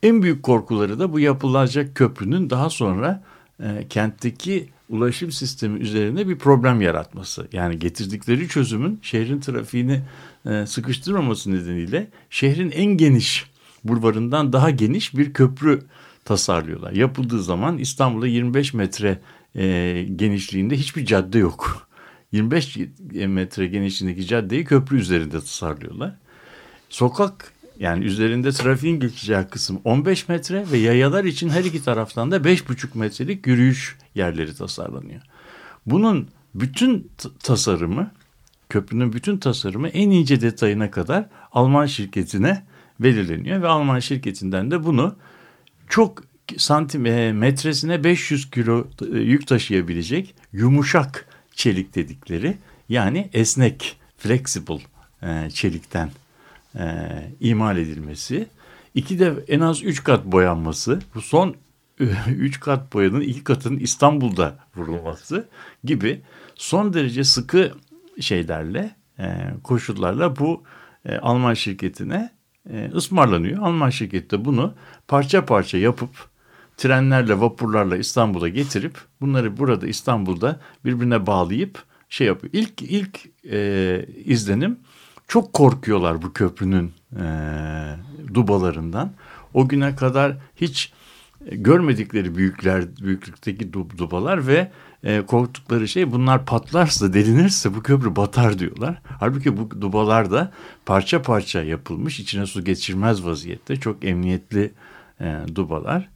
En 0.02 0.22
büyük 0.22 0.42
korkuları 0.42 0.98
da 0.98 1.12
bu 1.12 1.20
yapılacak 1.20 1.94
köprünün 1.94 2.50
daha 2.50 2.70
sonra 2.70 3.22
e, 3.62 3.86
kentteki 3.88 4.68
ulaşım 4.88 5.32
sistemi 5.32 5.78
üzerine 5.78 6.28
bir 6.28 6.38
problem 6.38 6.80
yaratması. 6.80 7.48
Yani 7.52 7.78
getirdikleri 7.78 8.48
çözümün 8.48 8.98
şehrin 9.02 9.40
trafiğini 9.40 10.00
e, 10.46 10.66
sıkıştırmaması 10.66 11.52
nedeniyle 11.52 12.10
şehrin 12.30 12.70
en 12.70 12.96
geniş 12.96 13.50
bulvarından 13.84 14.52
daha 14.52 14.70
geniş 14.70 15.16
bir 15.16 15.32
köprü 15.32 15.82
tasarlıyorlar. 16.24 16.92
Yapıldığı 16.92 17.42
zaman 17.42 17.78
İstanbul'da 17.78 18.26
25 18.26 18.74
metre 18.74 19.18
e, 19.56 20.06
genişliğinde 20.16 20.76
hiçbir 20.76 21.06
cadde 21.06 21.38
yok. 21.38 21.88
25 22.32 22.78
metre 23.12 23.66
genişliğindeki 23.66 24.26
caddeyi 24.26 24.64
köprü 24.64 24.98
üzerinde 24.98 25.40
tasarlıyorlar. 25.40 26.14
Sokak 26.88 27.52
yani 27.78 28.04
üzerinde 28.04 28.52
trafiğin 28.52 29.00
geçeceği 29.00 29.44
kısım 29.50 29.80
15 29.84 30.28
metre 30.28 30.64
ve 30.72 30.78
yayalar 30.78 31.24
için 31.24 31.48
her 31.48 31.64
iki 31.64 31.84
taraftan 31.84 32.30
da 32.30 32.36
5,5 32.36 32.98
metrelik 32.98 33.46
yürüyüş 33.46 33.96
yerleri 34.14 34.54
tasarlanıyor. 34.54 35.20
Bunun 35.86 36.28
bütün 36.54 37.10
tasarımı, 37.42 38.10
köprünün 38.68 39.12
bütün 39.12 39.38
tasarımı 39.38 39.88
en 39.88 40.10
ince 40.10 40.40
detayına 40.40 40.90
kadar 40.90 41.26
Alman 41.52 41.86
şirketine 41.86 42.64
belirleniyor 43.00 43.62
ve 43.62 43.68
Alman 43.68 43.98
şirketinden 43.98 44.70
de 44.70 44.84
bunu 44.84 45.16
çok 45.88 46.22
santimetresine 46.56 47.94
e, 47.94 48.04
500 48.04 48.50
kilo 48.50 48.86
e, 49.12 49.18
yük 49.18 49.46
taşıyabilecek 49.46 50.34
yumuşak 50.52 51.26
çelik 51.52 51.94
dedikleri 51.94 52.56
yani 52.88 53.30
esnek, 53.32 53.96
flexible 54.18 54.80
e, 55.22 55.50
çelikten 55.50 56.10
e, 56.74 56.84
imal 57.40 57.78
edilmesi. 57.78 58.48
İki 58.94 59.18
de 59.18 59.34
en 59.48 59.60
az 59.60 59.82
üç 59.82 60.04
kat 60.04 60.24
boyanması. 60.24 60.98
Bu 61.14 61.20
son 61.20 61.54
üç 62.28 62.60
kat 62.60 62.92
boyanın 62.92 63.20
iki 63.20 63.44
katının 63.44 63.78
İstanbul'da 63.78 64.58
vurulması 64.76 65.48
gibi 65.84 66.20
son 66.54 66.92
derece 66.92 67.24
sıkı 67.24 67.72
şeylerle, 68.20 68.96
e, 69.18 69.44
koşullarla 69.62 70.36
bu 70.36 70.62
e, 71.04 71.16
Alman 71.16 71.54
şirketine 71.54 72.30
e, 72.70 72.90
ısmarlanıyor. 72.94 73.62
Alman 73.62 73.90
şirketi 73.90 74.30
de 74.30 74.44
bunu 74.44 74.74
parça 75.08 75.44
parça 75.44 75.78
yapıp 75.78 76.10
trenlerle, 76.76 77.40
vapurlarla 77.40 77.96
İstanbul'a 77.96 78.48
getirip 78.48 78.98
bunları 79.20 79.56
burada 79.56 79.86
İstanbul'da 79.86 80.60
birbirine 80.84 81.26
bağlayıp 81.26 81.82
şey 82.08 82.26
yapıyor. 82.26 82.52
İlk 82.54 82.82
ilk 82.82 83.20
e, 83.50 84.06
izlenim 84.24 84.78
çok 85.28 85.52
korkuyorlar 85.52 86.22
bu 86.22 86.32
köprünün 86.32 86.92
e, 87.16 87.24
dubalarından. 88.34 89.12
O 89.54 89.68
güne 89.68 89.96
kadar 89.96 90.36
hiç 90.56 90.92
e, 91.46 91.56
görmedikleri 91.56 92.36
büyükler 92.36 92.84
büyüklükteki 92.96 93.72
dubalar 93.72 94.46
ve 94.46 94.70
e, 95.04 95.22
korktukları 95.26 95.88
şey 95.88 96.12
bunlar 96.12 96.46
patlarsa 96.46 97.12
delinirse 97.12 97.74
bu 97.74 97.82
köprü 97.82 98.16
batar 98.16 98.58
diyorlar. 98.58 99.02
Halbuki 99.20 99.56
bu 99.56 99.80
dubalar 99.80 100.30
da 100.30 100.52
parça 100.86 101.22
parça 101.22 101.62
yapılmış 101.62 102.20
içine 102.20 102.46
su 102.46 102.64
geçirmez 102.64 103.24
vaziyette 103.24 103.76
çok 103.76 104.04
emniyetli 104.04 104.72
e, 105.20 105.36
dubalar. 105.54 106.08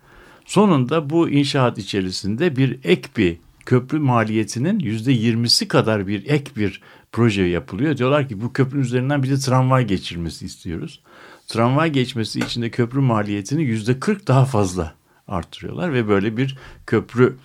Sonunda 0.47 1.11
bu 1.11 1.29
inşaat 1.29 1.79
içerisinde 1.79 2.57
bir 2.57 2.79
ek 2.85 3.09
bir 3.17 3.39
köprü 3.67 3.99
maliyetinin 3.99 4.79
yüzde 4.79 5.13
yirmisi 5.13 5.69
kadar 5.69 6.07
bir 6.07 6.31
ek 6.31 6.51
bir 6.57 6.81
proje 7.13 7.43
yapılıyor. 7.43 7.97
Diyorlar 7.97 8.29
ki 8.29 8.41
bu 8.41 8.53
köprünün 8.53 8.83
üzerinden 8.83 9.23
bir 9.23 9.31
de 9.31 9.39
tramvay 9.39 9.87
geçirmesi 9.87 10.47
istiyoruz. 10.47 11.01
Tramvay 11.47 11.93
geçmesi 11.93 12.41
için 12.41 12.63
de 12.63 12.71
köprü 12.71 13.01
maliyetini 13.01 13.63
yüzde 13.63 14.01
kırk 14.01 14.29
daha 14.29 14.45
fazla 14.45 14.95
artırıyorlar 15.29 15.93
ve 15.93 16.09
böyle 16.09 16.37
bir 16.37 16.59
köprü 16.87 17.37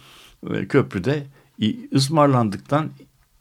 e, 0.54 0.68
köprüde 0.68 1.24
ısmarlandıktan 1.94 2.90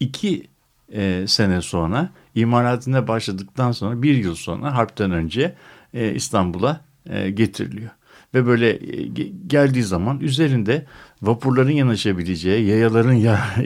iki 0.01 0.47
e, 0.93 1.25
sene 1.29 1.63
sonra 1.63 2.11
imalatına 2.35 3.09
başladıktan 3.09 3.73
sonra 3.73 4.03
bir 4.03 4.17
yıl 4.17 4.35
sonra 4.35 4.77
harpten 4.77 5.11
önce 5.11 5.55
e, 5.95 6.15
İstanbul'a 6.15 6.81
e, 7.07 7.31
getiriliyor. 7.31 7.91
Ve 8.35 8.47
böyle 8.47 8.71
e, 8.71 9.07
geldiği 9.47 9.83
zaman 9.83 10.21
üzerinde 10.21 10.87
vapurların 11.23 11.71
yanaşabileceği, 11.71 12.67
yayaların 12.67 13.13
ya, 13.13 13.35
e, 13.59 13.65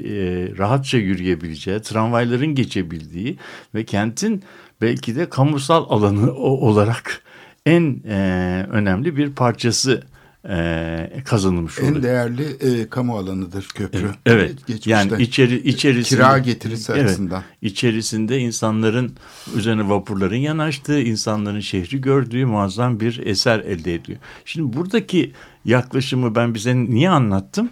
rahatça 0.58 0.98
yürüyebileceği, 0.98 1.80
tramvayların 1.80 2.54
geçebildiği 2.54 3.38
ve 3.74 3.84
kentin 3.84 4.42
belki 4.80 5.16
de 5.16 5.28
kamusal 5.28 5.86
alanı 5.88 6.32
olarak 6.34 7.22
en 7.66 8.02
e, 8.08 8.66
önemli 8.70 9.16
bir 9.16 9.32
parçası 9.32 10.02
e, 10.49 11.22
kazanılmış 11.24 11.78
oluyor. 11.78 11.97
En 11.97 12.03
değerli 12.03 12.45
e, 12.45 12.88
kamu 12.88 13.16
alanıdır 13.16 13.68
köprü. 13.74 14.11
Evet. 14.26 14.66
Geçmişte. 14.66 14.91
Yani 14.91 15.22
içeri 15.22 15.68
içerisinde 15.68 16.22
kira 16.22 16.38
getirisi 16.38 16.93
evet, 16.93 17.05
açısından. 17.05 17.43
İçerisinde 17.62 18.38
insanların 18.38 19.12
üzerine 19.57 19.88
vapurların 19.88 20.36
yanaştığı, 20.36 21.01
insanların 21.01 21.61
şehri 21.61 22.01
gördüğü 22.01 22.47
muazzam 22.47 23.01
bir 23.01 23.26
eser 23.26 23.59
elde 23.59 23.95
ediyor. 23.95 24.18
Şimdi 24.45 24.76
buradaki 24.76 25.32
yaklaşımı 25.64 26.34
ben 26.34 26.55
bize 26.55 26.76
niye 26.76 27.11
anlattım? 27.11 27.70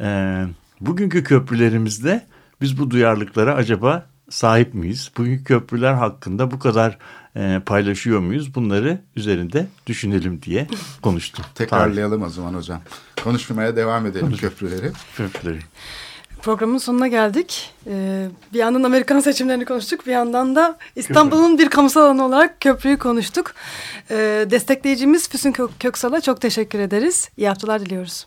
Ee, 0.00 0.44
bugünkü 0.80 1.24
köprülerimizde 1.24 2.26
biz 2.60 2.78
bu 2.78 2.90
duyarlılıklara 2.90 3.54
acaba 3.54 4.06
sahip 4.32 4.74
miyiz? 4.74 5.10
Bugünkü 5.16 5.44
köprüler 5.44 5.94
hakkında 5.94 6.50
bu 6.50 6.58
kadar 6.58 6.98
e, 7.36 7.60
paylaşıyor 7.66 8.20
muyuz? 8.20 8.54
Bunları 8.54 9.00
üzerinde 9.16 9.66
düşünelim 9.86 10.42
diye 10.42 10.66
konuştum. 11.02 11.44
Tekrarlayalım 11.54 12.22
o 12.22 12.28
zaman 12.28 12.54
hocam. 12.54 12.80
Konuşmaya 13.24 13.76
devam 13.76 14.06
edelim 14.06 14.26
Konuş 14.26 14.40
köprüleri. 14.40 14.92
Köprüleri. 15.16 15.58
Programın 16.42 16.78
sonuna 16.78 17.08
geldik. 17.08 17.70
Ee, 17.86 18.28
bir 18.52 18.58
yandan 18.58 18.82
Amerikan 18.82 19.20
seçimlerini 19.20 19.64
konuştuk. 19.64 20.06
Bir 20.06 20.12
yandan 20.12 20.56
da 20.56 20.78
İstanbul'un 20.96 21.58
bir 21.58 21.68
kamusal 21.68 22.00
alanı 22.02 22.24
olarak 22.24 22.60
köprüyü 22.60 22.98
konuştuk. 22.98 23.54
Ee, 24.10 24.46
destekleyicimiz 24.50 25.28
Füsun 25.28 25.54
Köksal'a 25.80 26.20
çok 26.20 26.40
teşekkür 26.40 26.78
ederiz. 26.78 27.30
İyi 27.36 27.48
haftalar 27.48 27.80
diliyoruz. 27.80 28.26